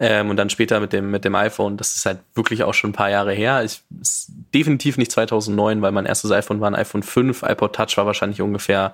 Ähm, 0.00 0.30
und 0.30 0.36
dann 0.36 0.50
später 0.50 0.80
mit 0.80 0.92
dem, 0.92 1.10
mit 1.10 1.24
dem 1.24 1.34
iPhone, 1.34 1.76
das 1.76 1.94
ist 1.94 2.04
halt 2.04 2.18
wirklich 2.34 2.64
auch 2.64 2.74
schon 2.74 2.90
ein 2.90 2.94
paar 2.94 3.10
Jahre 3.10 3.32
her. 3.32 3.64
Ich, 3.64 3.82
ist 4.00 4.32
definitiv 4.52 4.98
nicht 4.98 5.12
2009, 5.12 5.82
weil 5.82 5.92
mein 5.92 6.06
erstes 6.06 6.32
iPhone 6.32 6.60
war 6.60 6.70
ein 6.70 6.74
iPhone 6.74 7.02
5. 7.02 7.42
iPod 7.42 7.74
Touch 7.74 7.96
war 7.96 8.06
wahrscheinlich 8.06 8.42
ungefähr 8.42 8.92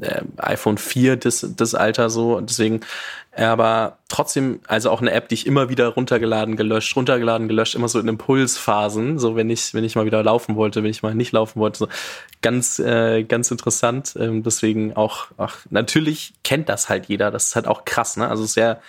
äh, 0.00 0.22
iPhone 0.38 0.78
4 0.78 1.16
des, 1.16 1.56
des 1.56 1.74
Alter 1.74 2.10
so. 2.10 2.36
Und 2.36 2.48
deswegen 2.48 2.80
aber 3.32 3.98
trotzdem, 4.08 4.60
also 4.66 4.90
auch 4.90 5.00
eine 5.00 5.12
App, 5.12 5.28
die 5.28 5.34
ich 5.34 5.46
immer 5.46 5.68
wieder 5.68 5.86
runtergeladen, 5.88 6.56
gelöscht, 6.56 6.96
runtergeladen, 6.96 7.46
gelöscht, 7.46 7.76
immer 7.76 7.88
so 7.88 8.00
in 8.00 8.08
Impulsphasen, 8.08 9.18
so 9.20 9.36
wenn 9.36 9.48
ich, 9.50 9.72
wenn 9.72 9.84
ich 9.84 9.94
mal 9.94 10.04
wieder 10.04 10.22
laufen 10.22 10.56
wollte, 10.56 10.82
wenn 10.82 10.90
ich 10.90 11.02
mal 11.02 11.14
nicht 11.14 11.30
laufen 11.30 11.49
wollte, 11.56 11.78
so 11.78 11.88
ganz, 12.42 12.78
äh, 12.78 13.22
ganz 13.24 13.50
interessant. 13.50 14.14
Ähm, 14.18 14.42
deswegen 14.42 14.94
auch, 14.94 15.26
ach, 15.36 15.66
natürlich 15.70 16.34
kennt 16.42 16.68
das 16.68 16.88
halt 16.88 17.06
jeder, 17.06 17.30
das 17.30 17.48
ist 17.48 17.56
halt 17.56 17.66
auch 17.66 17.84
krass, 17.84 18.16
ne? 18.16 18.28
Also 18.28 18.44
sehr, 18.44 18.80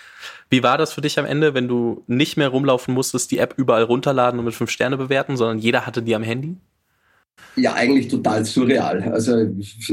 wie 0.50 0.62
war 0.62 0.78
das 0.78 0.92
für 0.92 1.00
dich 1.00 1.18
am 1.18 1.26
Ende, 1.26 1.54
wenn 1.54 1.68
du 1.68 2.02
nicht 2.06 2.36
mehr 2.36 2.48
rumlaufen 2.48 2.94
musstest, 2.94 3.30
die 3.30 3.38
App 3.38 3.54
überall 3.56 3.84
runterladen 3.84 4.38
und 4.38 4.46
mit 4.46 4.54
fünf 4.54 4.70
Sterne 4.70 4.96
bewerten, 4.96 5.36
sondern 5.36 5.58
jeder 5.58 5.86
hatte 5.86 6.02
die 6.02 6.14
am 6.14 6.22
Handy? 6.22 6.56
Ja, 7.56 7.74
eigentlich 7.74 8.08
total 8.08 8.44
surreal. 8.44 9.02
Also, 9.12 9.46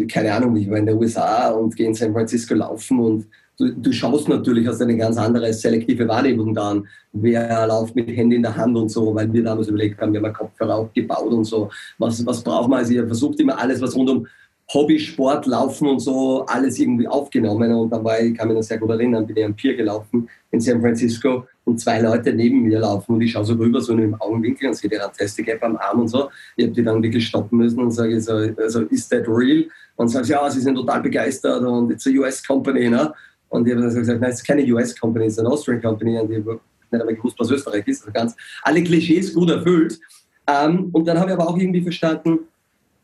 keine 0.10 0.34
Ahnung, 0.34 0.56
ich 0.56 0.70
war 0.70 0.78
in 0.78 0.86
den 0.86 0.98
USA 0.98 1.50
und 1.50 1.76
gehe 1.76 1.88
in 1.88 1.96
San 1.96 2.14
Francisco 2.14 2.54
laufen 2.54 3.00
und 3.00 3.28
du, 3.60 3.74
du 3.74 3.92
schaust 3.92 4.28
natürlich, 4.30 4.68
hast 4.68 4.82
eine 4.82 4.98
ganz 4.98 5.18
andere 5.18 5.54
selektive 5.54 6.08
Wahrnehmung 6.08 6.54
dann. 6.54 6.88
Wer 7.12 7.68
läuft 7.68 7.96
mit 7.96 8.10
Handy 8.10 8.38
in 8.38 8.44
der 8.44 8.56
Hand 8.56 8.76
und 8.76 8.90
so, 8.90 9.14
weil 9.14 9.32
wir 9.32 9.44
damals 9.44 9.68
überlegt 9.68 10.00
haben, 10.00 10.14
wir 10.14 10.22
haben 10.22 10.34
Kopfhörer 10.34 10.76
aufgebaut 10.76 11.32
und 11.32 11.46
so. 11.46 11.70
Was, 11.98 12.26
was 12.26 12.42
braucht 12.42 12.70
man? 12.70 12.80
Also 12.80 12.94
ihr 12.94 13.06
versucht 13.06 13.40
immer 13.40 13.60
alles, 13.60 13.82
was 13.82 13.96
rund 13.96 14.10
um 14.10 14.28
Hobby, 14.72 15.00
Sport, 15.00 15.48
Laufen 15.48 15.88
und 15.88 16.00
so, 16.00 16.46
alles 16.46 16.78
irgendwie 16.78 17.08
aufgenommen. 17.08 17.74
Und 17.74 17.90
dann 17.90 18.04
war 18.04 18.20
ich, 18.20 18.38
kann 18.38 18.48
mich 18.48 18.56
noch 18.56 18.64
sehr 18.64 18.78
gut 18.78 18.92
erinnern, 18.92 19.26
bin 19.26 19.36
ich 19.36 19.46
am 19.46 19.56
Pier 19.56 19.76
gelaufen 19.76 20.30
in 20.52 20.62
San 20.62 20.80
Francisco 20.80 21.48
und 21.66 21.80
zwei 21.80 22.00
Leute 22.02 22.34
neben 22.34 22.62
mir 22.62 22.80
laufen 22.80 23.16
und 23.16 23.22
ich 23.22 23.32
schaue 23.32 23.46
so 23.46 23.54
rüber, 23.54 23.82
so 23.82 23.94
in 23.94 24.00
dem 24.00 24.22
Augenwinkel 24.22 24.70
und 24.70 24.76
sehe 24.76 24.90
die 24.90 24.96
Rantastic-App 24.96 25.64
am 25.64 25.78
Arm 25.78 26.02
und 26.02 26.08
so. 26.08 26.30
Ich 26.56 26.66
habe 26.66 26.74
die 26.74 26.84
dann 26.84 27.02
wirklich 27.02 27.28
stoppen 27.28 27.58
müssen 27.58 27.80
und 27.80 27.92
sage 27.92 28.22
so, 28.22 28.34
also, 28.34 28.82
ist 28.84 29.10
that 29.10 29.28
real? 29.28 29.66
Und 29.96 30.10
sagst, 30.10 30.30
ja, 30.30 30.50
sie 30.50 30.62
sind 30.62 30.76
total 30.76 31.02
begeistert 31.02 31.64
und 31.64 31.92
it's 31.92 32.08
a 32.08 32.12
US 32.12 32.46
Company, 32.46 32.90
ne? 32.90 33.12
Und 33.50 33.68
ich 33.68 33.74
habe 33.74 33.84
dann 33.84 33.94
gesagt, 33.94 34.22
nein, 34.22 34.32
es 34.32 34.38
ist 34.38 34.48
keine 34.48 34.64
US 34.74 34.98
Company, 34.98 35.26
es 35.26 35.34
ist 35.34 35.40
eine 35.40 35.50
Austrian 35.50 35.82
Company 35.82 36.18
und 36.20 36.32
ich 36.32 36.40
habe 36.40 36.60
nicht 36.92 37.02
einmal 37.02 37.16
gewusst, 37.16 37.36
was 37.40 37.52
Österreich 37.52 37.88
ist. 37.88 38.02
Also 38.02 38.12
ganz 38.12 38.36
alle 38.64 38.84
Klischees 38.84 39.34
gut 39.34 39.50
erfüllt. 39.50 40.00
Ähm, 40.48 40.90
und 40.92 41.08
dann 41.08 41.20
habe 41.20 41.32
ich 41.32 41.38
aber 41.38 41.50
auch 41.50 41.58
irgendwie 41.58 41.82
verstanden, 41.82 42.40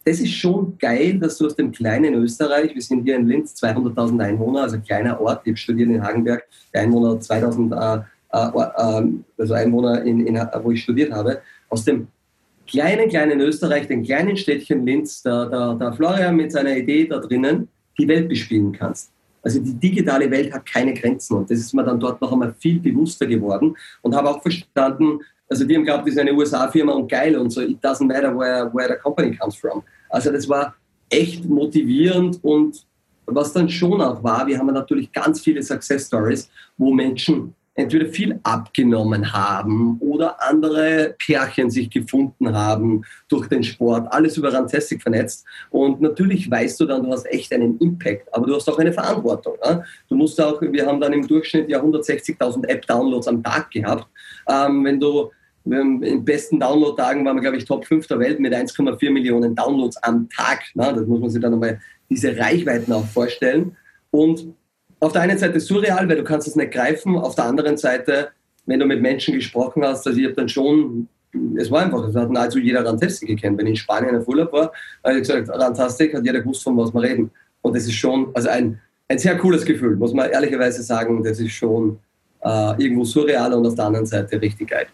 das 0.05 0.19
ist 0.19 0.33
schon 0.33 0.77
geil, 0.77 1.17
dass 1.17 1.37
du 1.37 1.47
aus 1.47 1.55
dem 1.55 1.71
kleinen 1.71 2.13
Österreich, 2.13 2.75
wir 2.75 2.81
sind 2.81 3.03
hier 3.03 3.15
in 3.15 3.27
Linz, 3.27 3.55
200.000 3.55 4.23
Einwohner, 4.23 4.61
also 4.61 4.79
kleiner 4.79 5.19
Ort, 5.19 5.41
ich 5.43 5.51
habe 5.51 5.57
studiert 5.57 5.89
in 5.89 6.03
Hagenberg, 6.03 6.43
Einwohner 6.73 7.19
2000, 7.19 7.73
äh, 7.73 7.97
äh, 8.31 8.49
ähm, 8.77 9.25
also 9.37 9.53
Einwohner, 9.55 10.03
in, 10.03 10.27
in, 10.27 10.35
wo 10.61 10.69
ich 10.69 10.83
studiert 10.83 11.11
habe, 11.11 11.41
aus 11.69 11.85
dem 11.85 12.07
kleinen, 12.67 13.09
kleinen 13.09 13.39
Österreich, 13.41 13.87
dem 13.87 14.03
kleinen 14.03 14.37
Städtchen 14.37 14.85
Linz, 14.85 15.23
der, 15.23 15.47
der, 15.47 15.73
der 15.73 15.93
Florian 15.93 16.35
mit 16.35 16.51
seiner 16.51 16.77
Idee 16.77 17.07
da 17.07 17.17
drinnen, 17.19 17.67
die 17.97 18.07
Welt 18.07 18.29
bespielen 18.29 18.73
kannst. 18.73 19.11
Also 19.45 19.59
die 19.59 19.75
digitale 19.75 20.29
Welt 20.31 20.51
hat 20.51 20.65
keine 20.65 20.91
Grenzen 20.91 21.37
und 21.37 21.51
das 21.51 21.59
ist 21.59 21.71
mir 21.71 21.83
dann 21.83 21.99
dort 21.99 22.19
noch 22.19 22.31
einmal 22.31 22.55
viel 22.59 22.79
bewusster 22.79 23.27
geworden 23.27 23.77
und 24.01 24.15
habe 24.15 24.31
auch 24.31 24.41
verstanden, 24.41 25.19
also 25.47 25.65
die 25.65 25.75
haben 25.75 25.83
glaubt, 25.83 26.07
das 26.07 26.15
ist 26.15 26.19
eine 26.19 26.33
USA-Firma 26.33 26.93
und 26.93 27.07
geil 27.07 27.37
und 27.37 27.51
so, 27.51 27.61
it 27.61 27.77
doesn't 27.79 28.07
matter 28.07 28.35
where, 28.35 28.71
where 28.73 28.89
the 28.89 28.99
company 28.99 29.37
comes 29.37 29.55
from. 29.55 29.83
Also 30.09 30.31
das 30.31 30.49
war 30.49 30.73
echt 31.11 31.45
motivierend 31.45 32.43
und 32.43 32.87
was 33.27 33.53
dann 33.53 33.69
schon 33.69 34.01
auch 34.01 34.23
war, 34.23 34.47
wir 34.47 34.57
haben 34.57 34.67
natürlich 34.73 35.11
ganz 35.11 35.41
viele 35.41 35.61
Success 35.61 36.07
Stories, 36.07 36.49
wo 36.77 36.91
Menschen 36.91 37.53
entweder 37.75 38.07
viel 38.07 38.39
abgenommen 38.43 39.33
haben 39.33 39.97
oder 39.99 40.41
andere 40.41 41.15
Pärchen 41.19 41.69
sich 41.69 41.89
gefunden 41.89 42.53
haben 42.53 43.03
durch 43.27 43.47
den 43.47 43.63
Sport, 43.63 44.07
alles 44.11 44.37
über 44.37 44.51
Rantastic 44.53 45.01
vernetzt. 45.01 45.45
Und 45.69 46.01
natürlich 46.01 46.49
weißt 46.49 46.79
du 46.79 46.85
dann, 46.85 47.03
du 47.03 47.11
hast 47.11 47.25
echt 47.25 47.53
einen 47.53 47.77
Impact, 47.79 48.33
aber 48.33 48.47
du 48.47 48.55
hast 48.55 48.69
auch 48.69 48.79
eine 48.79 48.93
Verantwortung. 48.93 49.55
Ne? 49.63 49.83
Du 50.07 50.15
musst 50.15 50.39
auch, 50.41 50.61
wir 50.61 50.85
haben 50.85 51.01
dann 51.01 51.13
im 51.13 51.27
Durchschnitt 51.27 51.69
ja 51.69 51.81
160.000 51.81 52.65
App-Downloads 52.67 53.27
am 53.27 53.43
Tag 53.43 53.69
gehabt. 53.71 54.07
Ähm, 54.47 54.85
wenn 54.85 54.99
du 54.99 55.31
in 55.65 56.23
besten 56.23 56.59
Download-Tagen 56.59 57.25
waren 57.25 57.37
wir, 57.37 57.41
glaube 57.41 57.57
ich, 57.57 57.65
Top 57.65 57.85
5 57.85 58.05
der 58.07 58.19
Welt 58.19 58.39
mit 58.39 58.53
1,4 58.53 59.09
Millionen 59.09 59.55
Downloads 59.55 59.97
am 59.97 60.29
Tag. 60.29 60.63
Ne? 60.75 60.93
Das 60.95 61.07
muss 61.07 61.19
man 61.19 61.29
sich 61.29 61.41
dann 61.41 61.51
nochmal 61.51 61.79
diese 62.09 62.37
Reichweiten 62.37 62.93
auch 62.93 63.05
vorstellen. 63.05 63.75
Und 64.11 64.53
auf 65.05 65.13
der 65.13 65.21
einen 65.21 65.37
Seite 65.37 65.59
surreal, 65.59 66.09
weil 66.09 66.17
du 66.17 66.23
kannst 66.23 66.47
es 66.47 66.55
nicht 66.55 66.71
greifen. 66.71 67.15
Auf 67.15 67.35
der 67.35 67.45
anderen 67.45 67.77
Seite, 67.77 68.29
wenn 68.65 68.79
du 68.79 68.87
mit 68.87 69.01
Menschen 69.01 69.35
gesprochen 69.35 69.83
hast, 69.85 70.07
also 70.07 70.19
ich 70.19 70.25
habe 70.25 70.35
dann 70.35 70.49
schon, 70.49 71.07
es 71.57 71.69
war 71.69 71.83
einfach, 71.83 72.07
es 72.07 72.15
hat 72.15 72.31
nahezu 72.31 72.57
jeder 72.57 72.83
Rantastic 72.83 73.29
gekannt. 73.29 73.59
Wenn 73.59 73.67
ich 73.67 73.73
in 73.73 73.75
Spanien 73.75 74.17
auf 74.17 74.27
Urlaub 74.27 74.51
war, 74.51 74.71
habe 75.03 75.15
ich 75.15 75.27
gesagt, 75.27 75.47
Rantastic 75.49 76.15
hat 76.15 76.25
jeder 76.25 76.39
gewusst, 76.39 76.63
von 76.63 76.75
was 76.77 76.91
wir 76.91 77.03
reden. 77.03 77.29
Und 77.61 77.75
das 77.75 77.83
ist 77.83 77.93
schon, 77.93 78.31
also 78.33 78.49
ein, 78.49 78.81
ein 79.07 79.19
sehr 79.19 79.37
cooles 79.37 79.63
Gefühl, 79.63 79.95
muss 79.95 80.13
man 80.13 80.31
ehrlicherweise 80.31 80.81
sagen. 80.81 81.23
Das 81.23 81.39
ist 81.39 81.51
schon 81.51 81.99
äh, 82.43 82.81
irgendwo 82.81 83.03
surreal 83.03 83.53
und 83.53 83.67
auf 83.67 83.75
der 83.75 83.85
anderen 83.85 84.07
Seite 84.07 84.41
richtig 84.41 84.69
geil. 84.69 84.87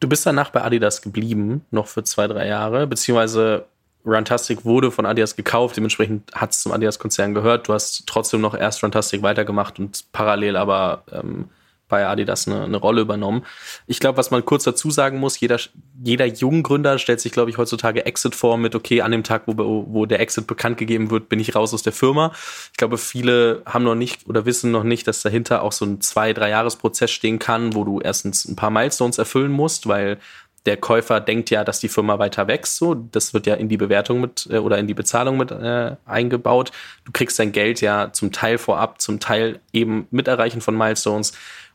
Du 0.00 0.08
bist 0.08 0.24
danach 0.24 0.48
bei 0.50 0.62
Adidas 0.62 1.02
geblieben, 1.02 1.66
noch 1.70 1.86
für 1.86 2.02
zwei, 2.02 2.26
drei 2.26 2.48
Jahre, 2.48 2.86
beziehungsweise 2.86 3.66
Runtastic 4.04 4.64
wurde 4.64 4.90
von 4.90 5.06
Adidas 5.06 5.36
gekauft, 5.36 5.76
dementsprechend 5.76 6.32
hat 6.34 6.52
es 6.52 6.62
zum 6.62 6.72
Adidas-Konzern 6.72 7.34
gehört. 7.34 7.68
Du 7.68 7.74
hast 7.74 8.04
trotzdem 8.06 8.40
noch 8.40 8.54
erst 8.54 8.82
Runtastic 8.82 9.22
weitergemacht 9.22 9.78
und 9.78 10.04
parallel 10.12 10.56
aber 10.56 11.04
ähm, 11.12 11.50
bei 11.90 12.06
Adidas 12.06 12.48
eine, 12.48 12.62
eine 12.62 12.78
Rolle 12.78 13.02
übernommen. 13.02 13.44
Ich 13.86 14.00
glaube, 14.00 14.16
was 14.16 14.30
man 14.30 14.46
kurz 14.46 14.64
dazu 14.64 14.90
sagen 14.90 15.18
muss, 15.18 15.38
jeder, 15.38 15.58
jeder 16.02 16.24
Junggründer 16.24 16.98
stellt 16.98 17.20
sich, 17.20 17.32
glaube 17.32 17.50
ich, 17.50 17.58
heutzutage 17.58 18.06
Exit 18.06 18.34
vor 18.34 18.56
mit, 18.56 18.74
okay, 18.74 19.02
an 19.02 19.10
dem 19.10 19.24
Tag, 19.24 19.42
wo, 19.46 19.84
wo 19.88 20.06
der 20.06 20.20
Exit 20.20 20.46
bekannt 20.46 20.78
gegeben 20.78 21.10
wird, 21.10 21.28
bin 21.28 21.40
ich 21.40 21.54
raus 21.54 21.74
aus 21.74 21.82
der 21.82 21.92
Firma. 21.92 22.32
Ich 22.70 22.78
glaube, 22.78 22.96
viele 22.96 23.62
haben 23.66 23.84
noch 23.84 23.96
nicht 23.96 24.26
oder 24.26 24.46
wissen 24.46 24.70
noch 24.70 24.84
nicht, 24.84 25.06
dass 25.06 25.20
dahinter 25.20 25.62
auch 25.62 25.72
so 25.72 25.84
ein 25.84 26.00
zwei, 26.00 26.32
drei 26.32 26.48
Jahresprozess 26.48 27.10
stehen 27.10 27.38
kann, 27.38 27.74
wo 27.74 27.84
du 27.84 28.00
erstens 28.00 28.46
ein 28.46 28.56
paar 28.56 28.70
Milestones 28.70 29.18
erfüllen 29.18 29.52
musst, 29.52 29.86
weil 29.86 30.18
der 30.66 30.76
Käufer 30.76 31.20
denkt 31.20 31.50
ja, 31.50 31.64
dass 31.64 31.80
die 31.80 31.88
Firma 31.88 32.18
weiter 32.18 32.46
wächst. 32.46 32.76
So, 32.76 32.94
das 32.94 33.32
wird 33.32 33.46
ja 33.46 33.54
in 33.54 33.68
die 33.68 33.76
Bewertung 33.76 34.20
mit 34.20 34.48
äh, 34.50 34.58
oder 34.58 34.78
in 34.78 34.86
die 34.86 34.94
Bezahlung 34.94 35.36
mit 35.36 35.50
äh, 35.50 35.96
eingebaut. 36.04 36.70
Du 37.04 37.12
kriegst 37.12 37.38
dein 37.38 37.52
Geld 37.52 37.80
ja 37.80 38.12
zum 38.12 38.32
Teil 38.32 38.58
vorab, 38.58 39.00
zum 39.00 39.20
Teil 39.20 39.60
eben 39.72 40.06
mit 40.10 40.28
Erreichen 40.28 40.60
von 40.60 40.76
Milestones. 40.76 41.32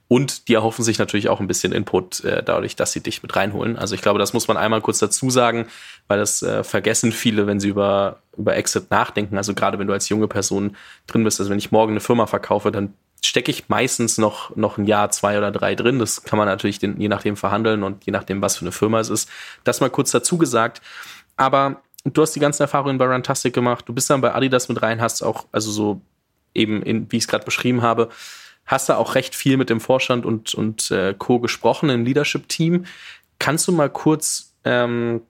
Und 0.08 0.50
die 0.50 0.54
erhoffen 0.54 0.86
sich 0.86 1.00
natürlich 1.00 1.30
auch 1.30 1.40
ein 1.40 1.48
bisschen 1.48 1.74
Input 1.74 2.24
äh, 2.24 2.44
dadurch, 2.44 2.76
dass 2.76 2.92
sie 2.92 3.02
dich 3.02 3.24
mit 3.24 3.36
reinholen. 3.36 3.76
Also 3.76 3.96
ich 3.96 4.04
glaube, 4.04 4.20
das 4.20 4.34
muss 4.34 4.48
man 4.48 4.56
einmal 4.56 4.82
kurz 4.82 5.00
dazu 5.00 5.32
sagen, 5.32 5.66
weil 6.08 6.20
das 6.20 6.44
äh, 6.44 6.64
vergessen 6.64 7.12
viele, 7.12 7.48
wenn 7.48 7.60
sie 7.60 7.70
über, 7.70 8.20
über 8.38 8.56
Exit 8.56 8.92
nachdenken. 8.92 9.36
Also 9.36 9.56
gerade 9.56 9.80
wenn 9.80 9.88
du 9.88 9.94
als 9.94 10.08
junge 10.10 10.28
Person 10.28 10.78
drin 11.08 11.24
bist, 11.24 11.40
also 11.40 11.50
wenn 11.50 11.58
ich 11.58 11.72
morgen 11.72 11.94
eine 11.94 12.02
Firma 12.02 12.28
verkaufe, 12.28 12.72
dann 12.72 12.94
stecke 13.24 13.52
ich 13.52 13.70
meistens 13.70 14.18
noch, 14.18 14.56
noch 14.56 14.78
ein 14.78 14.86
Jahr, 14.86 15.10
zwei 15.12 15.38
oder 15.38 15.52
drei 15.52 15.76
drin. 15.76 16.00
Das 16.00 16.24
kann 16.24 16.38
man 16.38 16.48
natürlich 16.48 16.80
den, 16.80 17.00
je 17.00 17.08
nachdem 17.08 17.38
verhandeln 17.38 17.84
und 17.84 18.06
je 18.06 18.12
nachdem, 18.12 18.42
was 18.42 18.58
für 18.58 18.62
eine 18.62 18.72
Firma 18.72 19.00
es 19.00 19.10
ist. 19.10 19.30
Das 19.64 19.82
mal 19.82 19.90
kurz 19.90 20.12
dazu 20.12 20.38
gesagt. 20.38 20.82
Aber 21.38 21.82
du 22.06 22.22
hast 22.22 22.34
die 22.34 22.40
ganzen 22.40 22.64
Erfahrungen 22.64 22.98
bei 22.98 23.06
Runtastic 23.06 23.54
gemacht. 23.54 23.86
Du 23.88 23.94
bist 23.94 24.10
dann 24.10 24.22
bei 24.22 24.34
Adidas 24.34 24.70
mit 24.70 24.82
rein, 24.82 25.02
hast 25.02 25.22
auch, 25.22 25.46
also 25.52 25.72
so 25.72 26.02
eben, 26.54 26.82
in, 26.84 27.12
wie 27.12 27.18
ich 27.18 27.24
es 27.24 27.28
gerade 27.28 27.46
beschrieben 27.46 27.82
habe, 27.82 28.10
hast 28.66 28.90
du 28.90 28.98
auch 28.98 29.16
recht 29.16 29.36
viel 29.36 29.58
mit 29.58 29.70
dem 29.70 29.80
Vorstand 29.80 30.26
und, 30.26 30.56
und 30.56 30.90
äh, 30.92 31.14
Co. 31.18 31.40
gesprochen 31.40 31.90
im 31.90 32.06
Leadership-Team. 32.06 32.86
Kannst 33.40 33.68
du 33.68 33.72
mal 33.72 33.90
kurz 33.90 34.54
ähm, 34.64 35.22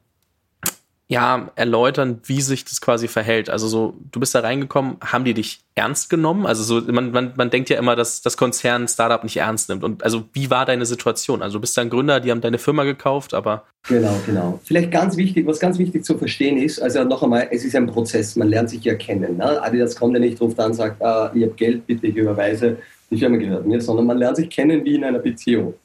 ja, 1.08 1.52
erläutern, 1.56 2.20
wie 2.24 2.41
sich 2.41 2.65
das 2.65 2.82
quasi 2.82 3.08
verhält. 3.08 3.50
Also 3.50 3.68
so, 3.68 3.94
du 4.12 4.20
bist 4.20 4.34
da 4.34 4.39
reingekommen, 4.39 4.98
haben 5.02 5.24
die 5.24 5.36
dich 5.36 5.60
ernst 5.76 6.10
genommen? 6.10 6.48
Also 6.48 6.63
so, 6.63 6.91
man, 6.91 7.12
man, 7.12 7.34
man 7.36 7.52
denkt 7.52 7.70
ja 7.70 7.78
immer, 7.78 7.96
dass 7.96 8.24
das 8.24 8.38
Konzern 8.38 8.88
Startup 8.88 9.24
nicht 9.24 9.38
ernst 9.38 9.70
nimmt. 9.70 9.84
Und 9.84 10.04
also 10.04 10.24
wie 10.34 10.50
war 10.50 10.65
deine 10.65 10.86
Situation? 10.88 11.44
Also 11.44 11.58
du 11.58 11.62
bist 11.62 11.78
ein 11.78 11.91
Gründer, 11.91 12.20
die 12.20 12.32
haben 12.32 12.41
deine 12.41 12.58
Firma 12.58 12.86
gekauft, 12.86 13.36
aber. 13.36 13.65
Genau, 13.88 14.15
genau. 14.26 14.60
Vielleicht 14.63 14.89
ganz 14.89 15.15
wichtig, 15.15 15.46
was 15.46 15.60
ganz 15.60 15.78
wichtig 15.78 16.04
zu 16.04 16.18
verstehen 16.18 16.58
ist, 16.58 16.82
also 16.82 17.04
noch 17.04 17.22
einmal, 17.22 17.50
es 17.52 17.63
ist 17.63 17.76
ein 17.76 17.86
Prozess, 17.86 18.36
man 18.36 18.48
lernt 18.48 18.72
sich 18.72 18.84
ja 18.84 18.96
kennen. 18.96 19.38
Ne? 19.38 19.62
Adidas 19.62 19.96
kommt 19.96 20.15
ja 20.15 20.20
nicht, 20.20 20.41
ruft 20.41 20.60
an, 20.60 20.74
sagt, 20.74 21.04
ah, 21.04 21.32
ich 21.36 21.44
habe 21.44 21.54
Geld, 21.54 21.86
bitte, 21.86 22.08
ich 22.08 22.15
überweise, 22.15 22.78
die 23.12 23.18
Firma 23.18 23.38
gehört 23.38 23.68
mir, 23.68 23.80
sondern 23.80 24.08
man 24.08 24.18
lernt 24.18 24.38
sich 24.38 24.50
kennen 24.50 24.84
wie 24.84 24.96
in 24.96 25.04
einer 25.04 25.20
Beziehung. 25.20 25.76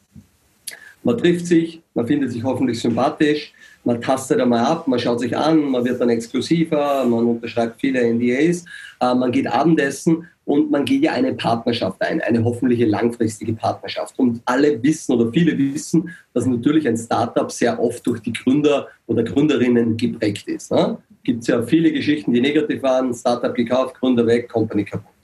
Man 1.02 1.16
trifft 1.16 1.46
sich, 1.46 1.82
man 1.94 2.06
findet 2.06 2.32
sich 2.32 2.42
hoffentlich 2.44 2.80
sympathisch, 2.80 3.52
man 3.84 4.00
tastet 4.02 4.40
einmal 4.40 4.64
ab, 4.64 4.86
man 4.86 4.98
schaut 4.98 5.20
sich 5.20 5.34
an, 5.36 5.62
man 5.70 5.84
wird 5.84 6.00
dann 6.00 6.10
exklusiver, 6.10 7.04
man 7.06 7.26
unterschreibt 7.26 7.80
viele 7.80 8.02
NDAs, 8.02 8.64
äh, 9.00 9.14
man 9.14 9.32
geht 9.32 9.46
Abendessen 9.46 10.26
und 10.44 10.70
man 10.70 10.84
geht 10.84 11.02
ja 11.02 11.12
eine 11.12 11.32
Partnerschaft 11.34 12.02
ein, 12.02 12.20
eine 12.20 12.44
hoffentliche 12.44 12.84
langfristige 12.84 13.52
Partnerschaft. 13.52 14.18
Und 14.18 14.42
alle 14.44 14.82
wissen 14.82 15.12
oder 15.12 15.32
viele 15.32 15.56
wissen, 15.56 16.10
dass 16.34 16.44
natürlich 16.44 16.86
ein 16.88 16.96
Startup 16.96 17.50
sehr 17.50 17.80
oft 17.80 18.06
durch 18.06 18.20
die 18.20 18.32
Gründer 18.32 18.88
oder 19.06 19.22
Gründerinnen 19.22 19.96
geprägt 19.96 20.48
ist. 20.48 20.72
Ne? 20.72 20.98
Gibt 21.22 21.42
es 21.42 21.46
ja 21.46 21.62
viele 21.62 21.92
Geschichten, 21.92 22.32
die 22.32 22.40
negativ 22.40 22.82
waren, 22.82 23.14
Startup 23.14 23.54
gekauft, 23.54 23.94
Gründer 24.00 24.26
weg, 24.26 24.48
Company 24.48 24.84
kaputt. 24.84 25.14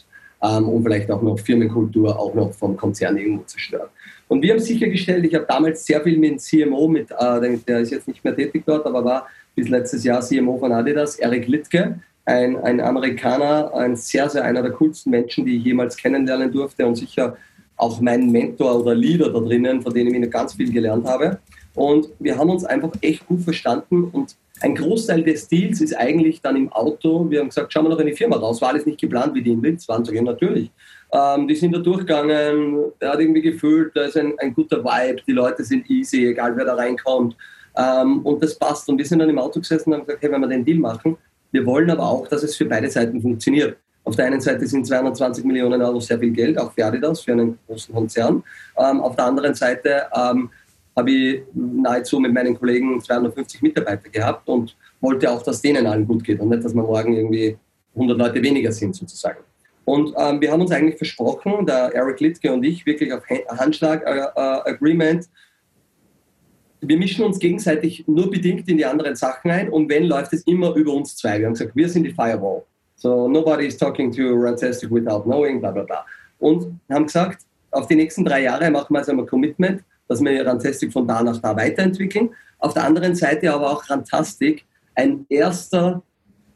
Ähm, 0.42 0.68
und 0.68 0.82
vielleicht 0.82 1.10
auch 1.10 1.22
noch 1.22 1.38
Firmenkultur 1.38 2.18
auch 2.18 2.34
noch 2.34 2.52
vom 2.52 2.76
Konzern 2.76 3.16
irgendwo 3.16 3.42
zerstört. 3.44 3.90
Und 4.28 4.42
wir 4.42 4.52
haben 4.52 4.60
sichergestellt, 4.60 5.24
ich 5.24 5.34
habe 5.34 5.46
damals 5.48 5.84
sehr 5.84 6.00
viel 6.02 6.18
mit 6.18 6.30
dem 6.30 6.38
CMO, 6.38 6.88
mit, 6.88 7.10
äh, 7.10 7.58
der 7.66 7.80
ist 7.80 7.90
jetzt 7.90 8.08
nicht 8.08 8.24
mehr 8.24 8.34
tätig 8.34 8.64
dort, 8.66 8.84
aber 8.86 9.04
war 9.04 9.28
bis 9.54 9.68
letztes 9.68 10.04
Jahr 10.04 10.20
CMO 10.20 10.58
von 10.58 10.72
Adidas, 10.72 11.16
Eric 11.16 11.46
Littke, 11.46 12.00
ein, 12.24 12.56
ein 12.56 12.80
Amerikaner, 12.80 13.72
ein 13.74 13.94
sehr, 13.94 14.28
sehr 14.28 14.44
einer 14.44 14.62
der 14.62 14.72
coolsten 14.72 15.10
Menschen, 15.10 15.46
die 15.46 15.58
ich 15.58 15.64
jemals 15.64 15.96
kennenlernen 15.96 16.50
durfte 16.50 16.84
und 16.84 16.96
sicher 16.96 17.36
auch 17.76 18.00
mein 18.00 18.30
Mentor 18.30 18.80
oder 18.80 18.94
Leader 18.94 19.30
da 19.30 19.38
drinnen, 19.38 19.80
von 19.80 19.94
denen 19.94 20.22
ich 20.22 20.30
ganz 20.30 20.54
viel 20.54 20.72
gelernt 20.72 21.06
habe. 21.06 21.38
Und 21.74 22.08
wir 22.18 22.36
haben 22.36 22.50
uns 22.50 22.64
einfach 22.64 22.90
echt 23.02 23.26
gut 23.26 23.42
verstanden 23.42 24.04
und 24.04 24.34
ein 24.60 24.74
Großteil 24.74 25.22
des 25.22 25.48
Deals 25.48 25.82
ist 25.82 25.94
eigentlich 25.94 26.40
dann 26.40 26.56
im 26.56 26.72
Auto. 26.72 27.30
Wir 27.30 27.40
haben 27.40 27.48
gesagt, 27.48 27.72
schauen 27.72 27.84
wir 27.84 27.90
noch 27.90 27.98
in 27.98 28.06
die 28.06 28.14
Firma 28.14 28.36
raus. 28.36 28.60
War 28.62 28.70
alles 28.70 28.86
nicht 28.86 28.98
geplant, 28.98 29.34
wie 29.34 29.42
die 29.42 29.52
in 29.52 29.62
Linz 29.62 29.86
waren. 29.86 30.02
Sag 30.02 30.14
ich, 30.14 30.22
natürlich. 30.22 30.70
Ähm, 31.12 31.46
die 31.46 31.54
sind 31.54 31.72
da 31.72 31.78
durchgegangen, 31.78 32.92
der 33.00 33.12
hat 33.12 33.20
irgendwie 33.20 33.42
gefühlt, 33.42 33.94
da 33.94 34.02
ist 34.02 34.16
ein, 34.16 34.38
ein 34.38 34.54
guter 34.54 34.82
Vibe, 34.82 35.22
die 35.26 35.32
Leute 35.32 35.64
sind 35.64 35.88
easy, 35.88 36.26
egal 36.26 36.56
wer 36.56 36.64
da 36.64 36.74
reinkommt. 36.74 37.36
Ähm, 37.76 38.20
und 38.20 38.42
das 38.42 38.58
passt. 38.58 38.88
Und 38.88 38.98
wir 38.98 39.04
sind 39.04 39.18
dann 39.18 39.28
im 39.28 39.38
Auto 39.38 39.60
gesessen 39.60 39.92
und 39.92 40.00
haben 40.00 40.06
gesagt, 40.06 40.22
hey, 40.22 40.32
wenn 40.32 40.40
wir 40.40 40.48
den 40.48 40.64
Deal 40.64 40.78
machen, 40.78 41.16
wir 41.52 41.64
wollen 41.64 41.90
aber 41.90 42.02
auch, 42.02 42.26
dass 42.26 42.42
es 42.42 42.56
für 42.56 42.64
beide 42.64 42.90
Seiten 42.90 43.20
funktioniert. 43.20 43.76
Auf 44.04 44.16
der 44.16 44.26
einen 44.26 44.40
Seite 44.40 44.66
sind 44.66 44.86
220 44.86 45.44
Millionen 45.44 45.82
Euro 45.82 46.00
sehr 46.00 46.18
viel 46.18 46.30
Geld, 46.30 46.58
auch 46.58 46.72
für 46.72 46.84
Adidas, 46.84 47.20
für 47.20 47.32
einen 47.32 47.58
großen 47.66 47.94
Konzern. 47.94 48.42
Ähm, 48.78 49.00
auf 49.00 49.16
der 49.16 49.26
anderen 49.26 49.54
Seite 49.54 50.06
ähm, 50.14 50.50
habe 50.96 51.10
ich 51.10 51.42
nahezu 51.54 52.18
mit 52.20 52.32
meinen 52.32 52.58
Kollegen 52.58 53.00
250 53.00 53.62
Mitarbeiter 53.62 54.08
gehabt 54.08 54.48
und 54.48 54.76
wollte 55.00 55.30
auch, 55.30 55.42
dass 55.42 55.60
denen 55.60 55.86
allen 55.86 56.06
gut 56.06 56.24
geht 56.24 56.40
und 56.40 56.48
nicht, 56.48 56.64
dass 56.64 56.74
wir 56.74 56.82
morgen 56.82 57.14
irgendwie 57.14 57.58
100 57.94 58.18
Leute 58.18 58.42
weniger 58.42 58.72
sind 58.72 58.94
sozusagen. 58.94 59.40
Und 59.86 60.14
ähm, 60.18 60.40
wir 60.40 60.50
haben 60.50 60.60
uns 60.60 60.72
eigentlich 60.72 60.96
versprochen, 60.96 61.64
der 61.64 61.94
Eric 61.94 62.18
Littke 62.18 62.52
und 62.52 62.64
ich, 62.64 62.84
wirklich 62.84 63.12
auf 63.12 63.22
Handschlag-Agreement, 63.28 65.22
äh, 65.22 65.26
äh, 65.26 66.88
wir 66.88 66.98
mischen 66.98 67.24
uns 67.24 67.38
gegenseitig 67.38 68.04
nur 68.08 68.28
bedingt 68.28 68.68
in 68.68 68.78
die 68.78 68.84
anderen 68.84 69.14
Sachen 69.14 69.50
ein 69.50 69.68
und 69.70 69.88
wenn, 69.88 70.04
läuft 70.04 70.32
es 70.32 70.42
immer 70.42 70.74
über 70.74 70.92
uns 70.92 71.16
zwei. 71.16 71.38
Wir 71.38 71.46
haben 71.46 71.54
gesagt, 71.54 71.76
wir 71.76 71.88
sind 71.88 72.02
die 72.02 72.10
Firewall. 72.10 72.64
So, 72.96 73.28
nobody 73.28 73.66
is 73.66 73.76
talking 73.76 74.10
to 74.10 74.34
Rantastic 74.34 74.90
without 74.90 75.22
knowing, 75.22 75.60
bla 75.60 75.70
bla 75.70 75.84
bla. 75.84 76.04
Und 76.40 76.80
haben 76.90 77.06
gesagt, 77.06 77.42
auf 77.70 77.86
die 77.86 77.94
nächsten 77.94 78.24
drei 78.24 78.42
Jahre 78.42 78.70
machen 78.70 78.92
wir 78.92 78.98
also 78.98 79.12
ein 79.12 79.26
Commitment, 79.26 79.84
dass 80.08 80.20
wir 80.20 80.44
Rantastic 80.44 80.92
von 80.92 81.06
da 81.06 81.22
nach 81.22 81.38
da 81.38 81.56
weiterentwickeln. 81.56 82.30
Auf 82.58 82.74
der 82.74 82.84
anderen 82.84 83.14
Seite 83.14 83.52
aber 83.52 83.70
auch 83.70 83.88
Rantastic 83.88 84.64
ein 84.96 85.26
erster 85.28 86.02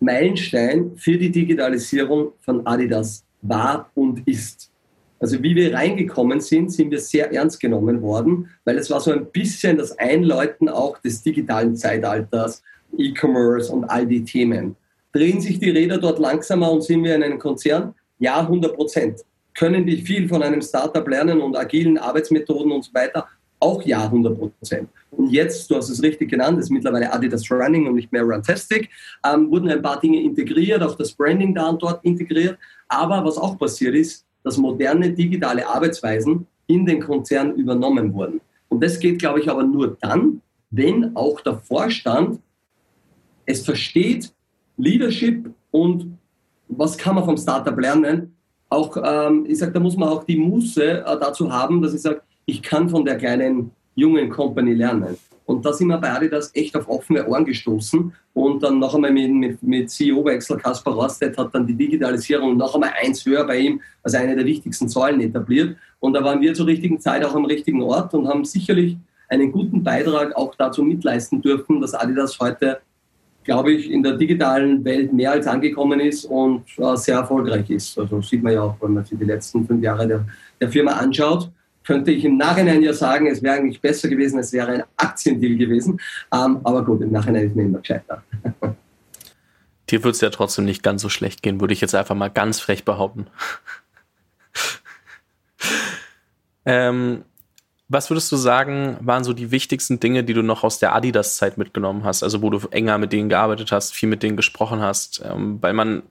Meilenstein 0.01 0.97
für 0.97 1.17
die 1.17 1.31
Digitalisierung 1.31 2.33
von 2.41 2.67
Adidas 2.67 3.25
war 3.43 3.91
und 3.95 4.27
ist. 4.27 4.71
Also 5.19 5.43
wie 5.43 5.55
wir 5.55 5.75
reingekommen 5.75 6.41
sind, 6.41 6.73
sind 6.73 6.91
wir 6.91 6.99
sehr 6.99 7.31
ernst 7.33 7.61
genommen 7.61 8.01
worden, 8.01 8.49
weil 8.65 8.79
es 8.79 8.91
war 8.91 9.01
so 9.01 9.13
ein 9.13 9.27
bisschen 9.27 9.77
das 9.77 9.97
Einläuten 9.99 10.69
auch 10.71 10.99
des 10.99 11.23
digitalen 11.23 11.77
Zeitalters, 11.77 12.63
E-Commerce 12.97 13.71
und 13.71 13.85
all 13.85 14.07
die 14.07 14.25
Themen. 14.25 14.77
Drehen 15.13 15.41
sich 15.43 15.59
die 15.59 15.71
Räder 15.71 15.99
dort 15.99 16.19
langsamer 16.19 16.73
und 16.73 16.83
sind 16.83 17.05
wir 17.05 17.15
in 17.15 17.23
einem 17.23 17.39
Konzern? 17.39 17.95
Ja, 18.19 18.41
100 18.41 18.75
Prozent. 18.75 19.21
Können 19.55 19.85
die 19.85 19.99
viel 19.99 20.27
von 20.27 20.43
einem 20.43 20.63
Startup 20.63 21.07
lernen 21.07 21.43
und 21.43 21.57
agilen 21.57 21.99
Arbeitsmethoden 21.99 22.73
und 22.73 22.85
so 22.85 22.95
weiter? 22.95 23.27
Auch 23.61 23.83
ja, 23.85 24.05
100 24.05 24.39
Prozent. 24.39 24.89
Und 25.11 25.31
jetzt, 25.31 25.71
du 25.71 25.77
hast 25.77 25.91
es 25.91 26.03
richtig 26.03 26.31
genannt, 26.31 26.59
ist 26.59 26.71
mittlerweile 26.71 27.13
Adidas 27.13 27.51
Running 27.51 27.87
und 27.87 27.95
nicht 27.95 28.11
mehr 28.11 28.23
Runtastic, 28.23 28.89
ähm, 29.25 29.51
wurden 29.51 29.69
ein 29.69 29.83
paar 29.83 30.01
Dinge 30.01 30.23
integriert, 30.23 30.83
auch 30.83 30.97
das 30.97 31.13
Branding 31.13 31.55
da 31.55 31.69
und 31.69 31.83
dort 31.83 32.05
integriert. 32.05 32.59
Aber 32.89 33.23
was 33.25 33.37
auch 33.37 33.59
passiert 33.59 33.95
ist, 33.95 34.25
dass 34.43 34.57
moderne 34.57 35.13
digitale 35.13 35.67
Arbeitsweisen 35.67 36.47
in 36.67 36.87
den 36.87 37.01
Konzernen 37.01 37.57
übernommen 37.57 38.15
wurden. 38.15 38.41
Und 38.69 38.83
das 38.83 38.99
geht, 38.99 39.19
glaube 39.19 39.41
ich, 39.41 39.51
aber 39.51 39.63
nur 39.63 39.97
dann, 40.01 40.41
wenn 40.71 41.15
auch 41.17 41.41
der 41.41 41.59
Vorstand 41.59 42.41
es 43.45 43.63
versteht, 43.63 44.33
Leadership 44.77 45.51
und 45.71 46.17
was 46.69 46.97
kann 46.97 47.17
man 47.17 47.25
vom 47.25 47.37
Startup 47.37 47.79
lernen. 47.79 48.35
Auch, 48.69 48.97
ähm, 49.03 49.45
ich 49.49 49.59
sage, 49.59 49.73
da 49.73 49.81
muss 49.81 49.97
man 49.97 50.09
auch 50.09 50.25
die 50.25 50.37
Muße 50.37 51.01
äh, 51.01 51.19
dazu 51.19 51.53
haben, 51.53 51.83
dass 51.83 51.93
ich 51.93 52.01
sage, 52.01 52.23
ich 52.47 52.63
kann 52.63 52.89
von 52.89 53.05
der 53.05 53.17
kleinen 53.17 53.71
jungen 53.95 54.31
Company 54.31 54.75
lernen. 54.75 55.17
Und 55.51 55.67
da 55.67 55.73
sind 55.73 55.89
wir 55.89 55.99
bei 55.99 56.13
Adidas 56.13 56.53
echt 56.55 56.77
auf 56.77 56.89
offene 56.89 57.27
Ohren 57.27 57.45
gestoßen. 57.45 58.13
Und 58.35 58.63
dann 58.63 58.79
noch 58.79 58.95
einmal 58.95 59.13
mit, 59.13 59.33
mit, 59.33 59.63
mit 59.63 59.91
CEO-Wechsel, 59.91 60.57
Kaspar 60.59 60.95
Rostedt 60.95 61.37
hat 61.37 61.53
dann 61.53 61.67
die 61.67 61.75
Digitalisierung 61.75 62.57
noch 62.57 62.73
einmal 62.77 62.93
eins 63.03 63.27
höher 63.27 63.45
bei 63.45 63.59
ihm, 63.59 63.81
als 64.05 64.15
eine 64.15 64.37
der 64.37 64.47
wichtigsten 64.47 64.89
Säulen 64.89 65.21
etabliert. 65.21 65.77
Und 65.99 66.13
da 66.13 66.23
waren 66.23 66.41
wir 66.41 66.55
zur 66.55 66.69
richtigen 66.69 67.01
Zeit 67.01 67.25
auch 67.25 67.35
am 67.35 67.47
richtigen 67.47 67.83
Ort 67.83 68.15
und 68.15 68.29
haben 68.29 68.45
sicherlich 68.45 68.97
einen 69.29 69.51
guten 69.51 69.83
Beitrag 69.83 70.37
auch 70.37 70.55
dazu 70.55 70.85
mitleisten 70.85 71.43
dürfen, 71.43 71.81
dass 71.81 71.95
Adidas 71.95 72.39
heute, 72.39 72.79
glaube 73.43 73.73
ich, 73.73 73.91
in 73.91 74.05
der 74.05 74.17
digitalen 74.17 74.85
Welt 74.85 75.13
mehr 75.13 75.33
als 75.33 75.49
angekommen 75.49 75.99
ist 75.99 76.27
und 76.27 76.63
äh, 76.79 76.97
sehr 76.97 77.17
erfolgreich 77.17 77.69
ist. 77.71 77.99
Also 77.99 78.23
sieht 78.23 78.45
man 78.45 78.53
ja 78.53 78.63
auch, 78.63 78.77
wenn 78.81 78.95
man 78.95 79.05
sich 79.05 79.19
die 79.19 79.25
letzten 79.25 79.67
fünf 79.67 79.83
Jahre 79.83 80.07
der, 80.07 80.25
der 80.61 80.69
Firma 80.69 80.93
anschaut 80.93 81.51
könnte 81.91 82.13
ich 82.13 82.25
im 82.25 82.37
Nachhinein 82.37 82.85
ja 82.85 82.93
sagen, 82.93 83.27
es 83.27 83.43
wäre 83.43 83.57
eigentlich 83.57 83.81
besser 83.81 84.09
gewesen, 84.09 84.39
es 84.39 84.53
wäre 84.53 84.71
ein 84.71 84.85
Aktiendeal 84.97 85.57
gewesen. 85.57 86.01
Ähm, 86.33 86.61
aber 86.63 86.85
gut, 86.85 87.03
im 87.03 87.11
Nachhinein 87.11 87.49
ist 87.49 87.57
mir 87.57 87.65
immer 87.65 87.81
gescheiter. 87.81 88.23
Dir 89.91 90.05
wird 90.05 90.15
es 90.15 90.21
ja 90.21 90.31
trotzdem 90.31 90.67
nicht 90.67 90.85
ganz 90.85 91.03
so 91.03 91.09
schlecht 91.09 91.43
gehen, 91.43 91.61
würde 91.61 91.75
ich 91.75 91.81
jetzt 91.81 91.97
einfach 91.97 92.15
mal 92.15 92.29
ganz 92.29 92.61
frech 92.61 92.85
behaupten. 92.85 93.27
ähm, 96.65 97.25
was 97.89 98.09
würdest 98.09 98.31
du 98.31 98.37
sagen, 98.37 98.97
waren 99.01 99.25
so 99.25 99.33
die 99.33 99.51
wichtigsten 99.51 99.99
Dinge, 99.99 100.23
die 100.23 100.35
du 100.35 100.45
noch 100.45 100.63
aus 100.63 100.79
der 100.79 100.95
Adidas-Zeit 100.95 101.59
mitgenommen 101.59 102.05
hast? 102.05 102.23
Also, 102.23 102.41
wo 102.41 102.51
du 102.51 102.61
enger 102.71 102.99
mit 102.99 103.13
denen 103.13 103.29
gearbeitet 103.29 103.73
hast, 103.73 103.95
viel 103.95 104.09
mit 104.09 104.23
denen 104.23 104.37
gesprochen 104.37 104.81
hast, 104.81 105.25
ähm, 105.29 105.59
weil 105.61 105.73
man 105.73 106.05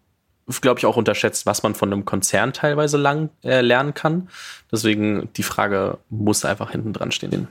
glaube 0.61 0.79
ich, 0.79 0.85
auch 0.85 0.97
unterschätzt, 0.97 1.45
was 1.45 1.63
man 1.63 1.75
von 1.75 1.91
einem 1.91 2.05
Konzern 2.05 2.53
teilweise 2.53 2.97
lang, 2.97 3.29
äh, 3.43 3.61
lernen 3.61 3.93
kann. 3.93 4.29
Deswegen 4.71 5.29
die 5.37 5.43
Frage 5.43 5.97
muss 6.09 6.45
einfach 6.45 6.71
hinten 6.71 6.93
dran 6.93 7.11
stehen. 7.11 7.47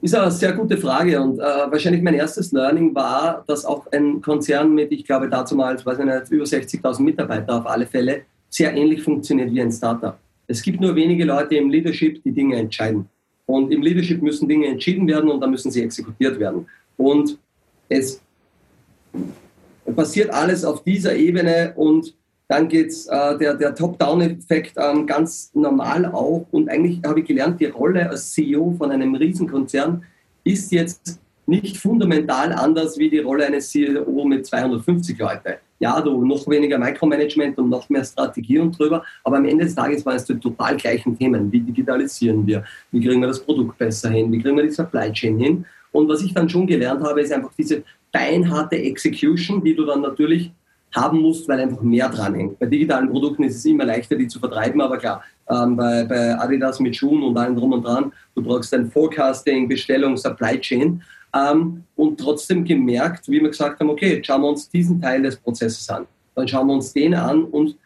Ist 0.00 0.14
eine 0.14 0.30
sehr 0.30 0.52
gute 0.52 0.76
Frage 0.76 1.20
und 1.20 1.40
äh, 1.40 1.42
wahrscheinlich 1.42 2.02
mein 2.02 2.14
erstes 2.14 2.52
Learning 2.52 2.94
war, 2.94 3.42
dass 3.48 3.64
auch 3.64 3.90
ein 3.90 4.20
Konzern 4.22 4.72
mit, 4.72 4.92
ich 4.92 5.04
glaube 5.04 5.28
dazu 5.28 5.56
mal, 5.56 5.74
weiß 5.84 5.98
ich 5.98 6.04
nicht, 6.04 6.30
über 6.30 6.44
60.000 6.44 7.02
Mitarbeiter 7.02 7.56
auf 7.56 7.66
alle 7.66 7.84
Fälle 7.84 8.22
sehr 8.48 8.74
ähnlich 8.74 9.02
funktioniert 9.02 9.52
wie 9.52 9.60
ein 9.60 9.72
Startup. 9.72 10.16
Es 10.46 10.62
gibt 10.62 10.80
nur 10.80 10.94
wenige 10.94 11.24
Leute 11.24 11.56
im 11.56 11.68
Leadership, 11.68 12.22
die 12.22 12.32
Dinge 12.32 12.56
entscheiden. 12.56 13.08
Und 13.46 13.72
im 13.72 13.82
Leadership 13.82 14.22
müssen 14.22 14.48
Dinge 14.48 14.66
entschieden 14.66 15.08
werden 15.08 15.30
und 15.30 15.40
dann 15.40 15.50
müssen 15.50 15.70
sie 15.70 15.82
exekutiert 15.82 16.38
werden. 16.38 16.66
Und 16.96 17.38
es 17.88 18.20
passiert 19.96 20.30
alles 20.30 20.64
auf 20.64 20.84
dieser 20.84 21.16
Ebene 21.16 21.72
und 21.74 22.14
dann 22.48 22.66
geht's 22.68 23.06
äh, 23.06 23.36
der, 23.38 23.54
der 23.54 23.74
Top-Down-Effekt 23.74 24.72
ähm, 24.78 25.06
ganz 25.06 25.50
normal 25.54 26.06
auch. 26.06 26.46
Und 26.50 26.70
eigentlich 26.70 27.00
habe 27.04 27.20
ich 27.20 27.26
gelernt, 27.26 27.60
die 27.60 27.66
Rolle 27.66 28.08
als 28.08 28.32
CEO 28.32 28.74
von 28.78 28.90
einem 28.90 29.14
Riesenkonzern 29.14 30.02
ist 30.44 30.72
jetzt 30.72 31.20
nicht 31.44 31.76
fundamental 31.76 32.52
anders 32.52 32.98
wie 32.98 33.10
die 33.10 33.18
Rolle 33.18 33.46
eines 33.46 33.70
CEO 33.70 34.24
mit 34.24 34.46
250 34.46 35.18
Leuten. 35.18 35.54
Ja, 35.78 36.00
du 36.00 36.24
noch 36.24 36.48
weniger 36.48 36.78
Micromanagement 36.78 37.56
und 37.58 37.68
noch 37.68 37.88
mehr 37.88 38.04
Strategie 38.04 38.58
und 38.58 38.76
drüber, 38.78 39.04
aber 39.22 39.36
am 39.36 39.44
Ende 39.44 39.64
des 39.64 39.74
Tages 39.74 40.04
waren 40.04 40.16
es 40.16 40.24
die 40.24 40.38
total 40.38 40.76
gleichen 40.76 41.16
Themen. 41.16 41.52
Wie 41.52 41.60
digitalisieren 41.60 42.46
wir? 42.46 42.64
Wie 42.90 43.00
kriegen 43.00 43.20
wir 43.20 43.28
das 43.28 43.40
Produkt 43.40 43.78
besser 43.78 44.10
hin? 44.10 44.32
Wie 44.32 44.40
kriegen 44.40 44.56
wir 44.56 44.64
die 44.64 44.70
Supply 44.70 45.12
Chain 45.12 45.38
hin? 45.38 45.64
Und 45.92 46.08
was 46.08 46.22
ich 46.22 46.34
dann 46.34 46.48
schon 46.48 46.66
gelernt 46.66 47.02
habe, 47.02 47.20
ist 47.20 47.32
einfach 47.32 47.52
diese 47.56 47.82
beinharte 48.10 48.76
Execution, 48.76 49.62
die 49.62 49.74
du 49.74 49.84
dann 49.84 50.00
natürlich 50.00 50.50
haben 50.94 51.20
musst, 51.20 51.48
weil 51.48 51.60
einfach 51.60 51.82
mehr 51.82 52.08
dran 52.08 52.34
hängt. 52.34 52.58
Bei 52.58 52.66
digitalen 52.66 53.10
Produkten 53.10 53.44
ist 53.44 53.56
es 53.56 53.64
immer 53.64 53.84
leichter, 53.84 54.16
die 54.16 54.28
zu 54.28 54.38
vertreiben, 54.38 54.80
aber 54.80 54.98
klar, 54.98 55.22
ähm, 55.48 55.76
bei, 55.76 56.04
bei, 56.04 56.38
Adidas 56.38 56.80
mit 56.80 56.96
Schuhen 56.96 57.22
und 57.22 57.36
allem 57.36 57.56
drum 57.56 57.72
und 57.72 57.84
dran, 57.84 58.12
du 58.34 58.42
brauchst 58.42 58.72
ein 58.74 58.90
Forecasting, 58.90 59.68
Bestellung, 59.68 60.16
Supply 60.16 60.58
Chain 60.60 61.02
ähm, 61.34 61.84
und 61.96 62.18
trotzdem 62.18 62.64
gemerkt, 62.64 63.28
wie 63.28 63.40
wir 63.40 63.48
gesagt 63.48 63.80
haben, 63.80 63.90
okay, 63.90 64.22
schauen 64.24 64.42
wir 64.42 64.48
uns 64.48 64.68
diesen 64.68 65.00
Teil 65.00 65.22
des 65.22 65.36
Prozesses 65.36 65.88
an. 65.90 66.06
Dann 66.34 66.48
schauen 66.48 66.66
wir 66.66 66.74
uns 66.74 66.92
den 66.92 67.14
an 67.14 67.44
und 67.44 67.76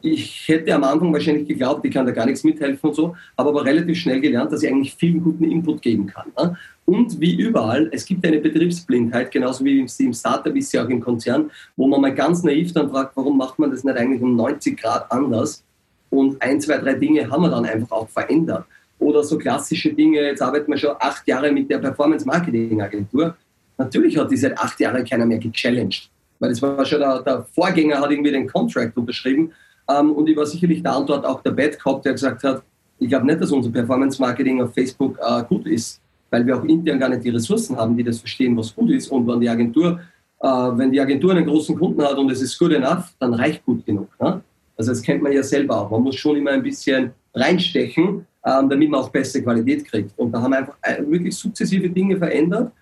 ich 0.00 0.48
hätte 0.48 0.74
am 0.74 0.84
Anfang 0.84 1.12
wahrscheinlich 1.12 1.46
geglaubt, 1.46 1.84
ich 1.84 1.92
kann 1.92 2.06
da 2.06 2.12
gar 2.12 2.24
nichts 2.24 2.42
mithelfen 2.42 2.88
und 2.88 2.96
so, 2.96 3.14
habe 3.36 3.50
aber 3.50 3.64
relativ 3.64 3.98
schnell 3.98 4.20
gelernt, 4.20 4.50
dass 4.50 4.62
ich 4.62 4.70
eigentlich 4.70 4.94
vielen 4.94 5.22
guten 5.22 5.44
Input 5.44 5.82
geben 5.82 6.06
kann. 6.06 6.32
Ne? 6.38 6.56
Und 6.86 7.18
wie 7.18 7.34
überall, 7.36 7.88
es 7.92 8.04
gibt 8.04 8.26
eine 8.26 8.38
Betriebsblindheit, 8.38 9.30
genauso 9.30 9.64
wie 9.64 9.80
im 9.80 10.12
Startup 10.12 10.54
ist 10.54 10.72
ja 10.72 10.84
auch 10.84 10.88
im 10.88 11.00
Konzern, 11.00 11.50
wo 11.76 11.86
man 11.86 12.00
mal 12.00 12.14
ganz 12.14 12.42
naiv 12.42 12.72
dann 12.72 12.90
fragt, 12.90 13.16
warum 13.16 13.38
macht 13.38 13.58
man 13.58 13.70
das 13.70 13.84
nicht 13.84 13.96
eigentlich 13.96 14.20
um 14.20 14.36
90 14.36 14.78
Grad 14.78 15.10
anders? 15.10 15.64
Und 16.10 16.40
ein, 16.42 16.60
zwei, 16.60 16.78
drei 16.78 16.94
Dinge 16.94 17.28
haben 17.30 17.42
wir 17.42 17.50
dann 17.50 17.64
einfach 17.64 17.90
auch 17.90 18.08
verändert. 18.08 18.66
Oder 18.98 19.24
so 19.24 19.38
klassische 19.38 19.92
Dinge, 19.92 20.20
jetzt 20.20 20.42
arbeiten 20.42 20.70
wir 20.70 20.78
schon 20.78 20.94
acht 21.00 21.26
Jahre 21.26 21.50
mit 21.50 21.70
der 21.70 21.78
Performance 21.78 22.26
Marketing 22.26 22.80
Agentur. 22.80 23.36
Natürlich 23.78 24.16
hat 24.16 24.30
diese 24.30 24.56
acht 24.56 24.78
Jahre 24.78 25.02
keiner 25.02 25.26
mehr 25.26 25.38
gechallenged, 25.38 26.10
weil 26.38 26.50
es 26.52 26.62
war 26.62 26.84
schon 26.84 27.00
der, 27.00 27.22
der 27.22 27.44
Vorgänger 27.54 28.00
hat 28.00 28.10
irgendwie 28.10 28.30
den 28.30 28.46
Contract 28.46 28.96
unterschrieben 28.96 29.52
ähm, 29.88 30.12
und 30.12 30.28
ich 30.28 30.36
war 30.36 30.46
sicherlich 30.46 30.82
da 30.82 30.96
und 30.96 31.08
dort 31.08 31.24
auch 31.24 31.42
der 31.42 31.50
Bad 31.50 31.78
Cop, 31.80 32.02
der 32.02 32.12
gesagt 32.12 32.44
hat, 32.44 32.62
ich 32.98 33.08
glaube 33.08 33.26
nicht, 33.26 33.40
dass 33.40 33.50
unser 33.50 33.70
Performance 33.70 34.20
Marketing 34.20 34.62
auf 34.62 34.72
Facebook 34.72 35.18
äh, 35.20 35.42
gut 35.44 35.66
ist, 35.66 36.00
weil 36.34 36.44
wir 36.44 36.58
auch 36.58 36.64
intern 36.64 36.98
gar 36.98 37.08
nicht 37.08 37.22
die 37.22 37.30
Ressourcen 37.30 37.76
haben, 37.76 37.96
die 37.96 38.02
das 38.02 38.18
verstehen, 38.18 38.56
was 38.56 38.74
gut 38.74 38.90
ist. 38.90 39.08
Und 39.08 39.24
wenn 39.28 39.40
die 39.40 39.48
Agentur, 39.48 40.00
äh, 40.40 40.48
wenn 40.48 40.90
die 40.90 41.00
Agentur 41.00 41.30
einen 41.30 41.46
großen 41.46 41.78
Kunden 41.78 42.02
hat 42.02 42.16
und 42.18 42.28
es 42.32 42.42
ist 42.42 42.58
good 42.58 42.72
enough, 42.72 43.14
dann 43.20 43.34
reicht 43.34 43.64
gut 43.64 43.86
genug. 43.86 44.08
Ne? 44.20 44.42
Also 44.76 44.90
das 44.90 45.00
kennt 45.00 45.22
man 45.22 45.30
ja 45.30 45.44
selber 45.44 45.80
auch. 45.80 45.90
Man 45.92 46.02
muss 46.02 46.16
schon 46.16 46.36
immer 46.36 46.50
ein 46.50 46.62
bisschen 46.64 47.12
reinstechen, 47.34 48.26
ähm, 48.44 48.68
damit 48.68 48.90
man 48.90 49.00
auch 49.00 49.10
beste 49.10 49.44
Qualität 49.44 49.84
kriegt. 49.84 50.10
Und 50.18 50.32
da 50.32 50.42
haben 50.42 50.50
wir 50.50 50.58
einfach 50.58 50.76
äh, 50.82 51.00
wirklich 51.06 51.36
sukzessive 51.36 51.88
Dinge 51.88 52.16
verändert 52.16 52.72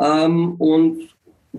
ähm, 0.00 0.54
und 0.56 1.10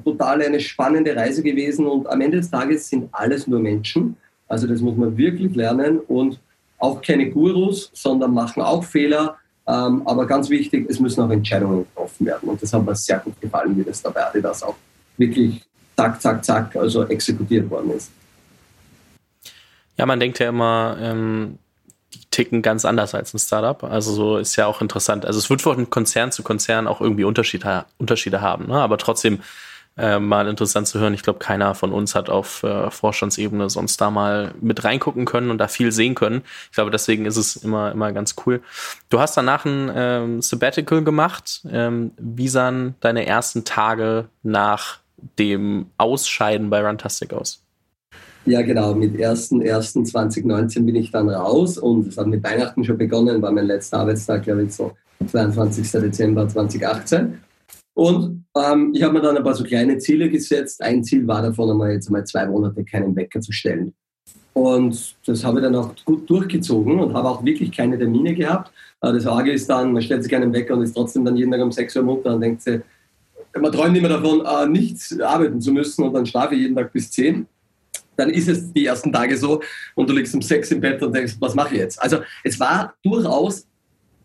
total 0.03 0.41
eine 0.41 0.59
spannende 0.59 1.15
Reise 1.15 1.43
gewesen. 1.43 1.85
Und 1.85 2.07
am 2.07 2.19
Ende 2.19 2.37
des 2.37 2.49
Tages 2.49 2.89
sind 2.89 3.09
alles 3.11 3.45
nur 3.45 3.59
Menschen. 3.59 4.15
Also 4.47 4.65
das 4.65 4.81
muss 4.81 4.97
man 4.97 5.15
wirklich 5.15 5.53
lernen 5.55 5.99
und 5.99 6.39
auch 6.79 6.99
keine 6.99 7.29
Gurus, 7.29 7.91
sondern 7.93 8.33
machen 8.33 8.63
auch 8.63 8.83
Fehler. 8.83 9.37
Ähm, 9.65 10.01
aber 10.05 10.25
ganz 10.25 10.49
wichtig, 10.49 10.87
es 10.89 10.99
müssen 10.99 11.21
auch 11.21 11.29
Entscheidungen 11.29 11.85
getroffen 11.85 12.25
werden. 12.25 12.49
Und 12.49 12.61
das 12.61 12.73
hat 12.73 12.85
mir 12.85 12.95
sehr 12.95 13.19
gut 13.19 13.39
gefallen, 13.39 13.77
wie 13.77 13.83
das 13.83 14.01
dabei 14.01 14.39
das 14.41 14.63
auch 14.63 14.75
wirklich 15.17 15.61
zack, 15.95 16.21
zack, 16.21 16.43
zack, 16.43 16.75
also 16.75 17.03
exekutiert 17.05 17.69
worden 17.69 17.91
ist. 17.91 18.11
Ja, 19.97 20.05
man 20.05 20.19
denkt 20.19 20.39
ja 20.39 20.49
immer, 20.49 20.97
ähm, 20.99 21.59
die 22.13 22.19
ticken 22.31 22.61
ganz 22.61 22.83
anders 22.83 23.15
als 23.15 23.33
ein 23.33 23.39
Startup. 23.39 23.83
Also 23.83 24.11
so 24.11 24.37
ist 24.37 24.55
ja 24.55 24.65
auch 24.65 24.81
interessant. 24.81 25.25
Also 25.25 25.39
es 25.39 25.49
wird 25.49 25.61
von 25.61 25.89
Konzern 25.89 26.31
zu 26.31 26.43
Konzern 26.43 26.87
auch 26.87 26.99
irgendwie 26.99 27.23
Unterschiede, 27.23 27.85
Unterschiede 27.97 28.41
haben, 28.41 28.67
ne? 28.67 28.75
aber 28.75 28.97
trotzdem 28.97 29.39
äh, 29.97 30.19
mal 30.19 30.47
interessant 30.47 30.87
zu 30.87 30.99
hören. 30.99 31.13
Ich 31.13 31.23
glaube, 31.23 31.39
keiner 31.39 31.75
von 31.75 31.91
uns 31.91 32.15
hat 32.15 32.29
auf 32.29 32.63
äh, 32.63 32.89
Vorstandsebene 32.89 33.69
sonst 33.69 34.01
da 34.01 34.09
mal 34.09 34.53
mit 34.59 34.83
reingucken 34.83 35.25
können 35.25 35.51
und 35.51 35.57
da 35.59 35.67
viel 35.67 35.91
sehen 35.91 36.15
können. 36.15 36.41
Ich 36.69 36.75
glaube, 36.75 36.91
deswegen 36.91 37.25
ist 37.25 37.37
es 37.37 37.57
immer, 37.57 37.91
immer 37.91 38.11
ganz 38.11 38.35
cool. 38.45 38.61
Du 39.09 39.19
hast 39.19 39.37
danach 39.37 39.65
ein 39.65 39.91
ähm, 39.93 40.41
Sabbatical 40.41 41.03
gemacht. 41.03 41.61
Ähm, 41.69 42.11
wie 42.17 42.47
sahen 42.47 42.95
deine 43.01 43.25
ersten 43.25 43.65
Tage 43.65 44.25
nach 44.41 44.99
dem 45.39 45.87
Ausscheiden 45.97 46.69
bei 46.69 46.85
Runtastic 46.85 47.33
aus? 47.33 47.63
Ja, 48.45 48.61
genau. 48.61 48.93
Mit 48.93 49.15
1.1.2019 49.15 50.85
bin 50.85 50.95
ich 50.95 51.11
dann 51.11 51.29
raus 51.29 51.77
und 51.77 52.07
es 52.07 52.17
hat 52.17 52.27
mit 52.27 52.43
Weihnachten 52.43 52.83
schon 52.83 52.97
begonnen, 52.97 53.41
war 53.41 53.51
mein 53.51 53.67
letzter 53.67 53.99
Arbeitstag, 53.99 54.43
glaube 54.43 54.63
ich, 54.63 54.73
so 54.73 54.91
22. 55.27 55.89
Dezember 55.91 56.47
2018. 56.49 57.39
Und 57.93 58.45
ähm, 58.57 58.91
ich 58.93 59.03
habe 59.03 59.13
mir 59.13 59.21
dann 59.21 59.37
ein 59.37 59.43
paar 59.43 59.53
so 59.53 59.63
kleine 59.63 59.97
Ziele 59.97 60.29
gesetzt. 60.29 60.81
Ein 60.81 61.03
Ziel 61.03 61.27
war 61.27 61.41
davon, 61.41 61.69
einmal 61.69 61.91
jetzt 61.91 62.07
einmal 62.07 62.25
zwei 62.25 62.45
Monate 62.47 62.83
keinen 62.83 63.15
Wecker 63.15 63.39
zu 63.39 63.51
stellen. 63.51 63.93
Und 64.53 65.15
das 65.25 65.43
habe 65.43 65.59
ich 65.59 65.63
dann 65.63 65.75
auch 65.75 65.93
gut 66.05 66.29
durchgezogen 66.29 66.99
und 66.99 67.13
habe 67.13 67.29
auch 67.29 67.43
wirklich 67.43 67.71
keine 67.71 67.97
Termine 67.97 68.33
gehabt. 68.35 68.71
Äh, 69.01 69.13
das 69.13 69.25
Arge 69.25 69.51
ist 69.51 69.69
dann, 69.69 69.93
man 69.93 70.01
stellt 70.01 70.23
sich 70.23 70.31
keinen 70.31 70.53
Wecker 70.53 70.75
und 70.75 70.83
ist 70.83 70.93
trotzdem 70.93 71.25
dann 71.25 71.35
jeden 71.35 71.51
Tag 71.51 71.61
um 71.61 71.71
6 71.71 71.95
Uhr 71.97 72.03
munter 72.03 72.35
und 72.35 72.41
denkt 72.41 72.61
sich, 72.61 72.81
man 73.59 73.71
träumt 73.71 73.95
immer 73.95 74.09
davon, 74.09 74.43
äh, 74.45 74.67
nicht 74.67 75.21
arbeiten 75.21 75.61
zu 75.61 75.71
müssen 75.71 76.03
und 76.03 76.13
dann 76.13 76.25
schlafe 76.25 76.55
ich 76.55 76.61
jeden 76.61 76.75
Tag 76.75 76.91
bis 76.91 77.11
10 77.11 77.47
dann 78.15 78.29
ist 78.29 78.47
es 78.47 78.71
die 78.71 78.85
ersten 78.85 79.11
Tage 79.11 79.37
so 79.37 79.61
und 79.95 80.09
du 80.09 80.13
liegst 80.13 80.33
um 80.33 80.41
sechs 80.41 80.71
im 80.71 80.79
Bett 80.79 81.01
und 81.01 81.15
denkst, 81.15 81.35
was 81.39 81.55
mache 81.55 81.73
ich 81.73 81.79
jetzt? 81.79 82.01
Also 82.01 82.19
es 82.43 82.59
war 82.59 82.93
durchaus 83.03 83.65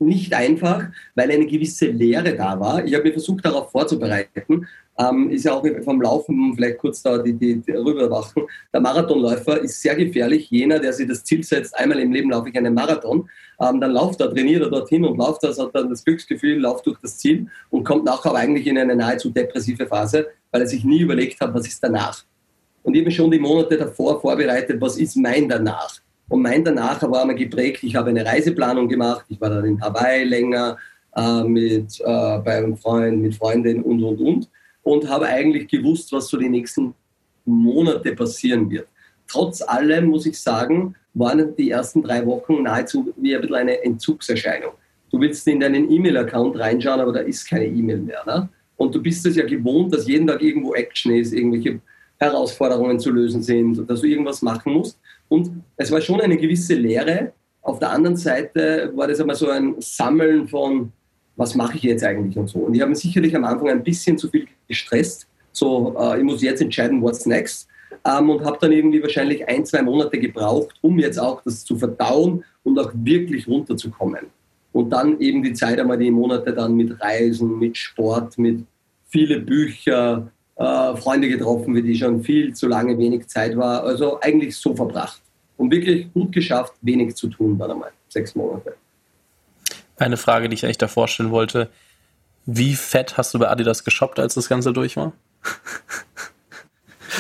nicht 0.01 0.35
einfach, 0.35 0.85
weil 1.15 1.31
eine 1.31 1.47
gewisse 1.47 1.87
Leere 1.87 2.35
da 2.35 2.59
war. 2.59 2.85
Ich 2.85 2.95
habe 2.95 3.05
mir 3.05 3.13
versucht, 3.13 3.45
darauf 3.45 3.71
vorzubereiten. 3.71 4.67
Ähm, 4.99 5.31
ist 5.31 5.45
ja 5.45 5.53
auch 5.53 5.65
vom 5.85 6.03
Laufen, 6.03 6.55
vielleicht 6.57 6.79
kurz 6.79 7.03
da 7.03 7.19
die, 7.19 7.33
die, 7.33 7.61
die 7.61 7.71
rüberwachen. 7.71 8.43
Der 8.73 8.81
Marathonläufer 8.81 9.61
ist 9.61 9.81
sehr 9.81 9.95
gefährlich. 9.95 10.51
Jener, 10.51 10.81
der 10.81 10.93
sich 10.93 11.07
das 11.07 11.23
Ziel 11.23 11.45
setzt, 11.45 11.77
einmal 11.77 12.01
im 12.01 12.13
Leben 12.13 12.31
laufe 12.31 12.49
ich 12.49 12.57
einen 12.57 12.75
Marathon, 12.75 13.29
ähm, 13.61 13.81
dann 13.81 13.93
läuft 13.93 14.21
er, 14.21 14.35
trainiert 14.35 14.63
er 14.63 14.71
dorthin 14.71 15.05
und 15.05 15.17
läuft 15.17 15.45
das, 15.45 15.59
hat 15.59 15.71
dann 15.73 15.89
das 15.89 16.05
Glücksgefühl, 16.05 16.59
läuft 16.59 16.87
durch 16.87 16.99
das 17.01 17.17
Ziel 17.17 17.47
und 17.71 17.85
kommt 17.85 18.05
nachher 18.05 18.35
eigentlich 18.35 18.67
in 18.67 18.77
eine 18.77 18.97
nahezu 18.97 19.31
depressive 19.31 19.87
Phase, 19.87 20.27
weil 20.51 20.63
er 20.63 20.67
sich 20.67 20.85
nie 20.85 21.01
überlegt 21.01 21.41
hat, 21.41 21.55
was 21.55 21.69
ist 21.69 21.83
danach. 21.83 22.25
Und 22.83 22.95
ich 22.95 23.03
habe 23.03 23.11
schon 23.11 23.31
die 23.31 23.39
Monate 23.39 23.77
davor 23.77 24.21
vorbereitet, 24.21 24.81
was 24.81 24.97
ist 24.97 25.17
mein 25.17 25.49
danach. 25.49 26.01
Und 26.29 26.43
mein 26.43 26.65
danach 26.65 27.03
war 27.03 27.23
einmal 27.23 27.37
geprägt, 27.37 27.83
ich 27.83 27.95
habe 27.95 28.11
eine 28.11 28.25
Reiseplanung 28.25 28.89
gemacht, 28.89 29.25
ich 29.29 29.41
war 29.41 29.51
dann 29.51 29.65
in 29.65 29.81
Hawaii 29.81 30.25
länger 30.25 30.77
äh, 31.17 31.43
mit, 31.45 32.01
äh, 32.01 32.39
bei 32.39 32.59
einem 32.59 32.77
Freund, 32.77 33.23
mit 33.23 33.35
Freundin 33.35 33.83
und, 33.83 34.03
und, 34.03 34.21
und. 34.21 34.49
Und 34.83 35.09
habe 35.09 35.27
eigentlich 35.27 35.69
gewusst, 35.69 36.13
was 36.13 36.29
so 36.29 36.37
die 36.37 36.49
nächsten 36.49 36.95
Monate 37.45 38.15
passieren 38.15 38.71
wird. 38.71 38.89
Trotz 39.27 39.61
allem 39.63 40.07
muss 40.07 40.27
ich 40.27 40.39
sagen, 40.39 40.95
waren 41.15 41.55
die 41.57 41.71
ersten 41.71 42.03
drei 42.03 42.25
Wochen 42.25 42.63
nahezu 42.63 43.13
wie 43.17 43.35
ein 43.35 43.41
bisschen 43.41 43.57
eine 43.57 43.83
Entzugserscheinung. 43.83 44.73
Du 45.11 45.21
willst 45.21 45.47
in 45.49 45.61
deinen 45.61 45.91
E-Mail-Account 45.91 46.59
reinschauen, 46.59 47.01
aber 47.01 47.13
da 47.13 47.21
ist 47.21 47.49
keine 47.49 47.67
E-Mail 47.67 47.99
mehr. 47.99 48.23
Ne? 48.27 48.49
Und 48.77 48.95
du 48.95 49.03
bist 49.03 49.27
es 49.27 49.37
ja 49.37 49.45
gewohnt, 49.45 49.93
dass 49.93 50.07
jeden 50.07 50.27
Tag 50.27 50.43
irgendwo 50.43 50.75
Action 50.75 51.13
ist, 51.13 51.33
irgendwelche 51.33 51.81
Herausforderungen 52.19 52.99
zu 52.99 53.11
lösen 53.11 53.43
sind, 53.43 53.89
dass 53.89 54.01
du 54.01 54.07
irgendwas 54.07 54.43
machen 54.43 54.73
musst. 54.73 54.99
Und 55.29 55.51
es 55.77 55.91
war 55.91 56.01
schon 56.01 56.21
eine 56.21 56.37
gewisse 56.37 56.75
Lehre. 56.75 57.33
Auf 57.63 57.79
der 57.79 57.91
anderen 57.91 58.17
Seite 58.17 58.93
war 58.95 59.07
das 59.07 59.21
einmal 59.21 59.37
so 59.37 59.49
ein 59.51 59.75
Sammeln 59.79 60.49
von, 60.49 60.93
was 61.37 61.55
mache 61.55 61.77
ich 61.77 61.83
jetzt 61.83 62.05
eigentlich 62.05 62.37
und 62.37 62.49
so. 62.49 62.61
Und 62.61 62.75
ich 62.75 62.81
habe 62.81 62.91
mich 62.91 63.01
sicherlich 63.01 63.35
am 63.37 63.45
Anfang 63.45 63.69
ein 63.69 63.83
bisschen 63.83 64.17
zu 64.17 64.29
viel 64.29 64.47
gestresst. 64.67 65.27
So, 65.53 65.95
äh, 65.99 66.19
ich 66.19 66.25
muss 66.25 66.43
jetzt 66.43 66.63
entscheiden, 66.63 67.03
what's 67.03 67.27
next. 67.27 67.69
Ähm, 68.05 68.31
und 68.31 68.45
habe 68.45 68.59
dann 68.61 68.73
irgendwie 68.73 69.03
wahrscheinlich 69.03 69.47
ein, 69.49 69.65
zwei 69.65 69.83
Monate 69.83 70.19
gebraucht, 70.19 70.77
um 70.81 70.99
jetzt 70.99 71.19
auch 71.19 71.43
das 71.43 71.65
zu 71.65 71.77
verdauen 71.77 72.45
und 72.63 72.79
auch 72.79 72.93
wirklich 72.95 73.47
runterzukommen. 73.47 74.27
Und 74.73 74.91
dann 74.91 75.19
eben 75.21 75.43
die 75.43 75.53
Zeit 75.53 75.79
einmal 75.81 75.99
die 75.99 76.11
Monate 76.11 76.53
dann 76.53 76.75
mit 76.75 77.01
Reisen, 77.01 77.59
mit 77.59 77.77
Sport, 77.77 78.39
mit 78.39 78.65
viele 79.09 79.41
Bücher, 79.41 80.31
äh, 80.59 80.97
Freunde 80.97 81.29
getroffen, 81.29 81.75
für 81.75 81.83
die 81.83 81.95
schon 81.95 82.23
viel 82.23 82.53
zu 82.55 82.67
lange 82.67 82.99
wenig 82.99 83.29
Zeit 83.29 83.57
war. 83.57 83.85
Also 83.85 84.21
eigentlich 84.21 84.57
so 84.57 84.75
verbracht. 84.75 85.23
Und 85.57 85.71
wirklich 85.71 86.13
gut 86.13 86.33
geschafft, 86.33 86.75
wenig 86.83 87.17
zu 87.17 87.29
tun, 87.29 87.59
dann 87.59 87.71
einmal. 87.71 87.91
Sechs 88.09 88.35
Monate. 88.35 88.75
Eine 89.97 90.17
Frage, 90.17 90.49
die 90.49 90.55
ich 90.55 90.65
eigentlich 90.65 90.79
davor 90.79 91.09
stellen 91.09 91.31
wollte. 91.31 91.69
Wie 92.47 92.75
fett 92.75 93.17
hast 93.19 93.35
du 93.35 93.39
bei 93.39 93.49
Adidas 93.49 93.85
geshoppt, 93.85 94.19
als 94.19 94.35
das 94.35 94.49
Ganze 94.49 94.73
durch 94.73 94.97
war? 94.97 95.13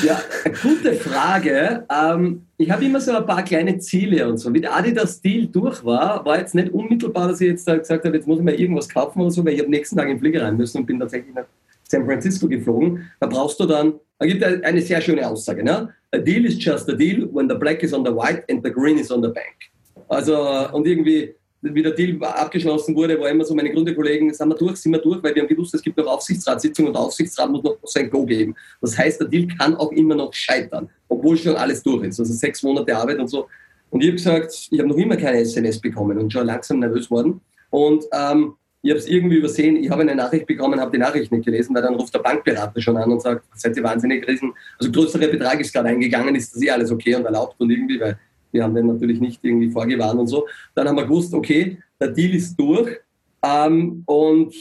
Ja, 0.02 0.20
gute 0.62 0.94
Frage. 0.94 1.84
Ähm, 1.90 2.46
ich 2.56 2.70
habe 2.70 2.84
immer 2.84 3.00
so 3.00 3.16
ein 3.16 3.26
paar 3.26 3.42
kleine 3.42 3.78
Ziele 3.78 4.28
und 4.28 4.38
so. 4.38 4.52
Wie 4.54 4.60
der 4.60 4.76
Adidas-Deal 4.76 5.46
durch 5.46 5.84
war, 5.84 6.24
war 6.24 6.38
jetzt 6.38 6.54
nicht 6.54 6.72
unmittelbar, 6.72 7.28
dass 7.28 7.40
ich 7.40 7.48
jetzt 7.48 7.66
gesagt 7.66 8.04
habe, 8.04 8.16
jetzt 8.16 8.28
muss 8.28 8.38
ich 8.38 8.44
mir 8.44 8.54
irgendwas 8.54 8.88
kaufen 8.88 9.20
oder 9.20 9.30
so, 9.30 9.44
weil 9.44 9.54
ich 9.54 9.64
am 9.64 9.70
nächsten 9.70 9.96
Tag 9.96 10.06
in 10.06 10.14
den 10.14 10.20
Flieger 10.20 10.44
rein 10.44 10.56
müssen 10.56 10.78
und 10.78 10.86
bin 10.86 11.00
tatsächlich 11.00 11.34
nach 11.34 11.46
San 11.88 12.04
Francisco 12.04 12.46
geflogen. 12.48 13.10
Da 13.20 13.26
brauchst 13.26 13.58
du 13.58 13.66
dann, 13.66 13.94
da 14.18 14.26
gibt 14.26 14.42
es 14.42 14.62
eine 14.62 14.80
sehr 14.80 15.00
schöne 15.00 15.26
Aussage. 15.26 15.64
Ne? 15.64 15.92
A 16.12 16.18
deal 16.18 16.44
is 16.44 16.62
just 16.62 16.88
a 16.88 16.94
deal 16.94 17.28
when 17.32 17.48
the 17.48 17.54
black 17.54 17.82
is 17.82 17.92
on 17.92 18.04
the 18.04 18.12
white 18.12 18.44
and 18.50 18.64
the 18.64 18.70
green 18.70 18.98
is 18.98 19.10
on 19.10 19.22
the 19.22 19.28
bank. 19.28 19.56
Also, 20.08 20.38
und 20.72 20.86
irgendwie, 20.86 21.34
wie 21.60 21.82
der 21.82 21.92
Deal 21.92 22.22
abgeschlossen 22.22 22.94
wurde, 22.94 23.18
war 23.20 23.28
immer 23.28 23.44
so, 23.44 23.54
meine 23.54 23.70
Gründerkollegen, 23.70 24.32
sind 24.32 24.48
wir 24.48 24.54
durch, 24.54 24.76
sind 24.76 24.92
wir 24.92 25.00
durch, 25.00 25.22
weil 25.22 25.34
wir 25.34 25.42
haben 25.42 25.48
gewusst, 25.48 25.74
es 25.74 25.82
gibt 25.82 25.98
noch 25.98 26.06
Aufsichtsratssitzungen 26.06 26.88
und 26.88 26.94
der 26.94 27.02
Aufsichtsrat 27.02 27.50
muss 27.50 27.62
noch 27.62 27.76
sein 27.84 28.08
Go 28.08 28.24
geben. 28.24 28.54
Das 28.80 28.96
heißt, 28.96 29.20
der 29.20 29.28
Deal 29.28 29.46
kann 29.58 29.74
auch 29.76 29.92
immer 29.92 30.14
noch 30.14 30.32
scheitern, 30.32 30.88
obwohl 31.08 31.36
schon 31.36 31.56
alles 31.56 31.82
durch 31.82 32.06
ist. 32.06 32.20
Also 32.20 32.32
sechs 32.32 32.62
Monate 32.62 32.96
Arbeit 32.96 33.18
und 33.18 33.28
so. 33.28 33.48
Und 33.90 34.00
ich 34.02 34.08
habe 34.08 34.16
gesagt, 34.16 34.68
ich 34.70 34.78
habe 34.78 34.88
noch 34.88 34.96
immer 34.96 35.16
keine 35.16 35.38
SMS 35.38 35.80
bekommen 35.80 36.18
und 36.18 36.32
schon 36.32 36.46
langsam 36.46 36.78
nervös 36.78 37.10
worden. 37.10 37.40
Und 37.70 38.04
ähm, 38.12 38.54
ich 38.82 38.90
habe 38.90 38.98
es 38.98 39.08
irgendwie 39.08 39.36
übersehen, 39.36 39.76
ich 39.76 39.90
habe 39.90 40.02
eine 40.02 40.14
Nachricht 40.14 40.46
bekommen, 40.46 40.80
habe 40.80 40.92
die 40.92 40.98
Nachricht 40.98 41.32
nicht 41.32 41.44
gelesen, 41.44 41.74
weil 41.74 41.82
dann 41.82 41.94
ruft 41.94 42.14
der 42.14 42.20
Bankberater 42.20 42.80
schon 42.80 42.96
an 42.96 43.10
und 43.10 43.20
sagt, 43.20 43.44
seid 43.54 43.76
ihr 43.76 43.82
wahnsinnig 43.82 44.26
riesen, 44.26 44.52
also 44.78 44.92
größere 44.92 45.28
Betrag 45.28 45.60
ist 45.60 45.72
gerade 45.72 45.88
eingegangen, 45.88 46.34
ist 46.36 46.54
das 46.54 46.62
eh 46.62 46.70
alles 46.70 46.90
okay 46.90 47.14
und 47.16 47.24
erlaubt 47.24 47.56
und 47.58 47.70
irgendwie, 47.70 48.00
weil 48.00 48.18
wir 48.52 48.62
haben 48.62 48.74
den 48.74 48.86
natürlich 48.86 49.20
nicht 49.20 49.44
irgendwie 49.44 49.70
vorgewarnt 49.70 50.18
und 50.18 50.26
so. 50.28 50.46
Dann 50.74 50.88
haben 50.88 50.96
wir 50.96 51.04
gewusst, 51.04 51.34
okay, 51.34 51.78
der 52.00 52.08
Deal 52.08 52.34
ist 52.34 52.56
durch 52.56 52.98
ähm, 53.42 54.02
und 54.06 54.54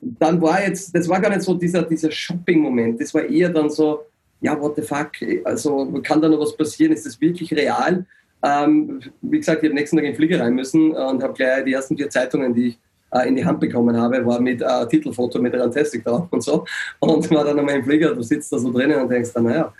dann 0.00 0.40
war 0.40 0.62
jetzt, 0.62 0.94
das 0.94 1.08
war 1.08 1.20
gar 1.20 1.30
nicht 1.30 1.42
so 1.42 1.54
dieser, 1.54 1.82
dieser 1.82 2.10
Shopping-Moment, 2.10 3.00
das 3.00 3.12
war 3.14 3.24
eher 3.24 3.48
dann 3.48 3.70
so, 3.70 4.02
ja, 4.40 4.60
what 4.60 4.76
the 4.76 4.82
fuck, 4.82 5.10
also 5.44 6.00
kann 6.02 6.20
da 6.20 6.28
noch 6.28 6.40
was 6.40 6.56
passieren, 6.56 6.92
ist 6.92 7.06
das 7.06 7.20
wirklich 7.20 7.52
real? 7.54 8.04
Ähm, 8.44 9.00
wie 9.22 9.38
gesagt, 9.38 9.62
ich 9.62 9.68
habe 9.68 9.74
nächsten 9.74 9.96
Tag 9.96 10.04
in 10.04 10.12
den 10.12 10.16
Flieger 10.16 10.40
rein 10.40 10.54
müssen 10.54 10.92
und 10.92 11.22
habe 11.22 11.32
gleich 11.32 11.64
die 11.64 11.72
ersten 11.72 11.96
vier 11.96 12.10
Zeitungen, 12.10 12.52
die 12.52 12.68
ich 12.68 12.78
äh, 13.12 13.28
in 13.28 13.36
die 13.36 13.44
Hand 13.44 13.60
bekommen 13.60 13.96
habe, 13.96 14.24
war 14.26 14.40
mit 14.40 14.62
äh, 14.62 14.88
Titelfoto 14.88 15.38
mit 15.40 15.54
Rantastic 15.54 16.04
drauf 16.04 16.26
und 16.30 16.42
so. 16.42 16.64
Und 17.00 17.30
war 17.30 17.44
dann 17.44 17.58
einmal 17.58 17.76
im 17.76 17.84
Flieger, 17.84 18.14
du 18.14 18.22
sitzt 18.22 18.52
da 18.52 18.58
so 18.58 18.72
drinnen 18.72 19.00
und 19.00 19.10
denkst 19.10 19.30
dann, 19.34 19.44
naja, 19.44 19.72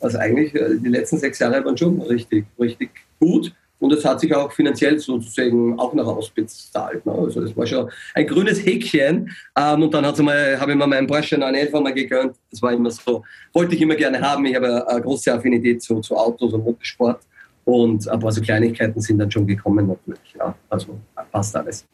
also 0.00 0.18
eigentlich 0.18 0.54
äh, 0.54 0.76
die 0.76 0.88
letzten 0.88 1.18
sechs 1.18 1.38
Jahre 1.38 1.64
waren 1.64 1.76
schon 1.76 2.00
richtig, 2.02 2.46
richtig 2.58 2.90
gut. 3.20 3.52
Und 3.80 3.92
es 3.92 4.04
hat 4.04 4.20
sich 4.20 4.34
auch 4.34 4.50
finanziell 4.50 4.98
sozusagen 4.98 5.78
auch 5.78 5.94
noch 5.94 6.06
ausbezahlt. 6.06 7.06
Ne? 7.06 7.12
Also 7.12 7.40
das 7.40 7.56
war 7.56 7.64
schon 7.64 7.88
ein 8.14 8.26
grünes 8.26 8.64
Häkchen. 8.64 9.30
Ähm, 9.56 9.82
und 9.82 9.94
dann 9.94 10.04
habe 10.04 10.16
ich 10.16 10.76
mir 10.76 10.86
meinen 10.86 11.06
Porsche 11.06 11.38
911 11.38 11.72
mal 11.80 11.94
gegönnt. 11.94 12.36
Das 12.50 12.60
war 12.60 12.72
immer 12.72 12.90
so, 12.90 13.22
wollte 13.52 13.76
ich 13.76 13.80
immer 13.80 13.94
gerne 13.94 14.20
haben. 14.20 14.44
Ich 14.46 14.56
habe 14.56 14.88
eine 14.88 15.00
große 15.00 15.32
Affinität 15.32 15.80
zu, 15.82 16.00
zu 16.00 16.16
Autos 16.16 16.52
und 16.52 16.64
Motorsport. 16.64 17.20
Und 17.64 18.08
ein 18.08 18.18
paar 18.18 18.32
so 18.32 18.40
Kleinigkeiten 18.40 19.00
sind 19.00 19.18
dann 19.18 19.30
schon 19.30 19.46
gekommen 19.46 19.86
natürlich. 19.86 20.34
Ja, 20.38 20.54
also 20.70 20.98
passt 21.30 21.54
alles. 21.54 21.86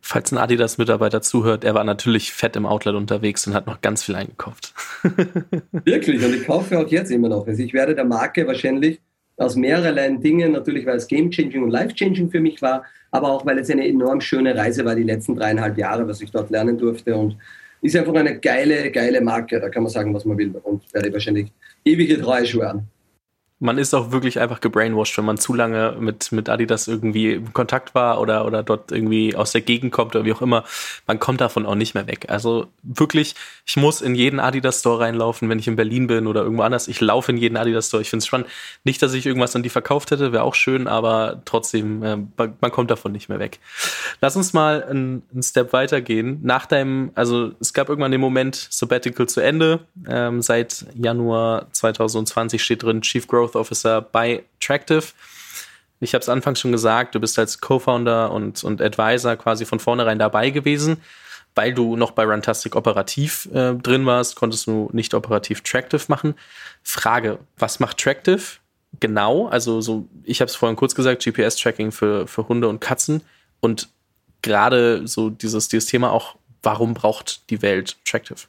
Falls 0.00 0.32
ein 0.32 0.38
Adidas-Mitarbeiter 0.38 1.22
zuhört, 1.22 1.64
er 1.64 1.74
war 1.74 1.84
natürlich 1.84 2.32
fett 2.32 2.56
im 2.56 2.66
Outlet 2.66 2.94
unterwegs 2.94 3.46
und 3.46 3.54
hat 3.54 3.66
noch 3.66 3.80
ganz 3.80 4.02
viel 4.02 4.14
eingekauft. 4.14 4.74
Wirklich, 5.84 6.24
und 6.24 6.34
ich 6.34 6.46
kaufe 6.46 6.78
auch 6.78 6.88
jetzt 6.88 7.10
immer 7.10 7.28
noch. 7.28 7.46
Also 7.46 7.62
ich 7.62 7.72
werde 7.72 7.94
der 7.94 8.04
Marke 8.04 8.46
wahrscheinlich 8.46 9.00
aus 9.36 9.56
mehreren 9.56 10.20
Dingen, 10.20 10.52
natürlich 10.52 10.86
weil 10.86 10.96
es 10.96 11.06
Game-Changing 11.06 11.62
und 11.62 11.70
Life-Changing 11.70 12.30
für 12.30 12.40
mich 12.40 12.60
war, 12.62 12.84
aber 13.10 13.30
auch 13.30 13.44
weil 13.46 13.58
es 13.58 13.70
eine 13.70 13.86
enorm 13.86 14.20
schöne 14.20 14.56
Reise 14.56 14.84
war, 14.84 14.94
die 14.94 15.02
letzten 15.02 15.36
dreieinhalb 15.36 15.76
Jahre, 15.78 16.06
was 16.06 16.20
ich 16.20 16.30
dort 16.30 16.50
lernen 16.50 16.78
durfte. 16.78 17.14
Und 17.14 17.36
ist 17.82 17.96
einfach 17.96 18.14
eine 18.14 18.38
geile, 18.38 18.90
geile 18.90 19.20
Marke, 19.20 19.60
da 19.60 19.68
kann 19.68 19.82
man 19.82 19.90
sagen, 19.90 20.14
was 20.14 20.24
man 20.24 20.38
will. 20.38 20.54
Und 20.62 20.82
werde 20.94 21.08
ich 21.08 21.14
wahrscheinlich 21.14 21.52
ewige 21.84 22.20
Treue 22.20 22.46
schwören. 22.46 22.86
Man 23.62 23.78
ist 23.78 23.94
auch 23.94 24.10
wirklich 24.10 24.40
einfach 24.40 24.60
gebrainwashed, 24.60 25.16
wenn 25.16 25.24
man 25.24 25.38
zu 25.38 25.54
lange 25.54 25.96
mit, 26.00 26.32
mit 26.32 26.48
Adidas 26.48 26.88
irgendwie 26.88 27.34
in 27.34 27.52
Kontakt 27.52 27.94
war 27.94 28.20
oder, 28.20 28.44
oder 28.44 28.64
dort 28.64 28.90
irgendwie 28.90 29.36
aus 29.36 29.52
der 29.52 29.60
Gegend 29.60 29.92
kommt 29.92 30.16
oder 30.16 30.24
wie 30.24 30.32
auch 30.32 30.42
immer. 30.42 30.64
Man 31.06 31.20
kommt 31.20 31.40
davon 31.40 31.64
auch 31.64 31.76
nicht 31.76 31.94
mehr 31.94 32.08
weg. 32.08 32.26
Also 32.28 32.66
wirklich, 32.82 33.36
ich 33.64 33.76
muss 33.76 34.00
in 34.00 34.16
jeden 34.16 34.40
Adidas 34.40 34.80
Store 34.80 34.98
reinlaufen, 34.98 35.48
wenn 35.48 35.60
ich 35.60 35.68
in 35.68 35.76
Berlin 35.76 36.08
bin 36.08 36.26
oder 36.26 36.42
irgendwo 36.42 36.64
anders. 36.64 36.88
Ich 36.88 37.00
laufe 37.00 37.30
in 37.30 37.38
jeden 37.38 37.56
Adidas 37.56 37.86
Store. 37.86 38.02
Ich 38.02 38.10
finde 38.10 38.22
es 38.22 38.26
spannend. 38.26 38.48
Nicht, 38.82 39.00
dass 39.00 39.14
ich 39.14 39.26
irgendwas 39.26 39.54
an 39.54 39.62
die 39.62 39.68
verkauft 39.68 40.10
hätte, 40.10 40.32
wäre 40.32 40.42
auch 40.42 40.56
schön, 40.56 40.88
aber 40.88 41.40
trotzdem, 41.44 42.02
äh, 42.02 42.16
man 42.36 42.72
kommt 42.72 42.90
davon 42.90 43.12
nicht 43.12 43.28
mehr 43.28 43.38
weg. 43.38 43.60
Lass 44.20 44.34
uns 44.34 44.52
mal 44.52 44.82
einen, 44.82 45.22
einen 45.32 45.42
Step 45.44 45.72
weitergehen. 45.72 46.40
Nach 46.42 46.66
deinem, 46.66 47.12
also 47.14 47.52
es 47.60 47.72
gab 47.72 47.88
irgendwann 47.88 48.10
den 48.10 48.20
Moment, 48.20 48.66
Sabbatical 48.70 49.28
zu 49.28 49.40
Ende. 49.40 49.86
Ähm, 50.08 50.42
seit 50.42 50.84
Januar 50.94 51.68
2020 51.70 52.60
steht 52.60 52.82
drin 52.82 53.02
Chief 53.02 53.24
Growth 53.28 53.51
Growth 53.52 53.56
Officer 53.56 54.00
bei 54.00 54.44
Tractive. 54.60 55.04
Ich 56.00 56.14
habe 56.14 56.22
es 56.22 56.28
anfangs 56.28 56.60
schon 56.60 56.72
gesagt, 56.72 57.14
du 57.14 57.20
bist 57.20 57.38
als 57.38 57.60
Co-Founder 57.60 58.32
und, 58.32 58.64
und 58.64 58.82
Advisor 58.82 59.36
quasi 59.36 59.64
von 59.64 59.78
vornherein 59.78 60.18
dabei 60.18 60.50
gewesen. 60.50 61.00
Weil 61.54 61.74
du 61.74 61.96
noch 61.96 62.12
bei 62.12 62.24
Runtastic 62.24 62.74
operativ 62.76 63.46
äh, 63.52 63.74
drin 63.74 64.06
warst, 64.06 64.36
konntest 64.36 64.66
du 64.66 64.88
nicht 64.94 65.12
operativ 65.12 65.60
Tractive 65.60 66.02
machen. 66.08 66.34
Frage, 66.82 67.38
was 67.58 67.78
macht 67.78 67.98
Tractive 67.98 68.40
genau? 69.00 69.48
Also 69.48 69.82
so, 69.82 70.08
ich 70.24 70.40
habe 70.40 70.48
es 70.48 70.56
vorhin 70.56 70.76
kurz 70.76 70.94
gesagt, 70.94 71.22
GPS-Tracking 71.22 71.92
für, 71.92 72.26
für 72.26 72.48
Hunde 72.48 72.68
und 72.68 72.80
Katzen. 72.80 73.20
Und 73.60 73.90
gerade 74.40 75.06
so 75.06 75.28
dieses, 75.28 75.68
dieses 75.68 75.86
Thema 75.86 76.10
auch, 76.10 76.36
warum 76.62 76.94
braucht 76.94 77.50
die 77.50 77.60
Welt 77.60 77.98
Tractive? 78.06 78.40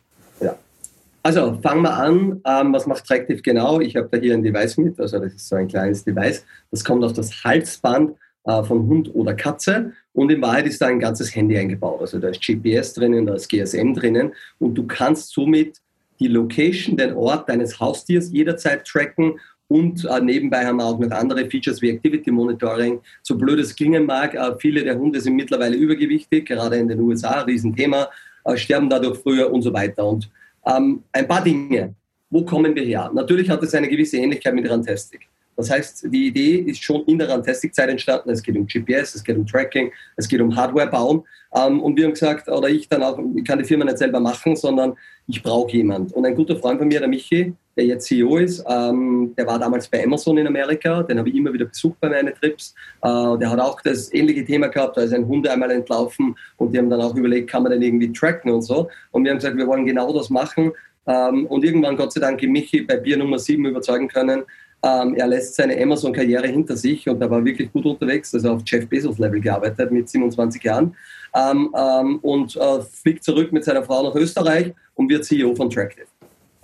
Also 1.25 1.57
fangen 1.61 1.83
wir 1.83 1.95
an. 1.95 2.41
Ähm, 2.45 2.73
was 2.73 2.85
macht 2.85 3.05
Tractive 3.05 3.41
genau? 3.41 3.79
Ich 3.79 3.95
habe 3.95 4.09
da 4.11 4.17
hier 4.17 4.33
ein 4.33 4.43
Device 4.43 4.77
mit, 4.77 4.99
also 4.99 5.19
das 5.19 5.33
ist 5.33 5.47
so 5.47 5.55
ein 5.55 5.69
kleines 5.69 6.03
Device. 6.03 6.45
Das 6.69 6.83
kommt 6.83 7.03
auf 7.03 7.13
das 7.13 7.45
Halsband 7.45 8.17
äh, 8.43 8.61
von 8.63 8.85
Hund 8.87 9.15
oder 9.15 9.33
Katze 9.33 9.93
und 10.11 10.29
in 10.29 10.41
Wahrheit 10.41 10.67
ist 10.67 10.81
da 10.81 10.87
ein 10.87 10.99
ganzes 10.99 11.33
Handy 11.33 11.57
eingebaut. 11.57 12.01
Also 12.01 12.19
da 12.19 12.27
ist 12.27 12.45
GPS 12.45 12.93
drinnen, 12.93 13.25
da 13.25 13.35
ist 13.35 13.47
GSM 13.47 13.93
drinnen 13.93 14.33
und 14.59 14.75
du 14.75 14.85
kannst 14.85 15.31
somit 15.31 15.77
die 16.19 16.27
Location, 16.27 16.97
den 16.97 17.13
Ort 17.13 17.47
deines 17.47 17.79
Haustiers 17.79 18.29
jederzeit 18.31 18.85
tracken 18.85 19.39
und 19.69 20.03
äh, 20.03 20.19
nebenbei 20.19 20.65
haben 20.65 20.77
wir 20.77 20.85
auch 20.85 20.99
noch 20.99 21.09
andere 21.11 21.49
Features 21.49 21.81
wie 21.81 21.89
Activity 21.89 22.31
Monitoring. 22.31 22.99
So 23.21 23.37
blöd 23.37 23.59
es 23.59 23.73
klingen 23.73 24.05
mag, 24.05 24.35
äh, 24.35 24.55
viele 24.59 24.83
der 24.83 24.99
Hunde 24.99 25.21
sind 25.21 25.35
mittlerweile 25.35 25.77
übergewichtig, 25.77 26.47
gerade 26.47 26.75
in 26.75 26.89
den 26.89 26.99
USA, 26.99 27.41
Riesenthema, 27.41 28.09
äh, 28.43 28.57
sterben 28.57 28.89
dadurch 28.89 29.19
früher 29.19 29.51
und 29.51 29.61
so 29.61 29.71
weiter. 29.71 30.05
Und 30.05 30.29
ähm, 30.65 31.03
ein 31.11 31.27
paar 31.27 31.43
Dinge. 31.43 31.95
Wo 32.29 32.43
kommen 32.43 32.75
wir 32.75 32.83
her? 32.83 33.11
Natürlich 33.13 33.49
hat 33.49 33.61
es 33.63 33.73
eine 33.73 33.87
gewisse 33.87 34.17
Ähnlichkeit 34.17 34.53
mit 34.53 34.69
Rantastic. 34.69 35.27
Das 35.55 35.69
heißt, 35.69 36.07
die 36.11 36.27
Idee 36.27 36.55
ist 36.55 36.83
schon 36.83 37.03
in 37.05 37.19
der 37.19 37.29
Rantastic-Zeit 37.29 37.89
entstanden. 37.89 38.31
Es 38.31 38.41
geht 38.41 38.55
um 38.55 38.65
GPS, 38.65 39.15
es 39.15 39.23
geht 39.23 39.37
um 39.37 39.45
Tracking, 39.45 39.91
es 40.15 40.27
geht 40.27 40.41
um 40.41 40.55
Hardware 40.55 40.87
bauen. 40.87 41.23
Ähm, 41.53 41.81
und 41.81 41.95
wir 41.95 42.05
haben 42.05 42.13
gesagt, 42.13 42.47
oder 42.47 42.69
ich 42.69 42.89
dann 42.89 43.03
auch, 43.03 43.19
ich 43.35 43.45
kann 43.45 43.59
die 43.59 43.65
Firma 43.65 43.85
nicht 43.85 43.99
selber 43.99 44.19
machen, 44.19 44.55
sondern 44.55 44.95
ich 45.27 45.43
brauche 45.43 45.71
jemand. 45.71 46.11
Und 46.13 46.25
ein 46.25 46.35
guter 46.35 46.55
Freund 46.55 46.79
von 46.79 46.87
mir, 46.87 46.99
der 46.99 47.07
Michi, 47.07 47.53
der 47.75 47.85
jetzt 47.85 48.07
CEO 48.07 48.37
ist, 48.37 48.63
ähm, 48.67 49.33
der 49.37 49.47
war 49.47 49.59
damals 49.59 49.87
bei 49.87 50.03
Amazon 50.03 50.37
in 50.37 50.47
Amerika, 50.47 51.03
den 51.03 51.17
habe 51.19 51.29
ich 51.29 51.35
immer 51.35 51.53
wieder 51.53 51.65
besucht 51.65 51.99
bei 51.99 52.09
meinen 52.09 52.33
Trips. 52.35 52.75
Äh, 53.01 53.37
der 53.37 53.49
hat 53.49 53.59
auch 53.59 53.81
das 53.81 54.13
ähnliche 54.13 54.45
Thema 54.45 54.67
gehabt, 54.67 54.97
da 54.97 55.01
ist 55.01 55.13
ein 55.13 55.27
Hund 55.27 55.47
einmal 55.47 55.71
entlaufen 55.71 56.35
und 56.57 56.73
die 56.73 56.77
haben 56.77 56.89
dann 56.89 57.01
auch 57.01 57.15
überlegt, 57.15 57.49
kann 57.49 57.63
man 57.63 57.71
den 57.71 57.81
irgendwie 57.81 58.11
tracken 58.11 58.51
und 58.51 58.61
so. 58.61 58.89
Und 59.11 59.23
wir 59.23 59.31
haben 59.31 59.37
gesagt, 59.37 59.57
wir 59.57 59.67
wollen 59.67 59.85
genau 59.85 60.13
das 60.13 60.29
machen. 60.29 60.71
Ähm, 61.07 61.45
und 61.47 61.65
irgendwann, 61.65 61.97
Gott 61.97 62.13
sei 62.13 62.21
Dank, 62.21 62.41
Michi 62.43 62.81
bei 62.81 62.97
Bier 62.97 63.17
Nummer 63.17 63.39
7 63.39 63.65
überzeugen 63.65 64.07
können, 64.07 64.43
ähm, 64.83 65.15
er 65.15 65.27
lässt 65.27 65.55
seine 65.55 65.81
Amazon-Karriere 65.81 66.47
hinter 66.47 66.75
sich 66.75 67.07
und 67.07 67.21
er 67.21 67.29
war 67.29 67.43
wirklich 67.43 67.71
gut 67.71 67.85
unterwegs, 67.85 68.33
also 68.35 68.51
auf 68.51 68.61
Jeff 68.65 68.87
Bezos-Level 68.87 69.39
gearbeitet 69.39 69.91
mit 69.91 70.09
27 70.09 70.61
Jahren 70.61 70.95
ähm, 71.33 71.73
ähm, 71.75 72.19
und 72.19 72.55
äh, 72.57 72.81
fliegt 72.81 73.23
zurück 73.23 73.53
mit 73.53 73.63
seiner 73.63 73.83
Frau 73.83 74.03
nach 74.03 74.15
Österreich 74.15 74.73
und 74.95 75.09
wird 75.09 75.23
CEO 75.23 75.55
von 75.55 75.69
Tractive. 75.69 76.05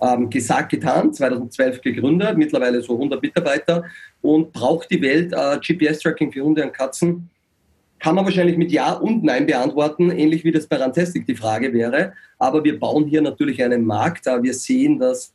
Ähm, 0.02 0.30
gesagt, 0.30 0.70
getan, 0.70 1.12
2012 1.12 1.82
gegründet, 1.82 2.38
mittlerweile 2.38 2.80
so 2.82 2.94
100 2.94 3.20
Mitarbeiter 3.20 3.84
und 4.22 4.52
braucht 4.52 4.90
die 4.90 5.02
Welt 5.02 5.32
äh, 5.32 5.58
GPS-Tracking 5.58 6.32
für 6.32 6.42
Hunde 6.42 6.64
und 6.64 6.72
Katzen? 6.72 7.28
Kann 7.98 8.14
man 8.14 8.24
wahrscheinlich 8.24 8.56
mit 8.56 8.72
Ja 8.72 8.94
und 8.94 9.24
Nein 9.24 9.46
beantworten, 9.46 10.10
ähnlich 10.10 10.42
wie 10.42 10.52
das 10.52 10.66
bei 10.66 10.76
Rantastic 10.76 11.26
die 11.26 11.36
Frage 11.36 11.72
wäre. 11.74 12.14
Aber 12.38 12.64
wir 12.64 12.80
bauen 12.80 13.06
hier 13.06 13.20
natürlich 13.20 13.62
einen 13.62 13.84
Markt, 13.84 14.26
da 14.26 14.42
wir 14.42 14.54
sehen, 14.54 14.98
dass 14.98 15.34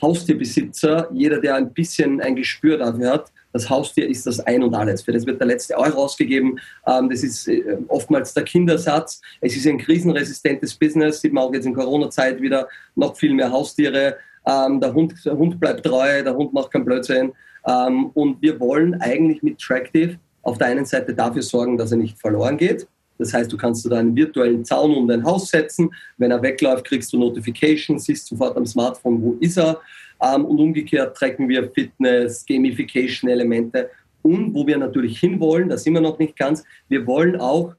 Haustierbesitzer, 0.00 1.10
jeder, 1.12 1.40
der 1.40 1.56
ein 1.56 1.72
bisschen 1.72 2.20
ein 2.22 2.36
Gespür 2.36 2.78
dafür 2.78 3.12
hat, 3.12 3.32
das 3.52 3.68
Haustier 3.68 4.08
ist 4.08 4.26
das 4.26 4.40
Ein 4.40 4.62
und 4.62 4.74
Alles. 4.74 5.02
Für 5.02 5.12
das 5.12 5.26
wird 5.26 5.40
der 5.40 5.46
letzte 5.46 5.76
Euro 5.76 6.04
ausgegeben. 6.04 6.58
Ähm, 6.86 7.10
das 7.10 7.22
ist 7.22 7.48
äh, 7.48 7.78
oftmals 7.88 8.32
der 8.34 8.44
Kindersatz. 8.44 9.20
Es 9.40 9.56
ist 9.56 9.66
ein 9.66 9.78
krisenresistentes 9.78 10.74
Business. 10.74 11.20
Sieht 11.20 11.32
man 11.32 11.44
auch 11.44 11.52
jetzt 11.52 11.66
in 11.66 11.74
Corona-Zeit 11.74 12.40
wieder 12.40 12.68
noch 12.94 13.16
viel 13.16 13.34
mehr 13.34 13.50
Haustiere. 13.50 14.16
Ähm, 14.46 14.80
der, 14.80 14.94
Hund, 14.94 15.14
der 15.24 15.36
Hund 15.36 15.60
bleibt 15.60 15.84
treu, 15.84 16.22
der 16.22 16.34
Hund 16.34 16.52
macht 16.52 16.70
keinen 16.70 16.84
Blödsinn. 16.84 17.32
Ähm, 17.66 18.10
und 18.14 18.40
wir 18.40 18.58
wollen 18.60 19.00
eigentlich 19.00 19.42
mit 19.42 19.58
Tractive 19.58 20.18
auf 20.42 20.58
der 20.58 20.68
einen 20.68 20.86
Seite 20.86 21.14
dafür 21.14 21.42
sorgen, 21.42 21.76
dass 21.76 21.90
er 21.92 21.98
nicht 21.98 22.18
verloren 22.18 22.56
geht. 22.56 22.86
Das 23.18 23.34
heißt, 23.34 23.52
du 23.52 23.58
kannst 23.58 23.84
da 23.90 23.98
einen 23.98 24.16
virtuellen 24.16 24.64
Zaun 24.64 24.94
um 24.94 25.06
dein 25.06 25.22
Haus 25.24 25.50
setzen. 25.50 25.92
Wenn 26.16 26.30
er 26.30 26.40
wegläuft, 26.40 26.86
kriegst 26.86 27.12
du 27.12 27.18
Notifications, 27.18 28.04
siehst 28.04 28.26
sofort 28.26 28.56
am 28.56 28.64
Smartphone, 28.64 29.20
wo 29.22 29.36
ist 29.40 29.58
er. 29.58 29.78
Ähm, 30.22 30.44
und 30.44 30.58
umgekehrt 30.58 31.16
tracken 31.16 31.48
wir 31.48 31.70
Fitness, 31.70 32.44
Gamification-Elemente. 32.46 33.90
Und 34.22 34.54
wo 34.54 34.66
wir 34.66 34.76
natürlich 34.76 35.18
hinwollen, 35.18 35.68
da 35.70 35.78
sind 35.78 35.94
wir 35.94 36.00
noch 36.00 36.18
nicht 36.18 36.36
ganz, 36.36 36.62
wir 36.88 37.06
wollen 37.06 37.40
auch 37.40 37.74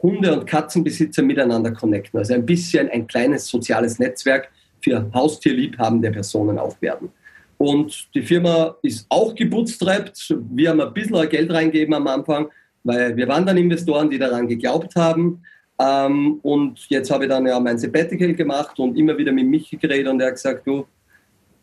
Hunde- 0.00 0.32
und 0.32 0.46
Katzenbesitzer 0.46 1.22
miteinander 1.22 1.72
connecten. 1.72 2.18
Also 2.18 2.34
ein 2.34 2.46
bisschen 2.46 2.88
ein 2.90 3.06
kleines 3.06 3.48
soziales 3.48 3.98
Netzwerk 3.98 4.48
für 4.80 5.10
haustierliebhabende 5.12 6.10
Personen 6.12 6.58
aufwerten. 6.58 7.10
Und 7.58 8.08
die 8.14 8.22
Firma 8.22 8.76
ist 8.82 9.06
auch 9.08 9.34
gebootstrapped. 9.34 10.36
Wir 10.52 10.70
haben 10.70 10.80
ein 10.80 10.94
bisschen 10.94 11.28
Geld 11.28 11.52
reingegeben 11.52 11.94
am 11.94 12.06
Anfang, 12.06 12.48
weil 12.84 13.16
wir 13.16 13.26
waren 13.26 13.44
dann 13.44 13.56
Investoren, 13.56 14.08
die 14.08 14.18
daran 14.18 14.46
geglaubt 14.46 14.94
haben. 14.94 15.42
Ähm, 15.80 16.38
und 16.42 16.86
jetzt 16.88 17.10
habe 17.10 17.24
ich 17.24 17.30
dann 17.30 17.46
ja 17.46 17.58
mein 17.58 17.78
Sabbatical 17.78 18.34
gemacht 18.34 18.78
und 18.78 18.96
immer 18.96 19.18
wieder 19.18 19.32
mit 19.32 19.46
Michi 19.46 19.76
geredet 19.76 20.12
und 20.12 20.20
er 20.20 20.28
hat 20.28 20.34
gesagt, 20.34 20.66
du, 20.66 20.86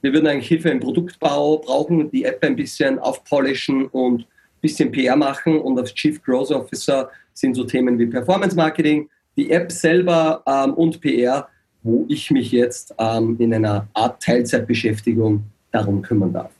wir 0.02 0.14
würden 0.14 0.28
eigentlich 0.28 0.48
Hilfe 0.48 0.70
im 0.70 0.80
Produktbau 0.80 1.58
brauchen, 1.58 2.12
die 2.12 2.26
App 2.26 2.44
ein 2.44 2.56
bisschen 2.56 3.00
aufpolischen 3.00 3.88
und 3.88 4.22
ein 4.22 4.28
bisschen 4.62 4.92
PR 4.92 5.16
machen 5.16 5.60
und 5.60 5.78
als 5.78 5.94
Chief 5.94 6.22
Growth 6.24 6.52
Officer 6.52 7.10
sind 7.34 7.56
so 7.56 7.64
Themen 7.64 7.98
wie 8.00 8.06
Performance 8.06 8.56
Marketing, 8.56 9.10
die 9.36 9.52
App 9.52 9.72
selber 9.72 10.44
ähm, 10.46 10.74
und 10.74 11.02
PR, 11.02 11.48
wo 11.84 12.06
ich 12.08 12.32
mich 12.32 12.52
jetzt 12.52 12.94
ähm, 12.98 13.36
in 13.40 13.54
einer 13.54 13.88
Art 13.94 14.22
Teilzeitbeschäftigung 14.24 15.44
darum 15.72 16.02
kümmern 16.02 16.34
darf. 16.34 16.55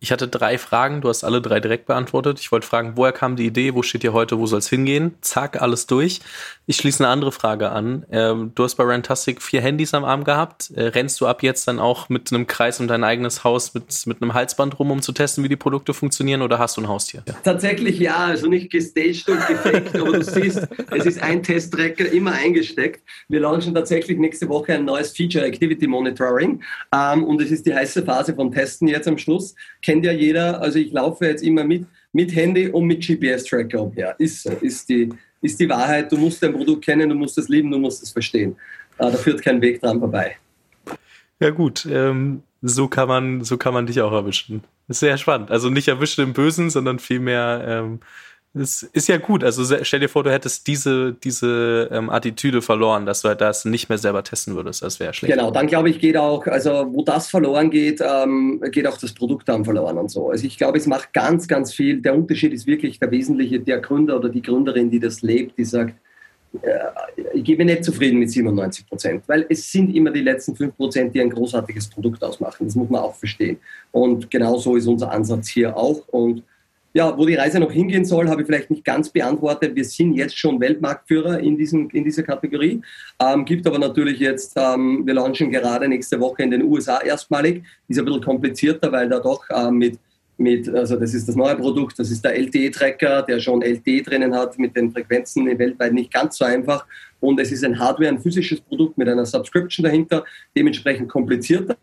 Ich 0.00 0.12
hatte 0.12 0.28
drei 0.28 0.58
Fragen, 0.58 1.00
du 1.00 1.08
hast 1.08 1.24
alle 1.24 1.42
drei 1.42 1.58
direkt 1.58 1.86
beantwortet. 1.86 2.38
Ich 2.38 2.52
wollte 2.52 2.66
fragen, 2.66 2.92
woher 2.94 3.10
kam 3.10 3.34
die 3.34 3.46
Idee, 3.46 3.74
wo 3.74 3.82
steht 3.82 4.04
ihr 4.04 4.12
heute, 4.12 4.38
wo 4.38 4.46
soll 4.46 4.60
es 4.60 4.68
hingehen? 4.68 5.16
Zack, 5.22 5.60
alles 5.60 5.88
durch. 5.88 6.20
Ich 6.66 6.76
schließe 6.76 7.02
eine 7.02 7.12
andere 7.12 7.32
Frage 7.32 7.70
an. 7.70 8.06
Ähm, 8.12 8.52
du 8.54 8.62
hast 8.62 8.76
bei 8.76 8.84
Rantastic 8.84 9.42
vier 9.42 9.60
Handys 9.60 9.94
am 9.94 10.04
Arm 10.04 10.22
gehabt. 10.22 10.70
Äh, 10.70 10.84
rennst 10.84 11.20
du 11.20 11.26
ab 11.26 11.42
jetzt 11.42 11.66
dann 11.66 11.80
auch 11.80 12.08
mit 12.10 12.32
einem 12.32 12.46
Kreis 12.46 12.78
um 12.78 12.86
dein 12.86 13.02
eigenes 13.02 13.42
Haus 13.42 13.74
mit, 13.74 14.06
mit 14.06 14.22
einem 14.22 14.34
Halsband 14.34 14.78
rum, 14.78 14.92
um 14.92 15.02
zu 15.02 15.10
testen, 15.10 15.42
wie 15.42 15.48
die 15.48 15.56
Produkte 15.56 15.92
funktionieren 15.94 16.42
oder 16.42 16.60
hast 16.60 16.76
du 16.76 16.82
ein 16.82 16.88
Haustier? 16.88 17.24
Ja. 17.26 17.34
Tatsächlich 17.42 17.98
ja, 17.98 18.18
also 18.18 18.46
nicht 18.46 18.70
gestaged 18.70 19.28
und 19.28 19.44
gefaked, 19.48 19.96
aber 19.96 20.12
du 20.12 20.22
siehst, 20.22 20.68
es 20.92 21.06
ist 21.06 21.22
ein 21.22 21.42
Testtracker 21.42 22.08
immer 22.12 22.32
eingesteckt. 22.32 23.02
Wir 23.28 23.40
launchen 23.40 23.74
tatsächlich 23.74 24.16
nächste 24.18 24.48
Woche 24.48 24.74
ein 24.74 24.84
neues 24.84 25.10
Feature, 25.10 25.44
Activity 25.44 25.88
Monitoring. 25.88 26.62
Ähm, 26.94 27.24
und 27.24 27.42
es 27.42 27.50
ist 27.50 27.66
die 27.66 27.74
heiße 27.74 28.04
Phase 28.04 28.32
vom 28.32 28.52
Testen 28.52 28.86
jetzt 28.86 29.08
am 29.08 29.18
Schluss 29.18 29.56
kennt 29.82 30.04
ja 30.04 30.12
jeder. 30.12 30.60
Also 30.60 30.78
ich 30.78 30.92
laufe 30.92 31.26
jetzt 31.26 31.42
immer 31.42 31.64
mit, 31.64 31.86
mit 32.12 32.34
Handy 32.34 32.68
und 32.68 32.86
mit 32.86 33.06
GPS-Tracker 33.06 33.82
umher. 33.82 34.14
Ist 34.18 34.42
so, 34.42 34.50
ist 34.50 34.88
die, 34.88 35.10
ist 35.42 35.58
die 35.60 35.68
Wahrheit. 35.68 36.10
Du 36.10 36.16
musst 36.16 36.42
dein 36.42 36.52
Produkt 36.52 36.84
kennen, 36.84 37.08
du 37.08 37.14
musst 37.14 37.38
es 37.38 37.48
lieben, 37.48 37.70
du 37.70 37.78
musst 37.78 38.02
es 38.02 38.10
verstehen. 38.10 38.56
Da 38.96 39.10
führt 39.12 39.42
kein 39.42 39.60
Weg 39.60 39.80
dran 39.80 40.00
vorbei. 40.00 40.36
Ja 41.40 41.50
gut, 41.50 41.86
ähm, 41.90 42.42
so 42.62 42.88
kann 42.88 43.08
man, 43.08 43.44
so 43.44 43.56
kann 43.56 43.72
man 43.72 43.86
dich 43.86 44.00
auch 44.00 44.12
erwischen. 44.12 44.64
Sehr 44.88 45.18
spannend. 45.18 45.50
Also 45.50 45.70
nicht 45.70 45.86
erwischen 45.88 46.22
im 46.22 46.32
Bösen, 46.32 46.70
sondern 46.70 46.98
vielmehr 46.98 47.64
ähm, 47.66 48.00
das 48.54 48.82
ist 48.82 49.08
ja 49.08 49.18
gut. 49.18 49.44
Also 49.44 49.62
stell 49.82 50.00
dir 50.00 50.08
vor, 50.08 50.24
du 50.24 50.32
hättest 50.32 50.66
diese, 50.66 51.12
diese 51.12 51.88
ähm, 51.92 52.08
Attitüde 52.10 52.62
verloren, 52.62 53.04
dass 53.04 53.22
du 53.22 53.34
das 53.36 53.64
nicht 53.64 53.88
mehr 53.88 53.98
selber 53.98 54.24
testen 54.24 54.56
würdest. 54.56 54.82
Das 54.82 54.98
wäre 54.98 55.12
schlecht. 55.12 55.34
Genau, 55.34 55.50
dann 55.50 55.66
glaube 55.66 55.90
ich, 55.90 55.98
geht 55.98 56.16
auch, 56.16 56.46
also 56.46 56.86
wo 56.90 57.02
das 57.02 57.28
verloren 57.28 57.70
geht, 57.70 58.00
ähm, 58.00 58.62
geht 58.70 58.86
auch 58.86 58.96
das 58.96 59.12
Produkt 59.12 59.48
dann 59.48 59.64
verloren 59.64 59.98
und 59.98 60.10
so. 60.10 60.30
Also 60.30 60.46
ich 60.46 60.56
glaube, 60.56 60.78
es 60.78 60.86
macht 60.86 61.12
ganz, 61.12 61.46
ganz 61.46 61.74
viel. 61.74 62.00
Der 62.00 62.14
Unterschied 62.14 62.52
ist 62.52 62.66
wirklich 62.66 62.98
der 62.98 63.10
wesentliche, 63.10 63.60
der 63.60 63.80
Gründer 63.80 64.16
oder 64.16 64.28
die 64.28 64.42
Gründerin, 64.42 64.90
die 64.90 65.00
das 65.00 65.22
lebt, 65.22 65.58
die 65.58 65.64
sagt, 65.64 65.94
ich 67.34 67.44
gebe 67.44 67.64
nicht 67.64 67.84
zufrieden 67.84 68.18
mit 68.18 68.30
97 68.30 68.86
Prozent, 68.86 69.22
weil 69.26 69.46
es 69.48 69.70
sind 69.70 69.94
immer 69.94 70.10
die 70.10 70.22
letzten 70.22 70.56
5 70.56 70.76
Prozent, 70.76 71.14
die 71.14 71.20
ein 71.20 71.30
großartiges 71.30 71.88
Produkt 71.88 72.24
ausmachen. 72.24 72.66
Das 72.66 72.74
muss 72.74 72.88
man 72.88 73.02
auch 73.02 73.14
verstehen. 73.14 73.58
Und 73.92 74.30
genau 74.30 74.56
so 74.56 74.76
ist 74.76 74.86
unser 74.86 75.10
Ansatz 75.10 75.48
hier 75.48 75.76
auch. 75.76 76.08
Und 76.08 76.42
ja, 76.94 77.16
wo 77.16 77.26
die 77.26 77.34
Reise 77.34 77.60
noch 77.60 77.70
hingehen 77.70 78.04
soll, 78.04 78.28
habe 78.28 78.40
ich 78.40 78.46
vielleicht 78.46 78.70
nicht 78.70 78.84
ganz 78.84 79.10
beantwortet. 79.10 79.74
Wir 79.76 79.84
sind 79.84 80.14
jetzt 80.14 80.38
schon 80.38 80.58
Weltmarktführer 80.58 81.38
in, 81.38 81.56
diesem, 81.56 81.88
in 81.90 82.04
dieser 82.04 82.22
Kategorie. 82.22 82.80
Ähm, 83.20 83.44
gibt 83.44 83.66
aber 83.66 83.78
natürlich 83.78 84.18
jetzt, 84.18 84.54
ähm, 84.56 85.06
wir 85.06 85.14
launchen 85.14 85.50
gerade 85.50 85.86
nächste 85.88 86.18
Woche 86.18 86.42
in 86.42 86.50
den 86.50 86.62
USA 86.62 87.00
erstmalig. 87.00 87.62
Ist 87.88 87.98
ein 87.98 88.04
bisschen 88.04 88.22
komplizierter, 88.22 88.90
weil 88.90 89.08
da 89.08 89.20
doch 89.20 89.44
ähm, 89.54 89.76
mit 89.76 89.98
mit, 90.38 90.68
also 90.68 90.96
das 90.96 91.14
ist 91.14 91.28
das 91.28 91.34
neue 91.34 91.56
Produkt, 91.56 91.98
das 91.98 92.10
ist 92.10 92.24
der 92.24 92.36
LTE-Tracker, 92.36 93.22
der 93.22 93.40
schon 93.40 93.60
LTE 93.60 94.02
drinnen 94.02 94.34
hat, 94.34 94.56
mit 94.56 94.76
den 94.76 94.92
Frequenzen 94.92 95.46
weltweit 95.58 95.92
nicht 95.92 96.12
ganz 96.12 96.38
so 96.38 96.44
einfach. 96.44 96.86
Und 97.20 97.40
es 97.40 97.50
ist 97.50 97.64
ein 97.64 97.76
Hardware, 97.76 98.10
ein 98.10 98.20
physisches 98.20 98.60
Produkt 98.60 98.96
mit 98.96 99.08
einer 99.08 99.26
Subscription 99.26 99.82
dahinter, 99.82 100.24
dementsprechend 100.56 101.08
komplizierter. 101.08 101.76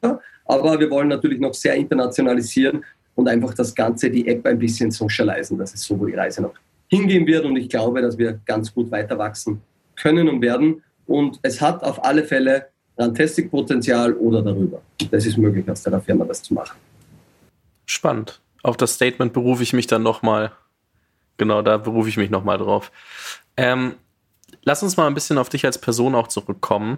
Aber 0.45 0.79
wir 0.79 0.89
wollen 0.89 1.09
natürlich 1.09 1.39
noch 1.39 1.53
sehr 1.53 1.75
internationalisieren 1.75 2.85
und 3.15 3.27
einfach 3.27 3.53
das 3.53 3.73
Ganze, 3.73 4.09
die 4.09 4.27
App 4.27 4.45
ein 4.45 4.59
bisschen 4.59 4.91
socialisen. 4.91 5.57
Das 5.57 5.73
ist 5.73 5.83
so, 5.83 5.99
wo 5.99 6.05
die 6.05 6.13
Reise 6.13 6.41
noch 6.41 6.53
hingehen 6.87 7.25
wird. 7.25 7.45
Und 7.45 7.55
ich 7.55 7.69
glaube, 7.69 8.01
dass 8.01 8.17
wir 8.17 8.39
ganz 8.45 8.73
gut 8.73 8.91
weiter 8.91 9.17
wachsen 9.17 9.61
können 9.95 10.27
und 10.27 10.41
werden. 10.41 10.83
Und 11.07 11.39
es 11.41 11.61
hat 11.61 11.83
auf 11.83 12.03
alle 12.03 12.23
Fälle 12.23 12.67
Rantastic-Potenzial 12.97 14.13
oder 14.13 14.41
darüber. 14.41 14.81
Das 15.11 15.25
ist 15.25 15.37
möglich, 15.37 15.69
aus 15.69 15.83
der 15.83 15.99
Firma 16.01 16.25
das 16.25 16.41
zu 16.41 16.53
machen. 16.53 16.77
Spannend 17.85 18.39
auf 18.65 18.77
das 18.77 18.95
Statement 18.95 19.31
berufe 19.31 19.61
ich 19.61 19.73
mich 19.73 19.85
dann 19.85 20.01
nochmal. 20.01 20.51
Genau, 21.37 21.61
da 21.61 21.77
berufe 21.77 22.09
ich 22.09 22.17
mich 22.17 22.31
nochmal 22.31 22.57
drauf. 22.57 22.91
Ähm, 23.57 23.93
lass 24.63 24.81
uns 24.81 24.97
mal 24.97 25.05
ein 25.05 25.13
bisschen 25.13 25.37
auf 25.37 25.49
dich 25.49 25.65
als 25.65 25.77
Person 25.77 26.15
auch 26.15 26.27
zurückkommen. 26.27 26.97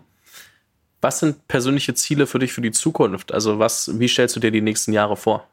Was 1.02 1.20
sind 1.20 1.48
persönliche 1.50 1.94
Ziele 1.94 2.26
für 2.26 2.40
dich 2.40 2.54
für 2.54 2.62
die 2.62 2.72
Zukunft? 2.72 3.34
Also 3.34 3.60
was, 3.60 4.00
wie 4.00 4.08
stellst 4.08 4.36
du 4.38 4.40
dir 4.40 4.52
die 4.52 4.62
nächsten 4.62 4.94
Jahre 4.94 5.18
vor? 5.18 5.46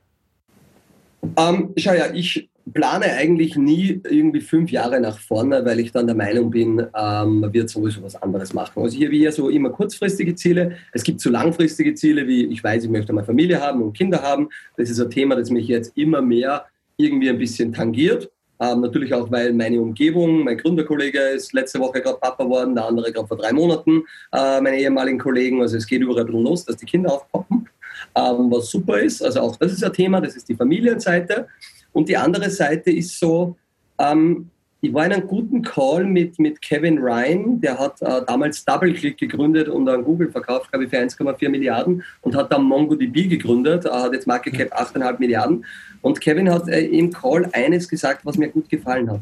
Ähm, 1.36 1.72
schau 1.76 1.92
ja, 1.92 2.12
ich 2.12 2.48
plane 2.72 3.06
eigentlich 3.12 3.56
nie 3.56 4.00
irgendwie 4.08 4.40
fünf 4.40 4.70
Jahre 4.70 4.98
nach 4.98 5.18
vorne, 5.18 5.64
weil 5.64 5.80
ich 5.80 5.92
dann 5.92 6.06
der 6.06 6.16
Meinung 6.16 6.50
bin, 6.50 6.78
ähm, 6.78 7.40
man 7.40 7.52
wird 7.52 7.68
sowieso 7.68 8.02
was 8.02 8.20
anderes 8.20 8.54
machen. 8.54 8.82
Also 8.82 8.96
ich 8.96 9.04
habe 9.04 9.14
hier 9.14 9.32
so 9.32 9.50
immer 9.50 9.70
kurzfristige 9.70 10.34
Ziele. 10.34 10.76
Es 10.92 11.02
gibt 11.02 11.20
so 11.20 11.30
langfristige 11.30 11.94
Ziele, 11.94 12.26
wie 12.26 12.46
ich 12.46 12.64
weiß, 12.64 12.84
ich 12.84 12.90
möchte 12.90 13.12
mal 13.12 13.24
Familie 13.24 13.60
haben 13.60 13.82
und 13.82 13.92
Kinder 13.96 14.22
haben. 14.22 14.48
Das 14.76 14.88
ist 14.88 15.00
ein 15.00 15.10
Thema, 15.10 15.36
das 15.36 15.50
mich 15.50 15.68
jetzt 15.68 15.96
immer 15.96 16.22
mehr 16.22 16.64
irgendwie 16.96 17.28
ein 17.28 17.38
bisschen 17.38 17.72
tangiert. 17.72 18.30
Ähm, 18.60 18.80
natürlich 18.80 19.12
auch, 19.12 19.30
weil 19.30 19.52
meine 19.52 19.80
Umgebung, 19.80 20.44
mein 20.44 20.56
Gründerkollege 20.56 21.18
ist 21.18 21.52
letzte 21.52 21.80
Woche 21.80 22.00
gerade 22.00 22.18
Papa 22.18 22.44
geworden, 22.44 22.74
der 22.74 22.86
andere 22.86 23.12
gerade 23.12 23.26
vor 23.26 23.36
drei 23.36 23.52
Monaten, 23.52 24.04
äh, 24.32 24.60
meine 24.60 24.78
ehemaligen 24.78 25.18
Kollegen. 25.18 25.60
Also 25.60 25.76
es 25.76 25.86
geht 25.86 26.00
überall 26.00 26.26
los, 26.28 26.64
dass 26.64 26.76
die 26.76 26.86
Kinder 26.86 27.12
aufpoppen, 27.12 27.68
ähm, 28.14 28.50
was 28.50 28.70
super 28.70 28.98
ist. 28.98 29.22
Also 29.22 29.40
auch 29.40 29.56
das 29.56 29.72
ist 29.72 29.84
ein 29.84 29.92
Thema, 29.92 30.20
das 30.20 30.36
ist 30.36 30.48
die 30.48 30.54
Familienseite. 30.54 31.48
Und 31.92 32.08
die 32.08 32.16
andere 32.16 32.50
Seite 32.50 32.90
ist 32.90 33.18
so, 33.18 33.56
ähm, 33.98 34.50
ich 34.84 34.92
war 34.92 35.06
in 35.06 35.12
einem 35.12 35.26
guten 35.26 35.62
Call 35.62 36.04
mit, 36.04 36.38
mit 36.38 36.60
Kevin 36.60 36.98
Ryan, 36.98 37.58
der 37.58 37.78
hat 37.78 38.02
äh, 38.02 38.20
damals 38.26 38.64
DoubleClick 38.66 39.16
gegründet 39.16 39.68
und 39.68 39.88
an 39.88 40.04
Google 40.04 40.30
verkauft, 40.30 40.70
glaube 40.70 40.84
ich, 40.84 40.90
für 40.90 40.98
1,4 40.98 41.48
Milliarden 41.48 42.02
und 42.20 42.36
hat 42.36 42.52
dann 42.52 42.64
MongoDB 42.64 43.28
gegründet, 43.28 43.86
äh, 43.86 43.90
hat 43.90 44.12
jetzt 44.12 44.26
Market 44.26 44.52
Cap 44.52 44.78
8,5 44.78 45.18
Milliarden. 45.18 45.64
Und 46.02 46.20
Kevin 46.20 46.50
hat 46.50 46.68
äh, 46.68 46.84
im 46.84 47.10
Call 47.10 47.48
eines 47.52 47.88
gesagt, 47.88 48.26
was 48.26 48.36
mir 48.36 48.48
gut 48.48 48.68
gefallen 48.68 49.10
hat. 49.10 49.20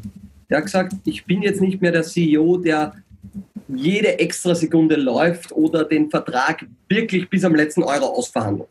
Der 0.50 0.58
hat 0.58 0.64
gesagt, 0.64 0.94
ich 1.04 1.24
bin 1.26 1.42
jetzt 1.42 1.60
nicht 1.60 1.80
mehr 1.80 1.92
der 1.92 2.02
CEO, 2.02 2.56
der 2.56 2.94
jede 3.68 4.18
extra 4.18 4.56
Sekunde 4.56 4.96
läuft 4.96 5.52
oder 5.52 5.84
den 5.84 6.10
Vertrag 6.10 6.66
wirklich 6.88 7.30
bis 7.30 7.44
am 7.44 7.54
letzten 7.54 7.84
Euro 7.84 8.06
ausverhandelt. 8.06 8.68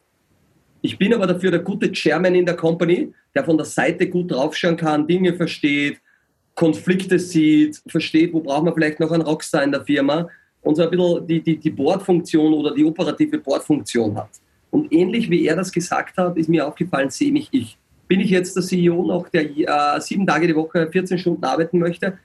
Ich 0.81 0.97
bin 0.97 1.13
aber 1.13 1.27
dafür 1.27 1.51
der 1.51 1.59
gute 1.59 1.91
Chairman 1.91 2.35
in 2.35 2.45
der 2.45 2.55
Company, 2.55 3.13
der 3.35 3.43
von 3.43 3.57
der 3.57 3.65
Seite 3.65 4.09
gut 4.09 4.31
draufschauen 4.31 4.77
kann, 4.77 5.07
Dinge 5.07 5.33
versteht, 5.33 6.01
Konflikte 6.55 7.19
sieht, 7.19 7.81
versteht, 7.87 8.33
wo 8.33 8.41
braucht 8.41 8.65
man 8.65 8.73
vielleicht 8.73 8.99
noch 8.99 9.11
einen 9.11 9.21
Rockstar 9.21 9.63
in 9.63 9.71
der 9.71 9.85
Firma 9.85 10.27
und 10.61 10.75
so 10.75 10.83
ein 10.83 10.89
bisschen 10.89 11.27
die, 11.27 11.41
die, 11.41 11.57
die 11.57 11.69
Boardfunktion 11.69 12.53
oder 12.53 12.73
die 12.73 12.83
operative 12.83 13.37
Boardfunktion 13.37 14.15
hat. 14.17 14.29
Und 14.69 14.91
ähnlich 14.91 15.29
wie 15.29 15.45
er 15.45 15.55
das 15.55 15.71
gesagt 15.71 16.17
hat, 16.17 16.37
ist 16.37 16.49
mir 16.49 16.67
aufgefallen, 16.67 17.09
sehe 17.09 17.31
mich 17.31 17.49
ich. 17.51 17.77
Bin 18.07 18.19
ich 18.19 18.29
jetzt 18.29 18.55
der 18.55 18.63
CEO 18.63 19.03
noch, 19.05 19.29
der 19.29 19.43
äh, 19.43 20.01
sieben 20.01 20.25
Tage 20.27 20.47
die 20.47 20.55
Woche 20.55 20.89
14 20.91 21.17
Stunden 21.17 21.43
arbeiten 21.43 21.79
möchte? 21.79 22.17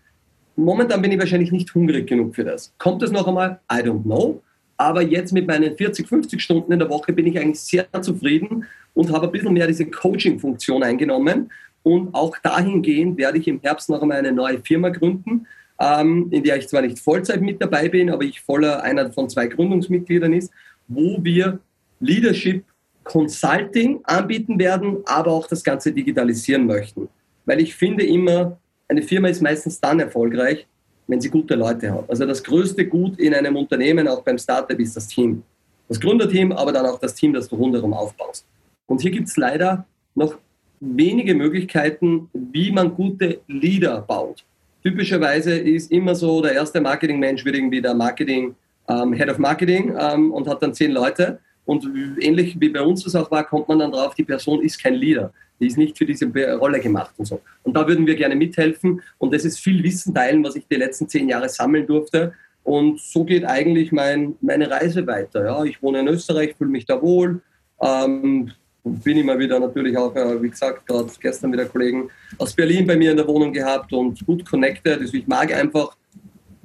Momentan 0.57 1.03
bin 1.03 1.13
ich 1.13 1.19
wahrscheinlich 1.19 1.53
nicht 1.53 1.75
hungrig 1.75 2.09
genug 2.09 2.35
für 2.35 2.45
das. 2.45 2.73
Kommt 2.79 3.03
es 3.03 3.13
noch 3.13 3.27
einmal? 3.27 3.61
I 3.71 3.77
don't 3.77 4.03
know. 4.03 4.43
Aber 4.77 5.03
jetzt 5.03 5.33
mit 5.33 5.47
meinen 5.47 5.77
40, 5.77 6.07
50 6.07 6.43
Stunden 6.43 6.73
in 6.73 6.79
der 6.79 6.91
Woche 6.91 7.13
bin 7.13 7.27
ich 7.27 7.39
eigentlich 7.39 7.61
sehr 7.61 7.87
zufrieden 8.03 8.67
und 8.95 9.13
habe 9.13 9.27
ein 9.27 9.33
bisschen 9.33 9.53
mehr 9.53 9.67
diese 9.67 9.87
Coaching-Funktion 9.87 10.83
eingenommen. 10.83 11.51
Und 11.83 12.15
auch 12.15 12.37
dahingehend 12.43 13.17
werde 13.17 13.39
ich 13.39 13.49
im 13.49 13.61
Herbst 13.61 13.89
noch 13.89 14.03
einmal 14.03 14.19
eine 14.19 14.33
neue 14.33 14.59
Firma 14.59 14.89
gründen, 14.89 15.47
ähm, 15.81 16.29
in 16.31 16.43
der 16.43 16.57
ich 16.57 16.69
zwar 16.69 16.83
nicht 16.83 16.99
Vollzeit 16.99 17.41
mit 17.41 17.63
dabei 17.63 17.89
bin, 17.89 18.11
aber 18.11 18.25
ich 18.25 18.41
voller 18.41 18.83
einer 18.83 19.13
von 19.13 19.29
zwei 19.29 19.47
Gründungsmitgliedern 19.47 20.33
ist, 20.33 20.51
wo 20.89 21.19
wir 21.23 21.59
Leadership 22.01 22.65
Consulting 23.05 24.01
anbieten 24.05 24.59
werden, 24.59 24.99
aber 25.07 25.31
auch 25.31 25.47
das 25.47 25.63
Ganze 25.63 25.93
digitalisieren 25.93 26.67
möchten. 26.67 27.09
Weil 27.45 27.61
ich 27.61 27.75
finde 27.75 28.05
immer, 28.05 28.59
eine 28.89 29.03
Firma 29.03 29.29
ist 29.29 29.43
meistens 29.43 29.81
dann 29.81 30.01
erfolgreich, 30.01 30.67
wenn 31.07 31.21
sie 31.21 31.31
gute 31.31 31.55
Leute 31.55 31.93
hat. 31.93 32.09
Also 32.09 32.27
das 32.27 32.43
größte 32.43 32.87
Gut 32.87 33.19
in 33.19 33.35
einem 33.35 33.57
Unternehmen, 33.57 34.09
auch 34.09 34.23
beim 34.23 34.39
Startup, 34.39 34.79
ist 34.79 34.97
das 34.97 35.07
Team. 35.09 35.43
Das 35.89 36.01
Gründerteam, 36.01 36.53
aber 36.53 36.73
dann 36.73 36.87
auch 36.87 36.99
das 36.99 37.15
Team, 37.15 37.33
das 37.33 37.49
du 37.49 37.57
rundherum 37.57 37.95
aufbaust. 37.95 38.45
Und 38.87 39.01
hier 39.01 39.11
gibt 39.11 39.29
es 39.29 39.37
leider 39.37 39.87
noch 40.15 40.37
wenige 40.81 41.35
Möglichkeiten, 41.35 42.29
wie 42.33 42.71
man 42.71 42.95
gute 42.95 43.41
Leader 43.47 44.01
baut. 44.03 44.45
Typischerweise 44.83 45.57
ist 45.57 45.91
immer 45.91 46.15
so, 46.15 46.43
der 46.43 46.53
erste 46.53 46.81
Marketingmensch 46.81 47.45
wird 47.45 47.57
irgendwie 47.57 47.81
der 47.81 47.95
Marketing, 47.95 48.55
ähm, 48.89 49.13
Head 49.13 49.31
of 49.31 49.39
Marketing 49.39 49.95
ähm, 49.99 50.33
und 50.33 50.47
hat 50.49 50.63
dann 50.63 50.75
zehn 50.75 50.93
Leute. 50.93 51.41
Und 51.67 51.85
ähnlich 52.21 52.59
wie 52.59 52.69
bei 52.69 52.81
uns 52.81 53.05
das 53.05 53.15
auch 53.15 53.31
war, 53.31 53.45
kommt 53.45 53.69
man 53.69 53.81
dann 53.81 53.93
drauf, 53.93 54.15
die 54.15 54.25
Person 54.25 54.63
ist 54.63 54.83
kein 54.83 54.95
Leader. 54.95 55.33
Die 55.61 55.67
ist 55.67 55.77
nicht 55.77 55.99
für 55.99 56.07
diese 56.07 56.27
Rolle 56.57 56.81
gemacht 56.81 57.15
und 57.17 57.25
so. 57.25 57.41
Und 57.63 57.75
da 57.75 57.87
würden 57.87 58.07
wir 58.07 58.15
gerne 58.15 58.37
mithelfen. 58.37 59.03
Und 59.19 59.35
das 59.35 59.45
ist 59.45 59.59
viel 59.59 59.83
Wissen 59.83 60.15
teilen, 60.15 60.45
was 60.45 60.57
ich 60.57 60.67
die 60.71 60.77
letzten 60.77 61.09
zehn 61.09 61.29
Jahre 61.29 61.49
sammeln 61.49 61.87
durfte. 61.87 62.33
Und 62.63 63.01
so 63.01 63.25
geht 63.25 63.45
eigentlich 63.45 63.93
mein, 63.93 64.35
meine 64.41 64.71
Reise 64.71 65.07
weiter. 65.07 65.45
Ja, 65.45 65.65
ich 65.65 65.83
wohne 65.83 66.01
in 66.01 66.09
Österreich, 66.09 66.55
fühle 66.57 66.71
mich 66.71 66.85
da 66.85 67.01
wohl. 67.01 67.41
Ähm, 67.81 68.51
bin 68.83 69.19
immer 69.19 69.39
wieder 69.39 69.59
natürlich 69.59 69.97
auch, 69.97 70.15
äh, 70.15 70.41
wie 70.43 70.51
gesagt, 70.51 70.87
gerade 70.87 71.11
gestern 71.21 71.53
wieder 71.53 71.65
Kollegen 71.65 72.09
aus 72.39 72.55
Berlin 72.55 72.87
bei 72.87 72.97
mir 72.97 73.11
in 73.11 73.17
der 73.17 73.27
Wohnung 73.27 73.53
gehabt 73.53 73.93
und 73.93 74.25
gut 74.27 74.45
connected. 74.45 75.01
Also 75.01 75.15
ich 75.15 75.27
mag 75.27 75.53
einfach 75.53 75.97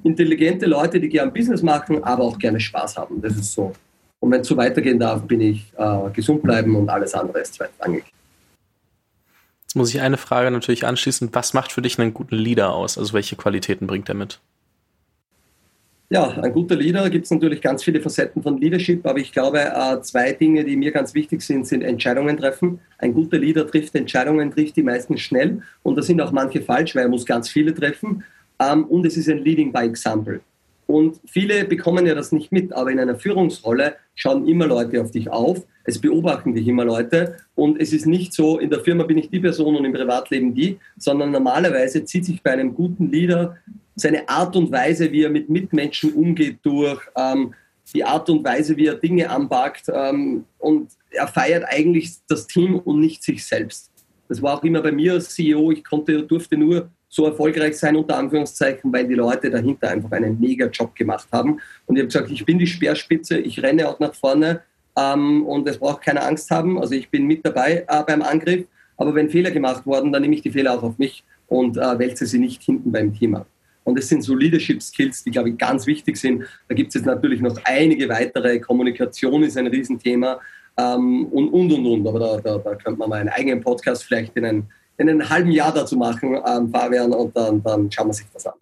intelligente 0.04 0.66
Leute, 0.66 1.00
die 1.00 1.08
gerne 1.08 1.32
Business 1.32 1.62
machen, 1.62 2.02
aber 2.02 2.24
auch 2.24 2.38
gerne 2.38 2.60
Spaß 2.60 2.96
haben. 2.96 3.20
Das 3.20 3.36
ist 3.36 3.52
so. 3.52 3.72
Und 4.22 4.30
wenn 4.30 4.42
es 4.42 4.46
so 4.46 4.56
weitergehen 4.56 5.00
darf, 5.00 5.22
bin 5.22 5.40
ich 5.40 5.72
äh, 5.76 6.10
gesund 6.12 6.42
bleiben 6.42 6.76
und 6.76 6.88
alles 6.88 7.12
andere 7.12 7.40
ist 7.40 7.54
zweitrangig. 7.54 8.04
Jetzt 9.62 9.74
muss 9.74 9.92
ich 9.92 10.00
eine 10.00 10.16
Frage 10.16 10.52
natürlich 10.52 10.86
anschließen. 10.86 11.30
Was 11.32 11.54
macht 11.54 11.72
für 11.72 11.82
dich 11.82 11.98
einen 11.98 12.14
guten 12.14 12.36
Leader 12.36 12.72
aus? 12.72 12.96
Also 12.98 13.14
welche 13.14 13.34
Qualitäten 13.34 13.88
bringt 13.88 14.08
er 14.08 14.14
mit? 14.14 14.38
Ja, 16.08 16.28
ein 16.40 16.52
guter 16.52 16.76
Leader 16.76 17.10
gibt 17.10 17.24
es 17.24 17.32
natürlich 17.32 17.60
ganz 17.60 17.82
viele 17.82 18.00
Facetten 18.00 18.44
von 18.44 18.58
Leadership, 18.58 19.04
aber 19.04 19.18
ich 19.18 19.32
glaube, 19.32 19.58
äh, 19.58 20.00
zwei 20.02 20.30
Dinge, 20.32 20.62
die 20.64 20.76
mir 20.76 20.92
ganz 20.92 21.14
wichtig 21.14 21.42
sind, 21.42 21.66
sind 21.66 21.82
Entscheidungen 21.82 22.36
treffen. 22.36 22.78
Ein 22.98 23.14
guter 23.14 23.38
Leader 23.38 23.66
trifft 23.66 23.92
Entscheidungen, 23.96 24.52
trifft 24.52 24.76
die 24.76 24.84
meistens 24.84 25.20
schnell 25.20 25.62
und 25.82 25.96
da 25.96 26.02
sind 26.02 26.20
auch 26.20 26.30
manche 26.30 26.62
falsch, 26.62 26.94
weil 26.94 27.02
er 27.04 27.08
muss 27.08 27.26
ganz 27.26 27.48
viele 27.48 27.74
treffen. 27.74 28.22
Ähm, 28.60 28.84
und 28.84 29.04
es 29.04 29.16
ist 29.16 29.28
ein 29.28 29.38
Leading 29.38 29.72
by 29.72 29.80
Example. 29.80 30.42
Und 30.92 31.20
viele 31.24 31.64
bekommen 31.64 32.06
ja 32.06 32.14
das 32.14 32.32
nicht 32.32 32.52
mit, 32.52 32.74
aber 32.74 32.90
in 32.90 33.00
einer 33.00 33.16
Führungsrolle 33.16 33.94
schauen 34.14 34.46
immer 34.46 34.66
Leute 34.66 35.00
auf 35.00 35.10
dich 35.10 35.30
auf, 35.30 35.66
es 35.84 35.98
beobachten 35.98 36.54
dich 36.54 36.68
immer 36.68 36.84
Leute. 36.84 37.38
Und 37.54 37.80
es 37.80 37.94
ist 37.94 38.04
nicht 38.04 38.34
so, 38.34 38.58
in 38.58 38.68
der 38.68 38.80
Firma 38.80 39.04
bin 39.04 39.16
ich 39.16 39.30
die 39.30 39.40
Person 39.40 39.74
und 39.74 39.86
im 39.86 39.94
Privatleben 39.94 40.54
die, 40.54 40.78
sondern 40.98 41.30
normalerweise 41.30 42.04
zieht 42.04 42.26
sich 42.26 42.42
bei 42.42 42.50
einem 42.50 42.74
guten 42.74 43.10
Leader 43.10 43.56
seine 43.96 44.28
Art 44.28 44.54
und 44.54 44.70
Weise, 44.70 45.10
wie 45.12 45.22
er 45.22 45.30
mit 45.30 45.48
Mitmenschen 45.48 46.12
umgeht, 46.12 46.58
durch 46.62 47.00
ähm, 47.16 47.54
die 47.94 48.04
Art 48.04 48.28
und 48.28 48.44
Weise, 48.44 48.76
wie 48.76 48.88
er 48.88 48.96
Dinge 48.96 49.30
anpackt 49.30 49.84
ähm, 49.94 50.44
und 50.58 50.90
er 51.08 51.26
feiert 51.26 51.64
eigentlich 51.68 52.10
das 52.28 52.46
Team 52.46 52.78
und 52.78 53.00
nicht 53.00 53.22
sich 53.22 53.46
selbst. 53.46 53.90
Das 54.28 54.42
war 54.42 54.58
auch 54.58 54.62
immer 54.62 54.82
bei 54.82 54.92
mir 54.92 55.14
als 55.14 55.30
CEO, 55.30 55.72
ich 55.72 55.84
konnte, 55.84 56.22
durfte 56.22 56.58
nur 56.58 56.90
so 57.14 57.26
erfolgreich 57.26 57.76
sein, 57.76 57.94
unter 57.94 58.16
Anführungszeichen, 58.16 58.90
weil 58.90 59.06
die 59.06 59.14
Leute 59.14 59.50
dahinter 59.50 59.90
einfach 59.90 60.10
einen 60.12 60.40
mega 60.40 60.66
Job 60.68 60.94
gemacht 60.94 61.28
haben. 61.30 61.60
Und 61.84 61.96
ich 61.96 62.00
habe 62.00 62.06
gesagt, 62.06 62.30
ich 62.30 62.42
bin 62.46 62.58
die 62.58 62.66
Speerspitze, 62.66 63.36
ich 63.36 63.62
renne 63.62 63.86
auch 63.86 64.00
nach 64.00 64.14
vorne 64.14 64.62
ähm, 64.96 65.44
und 65.44 65.68
es 65.68 65.76
braucht 65.76 66.00
keine 66.00 66.22
Angst 66.22 66.50
haben. 66.50 66.80
Also 66.80 66.94
ich 66.94 67.10
bin 67.10 67.26
mit 67.26 67.44
dabei 67.44 67.84
äh, 67.86 68.02
beim 68.06 68.22
Angriff. 68.22 68.64
Aber 68.96 69.14
wenn 69.14 69.28
Fehler 69.28 69.50
gemacht 69.50 69.84
wurden, 69.84 70.10
dann 70.10 70.22
nehme 70.22 70.34
ich 70.34 70.40
die 70.40 70.50
Fehler 70.50 70.72
auch 70.72 70.82
auf 70.82 70.96
mich 70.96 71.22
und 71.48 71.76
äh, 71.76 71.98
wälze 71.98 72.24
sie 72.24 72.38
nicht 72.38 72.62
hinten 72.62 72.90
beim 72.90 73.12
Team 73.12 73.34
ab. 73.34 73.46
Und 73.84 73.98
das 73.98 74.08
sind 74.08 74.22
so 74.22 74.34
Leadership 74.34 74.82
Skills, 74.82 75.22
die, 75.22 75.32
glaube 75.32 75.50
ich, 75.50 75.58
ganz 75.58 75.86
wichtig 75.86 76.16
sind. 76.16 76.44
Da 76.66 76.74
gibt 76.74 76.88
es 76.88 76.94
jetzt 76.94 77.04
natürlich 77.04 77.42
noch 77.42 77.58
einige 77.64 78.08
weitere. 78.08 78.58
Kommunikation 78.58 79.42
ist 79.42 79.58
ein 79.58 79.66
Riesenthema 79.66 80.40
ähm, 80.78 81.26
und, 81.26 81.48
und, 81.50 81.72
und, 81.72 81.86
und. 81.86 82.06
Aber 82.06 82.18
da, 82.18 82.36
da, 82.38 82.56
da 82.56 82.74
könnte 82.76 82.98
man 82.98 83.10
mal 83.10 83.20
einen 83.20 83.28
eigenen 83.28 83.60
Podcast 83.60 84.04
vielleicht 84.04 84.34
in, 84.34 84.46
ein, 84.46 84.66
in 85.08 85.20
einem 85.20 85.28
halben 85.28 85.50
Jahr 85.50 85.72
dazu 85.72 85.96
machen, 85.96 86.38
ähm, 86.46 86.70
Fabian, 86.70 87.12
und 87.12 87.36
dann, 87.36 87.62
dann 87.62 87.90
schauen 87.90 88.08
wir 88.08 88.14
sich 88.14 88.26
das 88.32 88.46
an. 88.46 88.54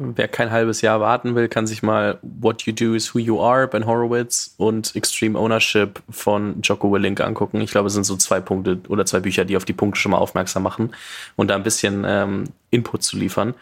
Wer 0.00 0.28
kein 0.28 0.52
halbes 0.52 0.80
Jahr 0.80 1.00
warten 1.00 1.34
will, 1.34 1.48
kann 1.48 1.66
sich 1.66 1.82
mal 1.82 2.20
What 2.22 2.62
You 2.62 2.72
Do 2.72 2.94
is 2.94 3.12
Who 3.12 3.18
You 3.18 3.42
Are, 3.42 3.66
Ben 3.66 3.84
Horowitz 3.84 4.54
und 4.56 4.94
Extreme 4.94 5.36
Ownership 5.36 6.00
von 6.08 6.60
Jocko 6.62 6.92
Willink 6.92 7.20
angucken. 7.20 7.60
Ich 7.60 7.72
glaube, 7.72 7.88
es 7.88 7.94
sind 7.94 8.04
so 8.04 8.16
zwei 8.16 8.38
Punkte 8.38 8.78
oder 8.86 9.06
zwei 9.06 9.18
Bücher, 9.18 9.44
die 9.44 9.56
auf 9.56 9.64
die 9.64 9.72
Punkte 9.72 9.98
schon 9.98 10.12
mal 10.12 10.18
aufmerksam 10.18 10.62
machen 10.62 10.94
und 11.34 11.48
da 11.48 11.56
ein 11.56 11.64
bisschen 11.64 12.04
ähm, 12.06 12.44
Input 12.70 13.02
zu 13.02 13.16
liefern. 13.16 13.54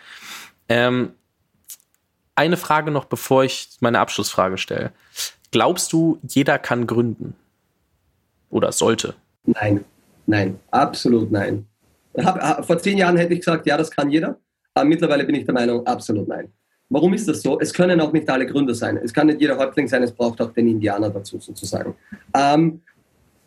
Ähm, 0.69 1.13
eine 2.35 2.59
Frage 2.59 2.91
noch, 2.91 3.07
bevor 3.07 3.45
ich 3.45 3.71
meine 3.81 3.99
Abschlussfrage 3.99 4.59
stelle. 4.59 4.93
Glaubst 5.53 5.91
du, 5.95 6.19
jeder 6.29 6.59
kann 6.59 6.87
gründen? 6.87 7.35
Oder 8.51 8.73
sollte? 8.73 9.15
Nein, 9.45 9.87
nein, 10.27 10.59
absolut 10.71 11.33
nein. 11.33 11.67
Vor 12.63 12.79
zehn 12.79 12.99
Jahren 12.99 13.17
hätte 13.17 13.35
ich 13.35 13.41
gesagt, 13.41 13.67
ja, 13.67 13.77
das 13.77 13.91
kann 13.91 14.11
jeder. 14.11 14.39
Aber 14.75 14.85
mittlerweile 14.85 15.25
bin 15.25 15.35
ich 15.35 15.45
der 15.45 15.55
Meinung, 15.55 15.87
absolut 15.87 16.29
nein. 16.29 16.49
Warum 16.89 17.15
ist 17.15 17.29
das 17.29 17.43
so? 17.43 17.59
Es 17.59 17.73
können 17.73 18.01
auch 18.01 18.13
nicht 18.13 18.29
alle 18.31 18.47
Gründer 18.47 18.75
sein. 18.75 18.97
Es 18.99 19.13
kann 19.13 19.27
nicht 19.27 19.41
jeder 19.41 19.59
Häuptling 19.59 19.89
sein, 19.89 20.03
es 20.03 20.13
braucht 20.13 20.41
auch 20.41 20.53
den 20.53 20.69
Indianer 20.69 21.11
dazu 21.11 21.41
sozusagen. 21.41 21.95
Ähm, 22.35 22.81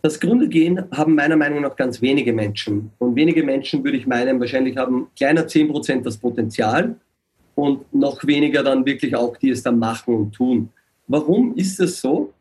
das 0.02 0.20
Gründergehen 0.20 0.84
haben 0.92 1.16
meiner 1.16 1.36
Meinung 1.36 1.62
nach 1.62 1.76
ganz 1.76 2.02
wenige 2.02 2.34
Menschen. 2.34 2.92
Und 3.00 3.16
wenige 3.16 3.44
Menschen 3.44 3.84
würde 3.84 3.98
ich 3.98 4.08
meinen, 4.08 4.40
wahrscheinlich 4.40 4.78
haben 4.78 5.08
kleiner 5.16 5.46
10% 5.46 6.04
das 6.04 6.18
Potenzial 6.18 6.96
und 7.56 7.94
noch 7.94 8.26
weniger 8.26 8.64
dann 8.64 8.86
wirklich 8.86 9.16
auch, 9.16 9.36
die 9.38 9.50
es 9.50 9.64
dann 9.64 9.80
machen 9.80 10.16
und 10.16 10.32
tun. 10.34 10.70
Warum 11.08 11.56
ist 11.56 11.80
das 11.80 12.00
so? 12.00 12.34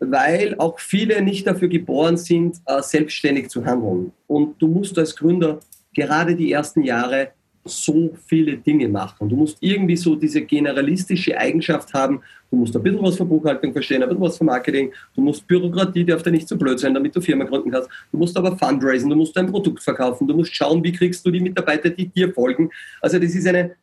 Weil 0.00 0.56
auch 0.58 0.80
viele 0.80 1.22
nicht 1.22 1.46
dafür 1.46 1.68
geboren 1.68 2.16
sind, 2.16 2.56
äh, 2.66 2.82
selbstständig 2.82 3.48
zu 3.50 3.64
handeln. 3.64 4.12
Und 4.26 4.60
du 4.60 4.66
musst 4.66 4.98
als 4.98 5.14
Gründer 5.14 5.60
gerade 5.94 6.34
die 6.34 6.50
ersten 6.50 6.82
Jahre 6.82 7.32
so 7.64 8.10
viele 8.26 8.56
Dinge 8.56 8.88
machen. 8.88 9.28
Du 9.28 9.36
musst 9.36 9.58
irgendwie 9.60 9.96
so 9.96 10.14
diese 10.14 10.42
generalistische 10.42 11.36
Eigenschaft 11.36 11.92
haben, 11.92 12.22
du 12.50 12.56
musst 12.56 12.74
ein 12.74 12.82
bisschen 12.82 13.02
was 13.02 13.16
von 13.16 13.28
Buchhaltung 13.28 13.72
verstehen, 13.72 14.02
ein 14.02 14.08
bisschen 14.08 14.22
was 14.22 14.38
von 14.38 14.46
Marketing, 14.46 14.92
du 15.14 15.20
musst 15.20 15.46
Bürokratie, 15.46 16.04
darf 16.04 16.22
dir 16.22 16.30
nicht 16.30 16.48
zu 16.48 16.54
so 16.54 16.58
blöd 16.58 16.78
sein, 16.78 16.94
damit 16.94 17.14
du 17.14 17.20
Firma 17.20 17.44
gründen 17.44 17.70
kannst, 17.70 17.90
du 18.10 18.18
musst 18.18 18.36
aber 18.36 18.56
fundraisen, 18.56 19.10
du 19.10 19.16
musst 19.16 19.36
dein 19.36 19.46
Produkt 19.46 19.82
verkaufen, 19.82 20.26
du 20.26 20.34
musst 20.34 20.54
schauen, 20.54 20.82
wie 20.82 20.92
kriegst 20.92 21.24
du 21.26 21.30
die 21.30 21.40
Mitarbeiter, 21.40 21.90
die 21.90 22.08
dir 22.08 22.32
folgen. 22.32 22.70
Also 23.02 23.18
das 23.18 23.34
ist 23.34 23.46
eine 23.46 23.76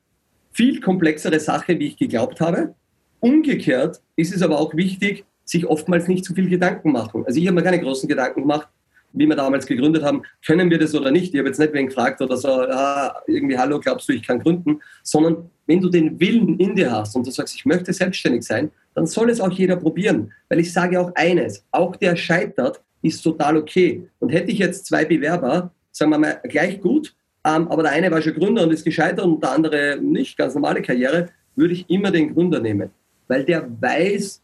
viel 0.52 0.82
komplexere 0.82 1.40
Sache, 1.40 1.78
wie 1.78 1.88
ich 1.88 1.98
geglaubt 1.98 2.42
habe. 2.42 2.74
Umgekehrt 3.20 4.02
ist 4.16 4.36
es 4.36 4.42
aber 4.42 4.60
auch 4.60 4.76
wichtig, 4.76 5.24
sich 5.48 5.66
oftmals 5.66 6.08
nicht 6.08 6.26
zu 6.26 6.36
viel 6.36 6.50
Gedanken 6.50 6.92
machen. 6.92 7.24
Also 7.26 7.40
ich 7.40 7.48
habe 7.48 7.56
mir 7.56 7.64
keine 7.64 7.80
großen 7.80 8.08
Gedanken 8.08 8.42
gemacht, 8.42 8.68
wie 9.14 9.26
wir 9.26 9.36
damals 9.36 9.66
gegründet 9.66 10.04
haben, 10.04 10.24
können 10.46 10.70
wir 10.70 10.78
das 10.78 10.94
oder 10.94 11.12
nicht? 11.12 11.34
Ich 11.34 11.40
habe 11.40 11.48
jetzt 11.48 11.60
nicht 11.60 11.74
wen 11.74 11.88
gefragt 11.88 12.22
oder 12.22 12.38
so, 12.38 12.50
ah, 12.50 13.16
irgendwie, 13.26 13.58
hallo, 13.58 13.80
glaubst 13.80 14.08
du, 14.10 14.14
ich 14.14 14.24
kann 14.24 14.40
gründen? 14.40 14.82
Sondern 15.02 15.50
wenn 15.66 15.82
du 15.82 15.90
den 15.90 16.20
Willen 16.20 16.60
in 16.60 16.76
dir 16.76 16.92
hast 16.92 17.16
und 17.16 17.26
du 17.26 17.32
sagst, 17.32 17.56
ich 17.56 17.66
möchte 17.66 17.94
selbstständig 17.94 18.44
sein, 18.44 18.70
dann 18.94 19.08
soll 19.08 19.30
es 19.30 19.40
auch 19.40 19.52
jeder 19.52 19.78
probieren. 19.78 20.34
Weil 20.50 20.60
ich 20.60 20.74
sage 20.74 21.00
auch 21.00 21.12
eines, 21.16 21.64
auch 21.72 21.96
der 21.96 22.16
scheitert, 22.16 22.82
ist 23.02 23.22
total 23.22 23.58
okay. 23.58 24.08
Und 24.20 24.30
hätte 24.30 24.52
ich 24.52 24.60
jetzt 24.60 24.86
zwei 24.86 25.06
Bewerber, 25.06 25.72
sagen 25.92 26.12
wir 26.12 26.18
mal, 26.18 26.42
gleich 26.44 26.82
gut, 26.82 27.16
ähm, 27.46 27.68
aber 27.70 27.84
der 27.84 27.94
eine 27.94 28.12
war 28.12 28.22
schon 28.22 28.34
Gründer 28.34 28.64
und 28.64 28.74
ist 28.74 28.84
gescheitert 28.84 29.26
und 29.26 29.42
der 29.42 29.52
andere 29.52 29.98
nicht, 30.02 30.38
ganz 30.38 30.54
normale 30.54 30.82
Karriere, 30.82 31.30
würde 31.56 31.74
ich 31.74 31.90
immer 31.90 32.12
den 32.12 32.34
Gründer 32.34 32.60
nehmen. 32.60 32.90
Weil 33.28 33.46
der 33.46 33.68
weiß, 33.82 34.42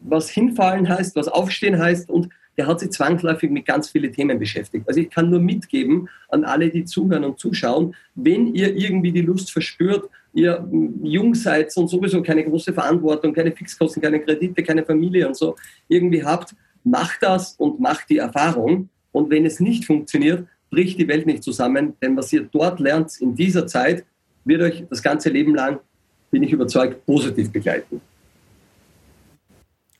was 0.00 0.30
hinfallen 0.30 0.88
heißt, 0.88 1.16
was 1.16 1.28
aufstehen 1.28 1.78
heißt 1.78 2.10
und 2.10 2.28
der 2.56 2.66
hat 2.66 2.80
sich 2.80 2.90
zwangsläufig 2.90 3.50
mit 3.50 3.66
ganz 3.66 3.90
vielen 3.90 4.12
Themen 4.12 4.38
beschäftigt. 4.38 4.88
Also 4.88 5.00
ich 5.00 5.10
kann 5.10 5.30
nur 5.30 5.40
mitgeben 5.40 6.08
an 6.28 6.44
alle, 6.44 6.70
die 6.70 6.84
zuhören 6.84 7.24
und 7.24 7.38
zuschauen, 7.38 7.94
wenn 8.14 8.54
ihr 8.54 8.74
irgendwie 8.74 9.12
die 9.12 9.20
Lust 9.20 9.52
verspürt, 9.52 10.08
ihr 10.32 10.66
jung 11.02 11.34
seid 11.34 11.76
und 11.76 11.88
sowieso 11.88 12.22
keine 12.22 12.44
große 12.44 12.72
Verantwortung, 12.72 13.32
keine 13.32 13.52
Fixkosten, 13.52 14.02
keine 14.02 14.20
Kredite, 14.20 14.62
keine 14.62 14.84
Familie 14.84 15.26
und 15.26 15.36
so 15.36 15.56
irgendwie 15.88 16.24
habt, 16.24 16.54
macht 16.84 17.22
das 17.22 17.54
und 17.56 17.80
macht 17.80 18.08
die 18.10 18.18
Erfahrung. 18.18 18.88
Und 19.12 19.30
wenn 19.30 19.46
es 19.46 19.60
nicht 19.60 19.84
funktioniert, 19.84 20.46
bricht 20.70 20.98
die 20.98 21.08
Welt 21.08 21.26
nicht 21.26 21.42
zusammen, 21.42 21.94
denn 22.02 22.16
was 22.16 22.32
ihr 22.32 22.48
dort 22.50 22.80
lernt 22.80 23.18
in 23.20 23.34
dieser 23.34 23.66
Zeit, 23.66 24.04
wird 24.44 24.62
euch 24.62 24.84
das 24.88 25.02
ganze 25.02 25.30
Leben 25.30 25.54
lang, 25.54 25.80
bin 26.30 26.42
ich 26.42 26.52
überzeugt, 26.52 27.04
positiv 27.06 27.50
begleiten. 27.50 28.00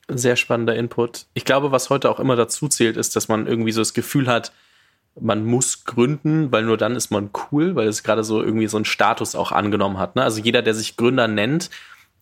Sehr 0.08 0.36
spannender 0.36 0.76
Input. 0.76 1.26
Ich 1.34 1.44
glaube, 1.44 1.72
was 1.72 1.90
heute 1.90 2.10
auch 2.10 2.20
immer 2.20 2.36
dazu 2.36 2.68
zählt, 2.68 2.96
ist, 2.96 3.16
dass 3.16 3.28
man 3.28 3.46
irgendwie 3.46 3.72
so 3.72 3.80
das 3.80 3.92
Gefühl 3.92 4.28
hat, 4.28 4.52
man 5.18 5.44
muss 5.44 5.84
gründen, 5.84 6.52
weil 6.52 6.64
nur 6.64 6.76
dann 6.76 6.94
ist 6.94 7.10
man 7.10 7.30
cool, 7.50 7.74
weil 7.74 7.88
es 7.88 8.02
gerade 8.02 8.22
so 8.22 8.42
irgendwie 8.42 8.68
so 8.68 8.76
einen 8.76 8.84
Status 8.84 9.34
auch 9.34 9.50
angenommen 9.50 9.98
hat. 9.98 10.14
Ne? 10.14 10.22
Also 10.22 10.40
jeder, 10.40 10.62
der 10.62 10.74
sich 10.74 10.96
Gründer 10.96 11.26
nennt, 11.26 11.70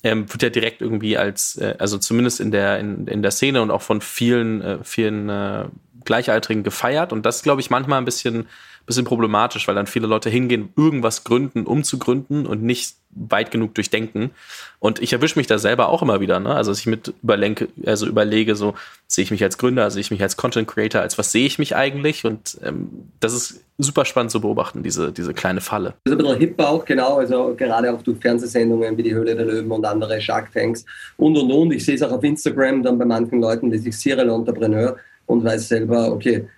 ähm, 0.02 0.32
wird 0.32 0.42
ja 0.42 0.50
direkt 0.50 0.80
irgendwie 0.80 1.18
als, 1.18 1.56
äh, 1.56 1.74
also 1.78 1.98
zumindest 1.98 2.40
in 2.40 2.50
der, 2.50 2.78
in, 2.78 3.06
in 3.06 3.22
der 3.22 3.32
Szene 3.32 3.62
und 3.62 3.70
auch 3.70 3.82
von 3.82 4.00
vielen, 4.00 4.62
äh, 4.62 4.78
vielen 4.84 5.28
äh, 5.28 5.64
Gleichaltrigen 6.04 6.62
gefeiert. 6.62 7.12
Und 7.12 7.24
das, 7.26 7.42
glaube 7.42 7.60
ich, 7.60 7.70
manchmal 7.70 7.98
ein 7.98 8.04
bisschen 8.04 8.46
bisschen 8.86 9.04
problematisch, 9.04 9.66
weil 9.66 9.74
dann 9.74 9.86
viele 9.86 10.06
Leute 10.06 10.28
hingehen, 10.28 10.70
irgendwas 10.76 11.24
gründen, 11.24 11.64
um 11.64 11.84
zu 11.84 11.98
gründen 11.98 12.46
und 12.46 12.62
nicht 12.62 12.96
weit 13.16 13.50
genug 13.50 13.74
durchdenken. 13.74 14.32
Und 14.80 15.00
ich 15.00 15.12
erwische 15.12 15.38
mich 15.38 15.46
da 15.46 15.58
selber 15.58 15.88
auch 15.88 16.02
immer 16.02 16.20
wieder, 16.20 16.40
ne? 16.40 16.54
Also 16.54 16.72
dass 16.72 16.80
ich 16.80 16.86
mit 16.86 17.14
überlenke, 17.22 17.68
also 17.86 18.06
überlege, 18.06 18.56
so 18.56 18.74
sehe 19.06 19.22
ich 19.22 19.30
mich 19.30 19.42
als 19.42 19.56
Gründer, 19.56 19.90
sehe 19.90 20.00
ich 20.00 20.10
mich 20.10 20.20
als 20.20 20.36
Content 20.36 20.66
Creator, 20.66 21.00
als 21.00 21.16
was 21.16 21.30
sehe 21.30 21.46
ich 21.46 21.58
mich 21.58 21.76
eigentlich? 21.76 22.24
Und 22.24 22.58
ähm, 22.64 22.88
das 23.20 23.32
ist 23.32 23.64
super 23.78 24.04
spannend 24.04 24.32
zu 24.32 24.40
beobachten, 24.40 24.82
diese, 24.82 25.12
diese 25.12 25.32
kleine 25.32 25.60
Falle. 25.60 25.94
Das 26.04 26.12
ist 26.12 26.18
ein 26.18 26.18
bisschen 26.18 26.38
hip 26.38 26.60
auch, 26.60 26.84
genau, 26.84 27.18
also 27.18 27.54
gerade 27.56 27.92
auch 27.92 28.02
durch 28.02 28.18
Fernsehsendungen 28.18 28.96
wie 28.96 29.02
die 29.04 29.14
Höhle 29.14 29.34
der 29.34 29.46
Löwen 29.46 29.70
und 29.70 29.84
andere 29.84 30.20
Shark 30.20 30.52
Tanks 30.52 30.84
und 31.16 31.36
und 31.38 31.50
und. 31.50 31.72
Ich 31.72 31.84
sehe 31.84 31.94
es 31.94 32.02
auch 32.02 32.12
auf 32.12 32.24
Instagram 32.24 32.82
dann 32.82 32.98
bei 32.98 33.04
manchen 33.04 33.40
Leuten, 33.40 33.70
die 33.70 33.78
sich 33.78 33.96
Serial 33.96 34.28
Entrepreneur 34.28 34.96
und 35.26 35.44
weiß 35.44 35.68
selber, 35.68 36.12
okay, 36.12 36.48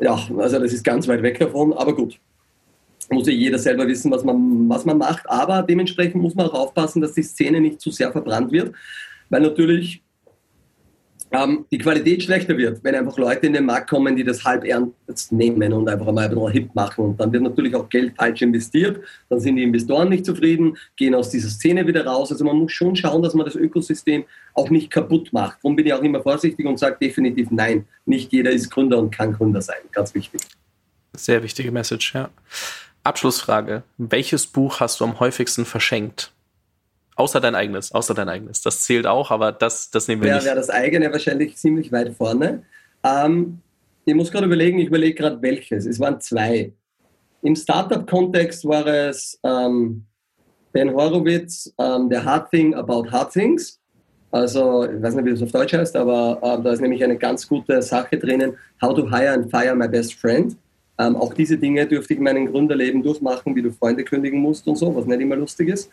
ja, 0.00 0.14
also 0.38 0.58
das 0.58 0.72
ist 0.72 0.84
ganz 0.84 1.08
weit 1.08 1.22
weg 1.22 1.38
davon, 1.38 1.72
aber 1.72 1.94
gut. 1.94 2.18
Muss 3.10 3.26
ja 3.26 3.32
jeder 3.32 3.58
selber 3.58 3.86
wissen, 3.86 4.10
was 4.10 4.24
man, 4.24 4.68
was 4.68 4.84
man 4.84 4.98
macht, 4.98 5.28
aber 5.28 5.62
dementsprechend 5.62 6.22
muss 6.22 6.34
man 6.34 6.46
auch 6.46 6.54
aufpassen, 6.54 7.02
dass 7.02 7.12
die 7.12 7.22
Szene 7.22 7.60
nicht 7.60 7.80
zu 7.80 7.90
sehr 7.90 8.10
verbrannt 8.10 8.50
wird, 8.50 8.74
weil 9.28 9.42
natürlich 9.42 10.02
ähm, 11.34 11.64
die 11.70 11.78
Qualität 11.78 12.22
schlechter 12.22 12.56
wird, 12.56 12.84
wenn 12.84 12.94
einfach 12.94 13.18
Leute 13.18 13.46
in 13.46 13.54
den 13.54 13.66
Markt 13.66 13.90
kommen, 13.90 14.14
die 14.14 14.22
das 14.22 14.44
halb 14.44 14.64
ernst 14.64 15.32
nehmen 15.32 15.72
und 15.72 15.88
einfach 15.88 16.12
mal 16.12 16.30
ein 16.30 16.52
hip 16.52 16.72
machen. 16.74 17.06
Und 17.06 17.20
dann 17.20 17.32
wird 17.32 17.42
natürlich 17.42 17.74
auch 17.74 17.88
Geld 17.88 18.14
falsch 18.16 18.42
investiert. 18.42 19.00
Dann 19.28 19.40
sind 19.40 19.56
die 19.56 19.64
Investoren 19.64 20.08
nicht 20.10 20.24
zufrieden, 20.24 20.76
gehen 20.96 21.14
aus 21.14 21.30
dieser 21.30 21.48
Szene 21.48 21.86
wieder 21.86 22.06
raus. 22.06 22.30
Also 22.30 22.44
man 22.44 22.56
muss 22.56 22.72
schon 22.72 22.94
schauen, 22.94 23.20
dass 23.22 23.34
man 23.34 23.46
das 23.46 23.56
Ökosystem 23.56 24.24
auch 24.54 24.70
nicht 24.70 24.90
kaputt 24.90 25.32
macht. 25.32 25.58
Darum 25.62 25.74
bin 25.74 25.86
ich 25.86 25.92
auch 25.92 26.02
immer 26.02 26.22
vorsichtig 26.22 26.64
und 26.66 26.78
sage 26.78 26.96
definitiv 27.00 27.50
nein. 27.50 27.86
Nicht 28.06 28.32
jeder 28.32 28.52
ist 28.52 28.70
Gründer 28.70 28.98
und 28.98 29.10
kann 29.10 29.32
Gründer 29.32 29.60
sein. 29.60 29.78
Ganz 29.90 30.14
wichtig. 30.14 30.40
Sehr 31.16 31.42
wichtige 31.42 31.72
Message, 31.72 32.14
ja. 32.14 32.30
Abschlussfrage. 33.02 33.82
Welches 33.98 34.46
Buch 34.46 34.80
hast 34.80 35.00
du 35.00 35.04
am 35.04 35.18
häufigsten 35.20 35.64
verschenkt? 35.64 36.33
Außer 37.16 37.40
dein 37.40 37.54
eigenes, 37.54 37.92
außer 37.92 38.14
dein 38.14 38.28
eigenes. 38.28 38.60
Das 38.62 38.82
zählt 38.82 39.06
auch, 39.06 39.30
aber 39.30 39.52
das, 39.52 39.90
das 39.90 40.08
nehmen 40.08 40.22
wir 40.22 40.30
ja, 40.30 40.36
nicht. 40.36 40.46
Wäre 40.46 40.56
das 40.56 40.70
eigene 40.70 41.12
wahrscheinlich 41.12 41.56
ziemlich 41.56 41.92
weit 41.92 42.12
vorne. 42.14 42.64
Ähm, 43.04 43.60
ich 44.04 44.14
muss 44.14 44.30
gerade 44.30 44.46
überlegen, 44.46 44.78
ich 44.78 44.88
überlege 44.88 45.14
gerade 45.14 45.40
welches. 45.40 45.86
Es 45.86 46.00
waren 46.00 46.20
zwei. 46.20 46.72
Im 47.42 47.54
Startup-Kontext 47.54 48.64
war 48.66 48.86
es 48.86 49.38
ähm, 49.44 50.04
Ben 50.72 50.92
Horowitz, 50.92 51.72
ähm, 51.78 52.10
der 52.10 52.24
Hard 52.24 52.50
Thing 52.50 52.74
About 52.74 53.10
Hard 53.10 53.32
Things. 53.32 53.80
Also, 54.32 54.84
ich 54.84 55.00
weiß 55.00 55.14
nicht, 55.14 55.26
wie 55.26 55.30
das 55.30 55.42
auf 55.42 55.52
Deutsch 55.52 55.72
heißt, 55.72 55.94
aber 55.94 56.38
äh, 56.42 56.60
da 56.60 56.72
ist 56.72 56.80
nämlich 56.80 57.04
eine 57.04 57.16
ganz 57.16 57.46
gute 57.46 57.80
Sache 57.80 58.18
drinnen. 58.18 58.56
How 58.82 58.92
to 58.92 59.08
hire 59.08 59.30
and 59.30 59.48
fire 59.48 59.76
my 59.76 59.86
best 59.86 60.14
friend. 60.14 60.56
Ähm, 60.98 61.14
auch 61.14 61.34
diese 61.34 61.56
Dinge 61.56 61.86
dürfte 61.86 62.14
ich 62.14 62.18
in 62.18 62.24
meinem 62.24 62.46
Gründerleben 62.46 63.02
durchmachen, 63.02 63.54
wie 63.54 63.62
du 63.62 63.70
Freunde 63.70 64.02
kündigen 64.02 64.40
musst 64.40 64.66
und 64.66 64.76
so, 64.76 64.94
was 64.94 65.06
nicht 65.06 65.20
immer 65.20 65.36
lustig 65.36 65.68
ist. 65.68 65.90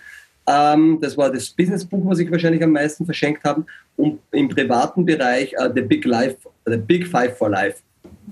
Ähm, 0.48 1.00
das 1.02 1.18
war 1.18 1.32
das 1.32 1.50
Businessbuch, 1.50 2.02
was 2.06 2.20
ich 2.20 2.32
wahrscheinlich 2.32 2.64
am 2.64 2.72
meisten 2.72 3.06
verschenkt 3.06 3.44
habe. 3.44 3.66
Und 3.96 4.20
im 4.32 4.50
privaten 4.50 5.06
Bereich 5.06 5.54
uh, 5.60 5.70
The 5.74 5.82
Big 5.82 6.06
Life, 6.06 6.38
The 6.66 6.78
Big 6.78 7.08
Five 7.08 7.38
for 7.38 7.50
Life. 7.50 7.82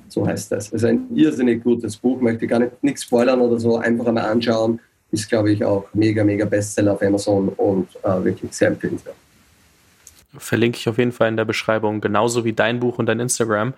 So 0.08 0.26
heißt 0.26 0.52
das. 0.52 0.74
Also 0.74 0.88
ein 0.88 1.08
irrsinnig 1.16 1.64
gutes 1.64 1.96
Buch, 1.98 2.20
möchte 2.20 2.48
gar 2.48 2.60
nicht 2.60 2.84
nichts 2.84 3.04
spoilern 3.04 3.40
oder 3.42 3.60
so, 3.60 3.78
einfach 3.78 4.08
einmal 4.08 4.26
anschauen. 4.26 4.80
Ist, 5.12 5.30
glaube 5.30 5.52
ich, 5.52 5.64
auch 5.64 5.88
mega, 5.94 6.24
mega 6.24 6.46
Bestseller 6.46 6.94
auf 6.94 7.02
Amazon 7.02 7.50
und 7.50 7.88
uh, 8.04 8.24
wirklich 8.24 8.54
sehr 8.54 8.70
empfehlenswert. 8.70 9.16
Verlinke 10.38 10.78
ich 10.78 10.88
auf 10.88 11.00
jeden 11.00 11.12
Fall 11.12 11.30
in 11.30 11.38
der 11.38 11.46
Beschreibung, 11.46 12.02
genauso 12.02 12.46
wie 12.46 12.54
dein 12.54 12.80
Buch 12.80 13.00
und 13.00 13.08
dein 13.08 13.20
Instagram. 13.20 13.74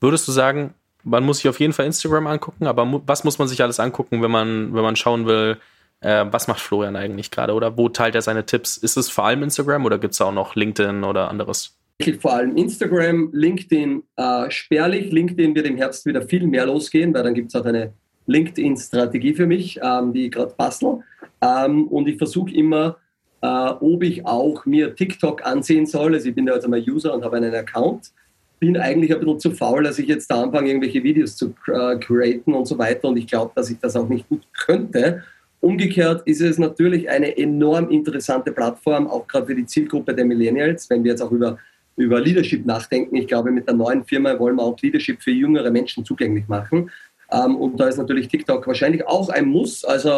Würdest 0.00 0.26
du 0.26 0.32
sagen, 0.32 0.74
man 1.04 1.24
muss 1.24 1.38
sich 1.38 1.48
auf 1.48 1.60
jeden 1.60 1.72
Fall 1.72 1.86
Instagram 1.86 2.26
angucken, 2.26 2.66
aber 2.66 3.02
was 3.06 3.22
muss 3.22 3.38
man 3.38 3.46
sich 3.46 3.62
alles 3.62 3.78
angucken, 3.78 4.22
wenn 4.22 4.30
man, 4.30 4.74
wenn 4.74 4.82
man 4.82 4.96
schauen 4.96 5.26
will, 5.26 5.58
Äh, 6.02 6.26
was 6.30 6.48
macht 6.48 6.60
Florian 6.60 6.96
eigentlich 6.96 7.30
gerade 7.30 7.54
oder 7.54 7.76
wo 7.76 7.88
teilt 7.88 8.14
er 8.14 8.22
seine 8.22 8.44
Tipps? 8.44 8.76
Ist 8.76 8.96
es 8.96 9.08
vor 9.08 9.24
allem 9.24 9.42
Instagram 9.42 9.84
oder 9.84 9.98
gibt 9.98 10.14
es 10.14 10.20
auch 10.20 10.32
noch 10.32 10.56
LinkedIn 10.56 11.04
oder 11.04 11.30
anderes? 11.30 11.76
Vor 12.20 12.32
allem 12.32 12.56
Instagram, 12.56 13.30
LinkedIn 13.32 14.02
äh, 14.16 14.50
spärlich. 14.50 15.12
LinkedIn 15.12 15.54
wird 15.54 15.66
im 15.66 15.76
Herbst 15.76 16.04
wieder 16.04 16.22
viel 16.22 16.46
mehr 16.46 16.66
losgehen, 16.66 17.14
weil 17.14 17.22
dann 17.22 17.34
gibt 17.34 17.54
es 17.54 17.60
auch 17.60 17.64
eine 17.64 17.92
LinkedIn-Strategie 18.26 19.34
für 19.34 19.46
mich, 19.46 19.78
ähm, 19.82 20.12
die 20.12 20.26
ich 20.26 20.32
gerade 20.32 20.52
bastel. 20.56 21.00
Ähm, 21.40 21.86
und 21.88 22.08
ich 22.08 22.18
versuche 22.18 22.52
immer, 22.52 22.96
äh, 23.40 23.46
ob 23.46 24.02
ich 24.02 24.26
auch 24.26 24.66
mir 24.66 24.94
TikTok 24.94 25.44
ansehen 25.46 25.86
soll. 25.86 26.14
Also 26.14 26.28
ich 26.28 26.34
bin 26.34 26.46
da 26.46 26.54
also 26.54 26.68
mal 26.68 26.80
User 26.80 27.14
und 27.14 27.24
habe 27.24 27.36
einen 27.36 27.54
Account. 27.54 28.12
Bin 28.58 28.76
eigentlich 28.76 29.12
ein 29.12 29.20
bisschen 29.20 29.40
zu 29.40 29.50
faul, 29.52 29.84
dass 29.84 29.98
ich 29.98 30.06
jetzt 30.06 30.30
da 30.30 30.42
anfange, 30.42 30.68
irgendwelche 30.68 31.02
Videos 31.02 31.36
zu 31.36 31.54
äh, 31.66 31.98
createn 31.98 32.54
und 32.54 32.66
so 32.66 32.78
weiter. 32.78 33.08
Und 33.08 33.16
ich 33.16 33.26
glaube, 33.26 33.52
dass 33.54 33.70
ich 33.70 33.78
das 33.78 33.96
auch 33.96 34.08
nicht 34.08 34.28
gut 34.28 34.42
könnte. 34.52 35.22
Umgekehrt 35.62 36.22
ist 36.26 36.40
es 36.40 36.58
natürlich 36.58 37.08
eine 37.08 37.38
enorm 37.38 37.88
interessante 37.88 38.50
Plattform, 38.50 39.06
auch 39.06 39.28
gerade 39.28 39.46
für 39.46 39.54
die 39.54 39.64
Zielgruppe 39.64 40.12
der 40.12 40.24
Millennials, 40.24 40.90
wenn 40.90 41.04
wir 41.04 41.12
jetzt 41.12 41.20
auch 41.20 41.30
über, 41.30 41.56
über 41.96 42.20
Leadership 42.20 42.66
nachdenken. 42.66 43.14
Ich 43.14 43.28
glaube, 43.28 43.52
mit 43.52 43.68
der 43.68 43.74
neuen 43.76 44.04
Firma 44.04 44.36
wollen 44.40 44.56
wir 44.56 44.64
auch 44.64 44.76
Leadership 44.82 45.22
für 45.22 45.30
jüngere 45.30 45.70
Menschen 45.70 46.04
zugänglich 46.04 46.48
machen. 46.48 46.90
Ähm, 47.30 47.54
und 47.54 47.78
da 47.78 47.86
ist 47.86 47.96
natürlich 47.96 48.26
TikTok 48.26 48.66
wahrscheinlich 48.66 49.06
auch 49.06 49.28
ein 49.28 49.46
Muss. 49.46 49.84
Also 49.84 50.10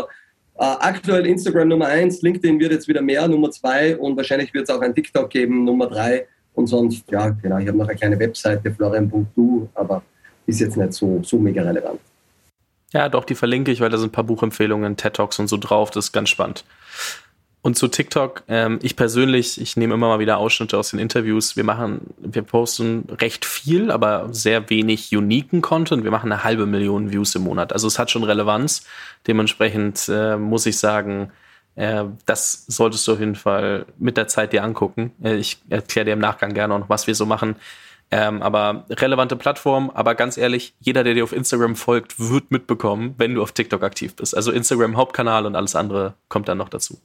äh, 0.57 0.65
aktuell 0.81 1.27
Instagram 1.27 1.69
Nummer 1.69 1.89
eins, 1.89 2.23
LinkedIn 2.23 2.59
wird 2.59 2.73
jetzt 2.73 2.89
wieder 2.89 3.03
mehr, 3.03 3.29
Nummer 3.29 3.51
zwei 3.51 3.99
und 3.99 4.17
wahrscheinlich 4.17 4.55
wird 4.55 4.67
es 4.67 4.75
auch 4.75 4.81
ein 4.81 4.95
TikTok 4.95 5.29
geben, 5.29 5.65
Nummer 5.65 5.89
drei. 5.89 6.27
Und 6.55 6.69
sonst, 6.69 7.05
ja, 7.11 7.29
genau, 7.29 7.59
ich 7.59 7.69
habe 7.69 7.77
noch 7.77 7.89
eine 7.89 7.99
kleine 7.99 8.19
Webseite, 8.19 8.73
florian.du, 8.73 9.69
aber 9.75 10.03
ist 10.47 10.61
jetzt 10.61 10.79
nicht 10.79 10.95
so, 10.95 11.21
so 11.23 11.39
mega 11.39 11.63
relevant. 11.63 12.01
Ja, 12.93 13.09
doch, 13.09 13.25
die 13.25 13.35
verlinke 13.35 13.73
ich, 13.73 13.81
weil 13.81 13.91
da 13.91 13.99
sind 13.99 14.11
ein 14.11 14.13
paar 14.13 14.25
Buchempfehlungen, 14.25 14.97
TED 14.97 15.15
Talks 15.15 15.39
und 15.39 15.49
so 15.49 15.57
drauf. 15.57 15.91
Das 15.91 16.07
ist 16.07 16.13
ganz 16.13 16.29
spannend. 16.29 16.65
Und 17.65 17.79
zu 17.79 17.89
TikTok, 17.89 18.43
ähm, 18.47 18.79
ich 18.83 18.95
persönlich, 18.95 19.59
ich 19.59 19.79
nehme 19.79 19.95
immer 19.95 20.09
mal 20.09 20.19
wieder 20.19 20.37
Ausschnitte 20.37 20.77
aus 20.77 20.91
den 20.91 21.01
Interviews. 21.01 21.57
Wir 21.57 21.65
machen, 21.65 22.13
wir 22.19 22.43
posten 22.43 23.07
recht 23.09 23.47
viel, 23.47 23.91
aber 23.91 24.29
sehr 24.33 24.69
wenig 24.69 25.17
uniken 25.17 25.63
Content. 25.63 26.05
Wir 26.05 26.11
machen 26.11 26.31
eine 26.31 26.45
halbe 26.45 26.67
Million 26.67 27.11
Views 27.11 27.35
im 27.35 27.45
Monat. 27.45 27.73
Also 27.73 27.87
es 27.87 27.99
hat 27.99 28.11
schon 28.11 28.23
Relevanz. 28.23 28.85
Dementsprechend 29.27 30.11
äh, 30.11 30.37
muss 30.37 30.67
ich 30.67 30.79
sagen, 30.79 31.33
äh, 31.75 32.05
das 32.27 32.67
solltest 32.67 33.09
du 33.09 33.15
auf 33.15 33.21
jeden 33.21 33.35
Fall 33.35 33.87
mit 33.99 34.19
der 34.19 34.29
Zeit 34.29 34.53
dir 34.53 34.63
angucken. 34.63 35.13
Äh, 35.23 35.37
ich 35.37 35.57
erkläre 35.71 36.05
dir 36.05 36.13
im 36.13 36.19
Nachgang 36.19 36.53
gerne 36.53 36.79
noch, 36.79 36.91
was 36.91 37.07
wir 37.07 37.15
so 37.15 37.25
machen. 37.25 37.57
Ähm, 38.11 38.43
aber 38.43 38.85
relevante 38.91 39.35
Plattform, 39.35 39.91
aber 39.91 40.15
ganz 40.15 40.37
ehrlich, 40.37 40.75
jeder, 40.79 41.03
der 41.05 41.15
dir 41.15 41.25
auf 41.25 41.33
Instagram 41.33 41.75
folgt, 41.75 42.19
wird 42.21 42.51
mitbekommen, 42.51 43.15
wenn 43.19 43.35
du 43.35 43.43
auf 43.43 43.53
TikTok 43.53 43.83
aktiv 43.83 44.15
bist. 44.15 44.37
Also 44.37 44.53
Instagram 44.53 44.97
Hauptkanal 44.97 45.47
und 45.47 45.57
alles 45.57 45.75
andere 45.75 46.15
kommt 46.29 46.49
dann 46.49 46.59
noch 46.59 46.69
dazu. 46.69 46.99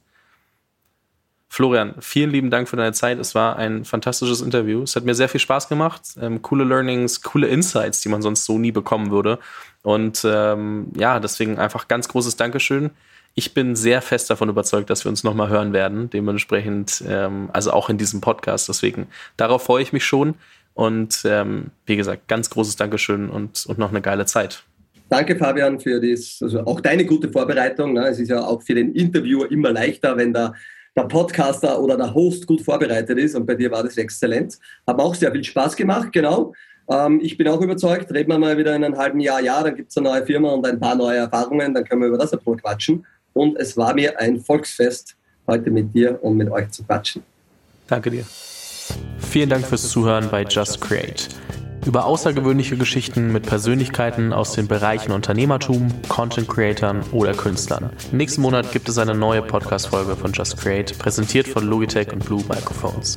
Florian, 1.52 1.94
vielen 1.98 2.30
lieben 2.30 2.48
Dank 2.48 2.68
für 2.68 2.76
deine 2.76 2.92
Zeit. 2.92 3.18
Es 3.18 3.34
war 3.34 3.56
ein 3.56 3.84
fantastisches 3.84 4.40
Interview. 4.40 4.84
Es 4.84 4.94
hat 4.94 5.04
mir 5.04 5.16
sehr 5.16 5.28
viel 5.28 5.40
Spaß 5.40 5.68
gemacht. 5.68 6.02
Ähm, 6.20 6.42
coole 6.42 6.62
Learnings, 6.62 7.22
coole 7.22 7.48
Insights, 7.48 8.00
die 8.02 8.08
man 8.08 8.22
sonst 8.22 8.44
so 8.44 8.56
nie 8.56 8.70
bekommen 8.70 9.10
würde. 9.10 9.40
Und 9.82 10.24
ähm, 10.24 10.92
ja, 10.96 11.18
deswegen 11.18 11.58
einfach 11.58 11.88
ganz 11.88 12.06
großes 12.06 12.36
Dankeschön. 12.36 12.90
Ich 13.34 13.52
bin 13.52 13.74
sehr 13.74 14.00
fest 14.00 14.30
davon 14.30 14.48
überzeugt, 14.48 14.90
dass 14.90 15.04
wir 15.04 15.10
uns 15.10 15.24
nochmal 15.24 15.48
hören 15.48 15.72
werden. 15.72 16.08
Dementsprechend, 16.08 17.02
ähm, 17.08 17.50
also 17.52 17.72
auch 17.72 17.88
in 17.90 17.98
diesem 17.98 18.20
Podcast. 18.20 18.68
Deswegen, 18.68 19.08
darauf 19.36 19.64
freue 19.64 19.82
ich 19.82 19.92
mich 19.92 20.04
schon. 20.04 20.34
Und 20.80 21.26
ähm, 21.26 21.66
wie 21.84 21.96
gesagt, 21.96 22.26
ganz 22.26 22.48
großes 22.48 22.74
Dankeschön 22.74 23.28
und, 23.28 23.66
und 23.66 23.76
noch 23.76 23.90
eine 23.90 24.00
geile 24.00 24.24
Zeit. 24.24 24.64
Danke, 25.10 25.36
Fabian, 25.36 25.78
für 25.78 26.00
das, 26.00 26.38
also 26.40 26.60
auch 26.60 26.80
deine 26.80 27.04
gute 27.04 27.30
Vorbereitung. 27.30 27.92
Ne? 27.92 28.08
Es 28.08 28.18
ist 28.18 28.30
ja 28.30 28.40
auch 28.40 28.62
für 28.62 28.74
den 28.74 28.94
Interviewer 28.94 29.50
immer 29.50 29.72
leichter, 29.72 30.16
wenn 30.16 30.32
der, 30.32 30.54
der 30.96 31.02
Podcaster 31.02 31.78
oder 31.82 31.98
der 31.98 32.14
Host 32.14 32.46
gut 32.46 32.62
vorbereitet 32.62 33.18
ist. 33.18 33.34
Und 33.34 33.44
bei 33.44 33.56
dir 33.56 33.70
war 33.70 33.82
das 33.82 33.98
exzellent. 33.98 34.58
Hat 34.86 34.96
mir 34.96 35.02
auch 35.02 35.14
sehr 35.14 35.30
viel 35.32 35.44
Spaß 35.44 35.76
gemacht, 35.76 36.14
genau. 36.14 36.54
Ähm, 36.88 37.20
ich 37.22 37.36
bin 37.36 37.46
auch 37.48 37.60
überzeugt, 37.60 38.10
reden 38.14 38.30
wir 38.30 38.38
mal 38.38 38.56
wieder 38.56 38.74
in 38.74 38.82
einem 38.82 38.96
halben 38.96 39.20
Jahr, 39.20 39.42
ja, 39.42 39.62
dann 39.62 39.76
gibt 39.76 39.90
es 39.90 39.98
eine 39.98 40.08
neue 40.08 40.24
Firma 40.24 40.48
und 40.52 40.66
ein 40.66 40.80
paar 40.80 40.94
neue 40.94 41.18
Erfahrungen, 41.18 41.74
dann 41.74 41.84
können 41.84 42.00
wir 42.00 42.08
über 42.08 42.16
das 42.16 42.32
ein 42.32 42.40
quatschen. 42.56 43.04
Und 43.34 43.58
es 43.58 43.76
war 43.76 43.92
mir 43.92 44.18
ein 44.18 44.40
Volksfest, 44.40 45.14
heute 45.46 45.70
mit 45.70 45.94
dir 45.94 46.18
und 46.22 46.38
mit 46.38 46.50
euch 46.50 46.70
zu 46.70 46.82
quatschen. 46.84 47.22
Danke 47.86 48.10
dir. 48.10 48.24
Vielen 49.18 49.50
Dank 49.50 49.66
fürs 49.66 49.88
Zuhören 49.88 50.28
bei 50.30 50.44
Just 50.44 50.80
Create. 50.80 51.28
Über 51.86 52.04
außergewöhnliche 52.04 52.76
Geschichten 52.76 53.32
mit 53.32 53.46
Persönlichkeiten 53.46 54.32
aus 54.32 54.52
den 54.52 54.68
Bereichen 54.68 55.12
Unternehmertum, 55.12 55.88
Content 56.08 56.48
Creatern 56.48 57.02
oder 57.12 57.32
Künstlern. 57.32 57.90
Nächsten 58.12 58.42
Monat 58.42 58.70
gibt 58.72 58.88
es 58.88 58.98
eine 58.98 59.14
neue 59.14 59.42
Podcast-Folge 59.42 60.16
von 60.16 60.32
Just 60.32 60.58
Create, 60.58 60.98
präsentiert 60.98 61.48
von 61.48 61.66
Logitech 61.66 62.12
und 62.12 62.24
Blue 62.24 62.42
Microphones. 62.48 63.16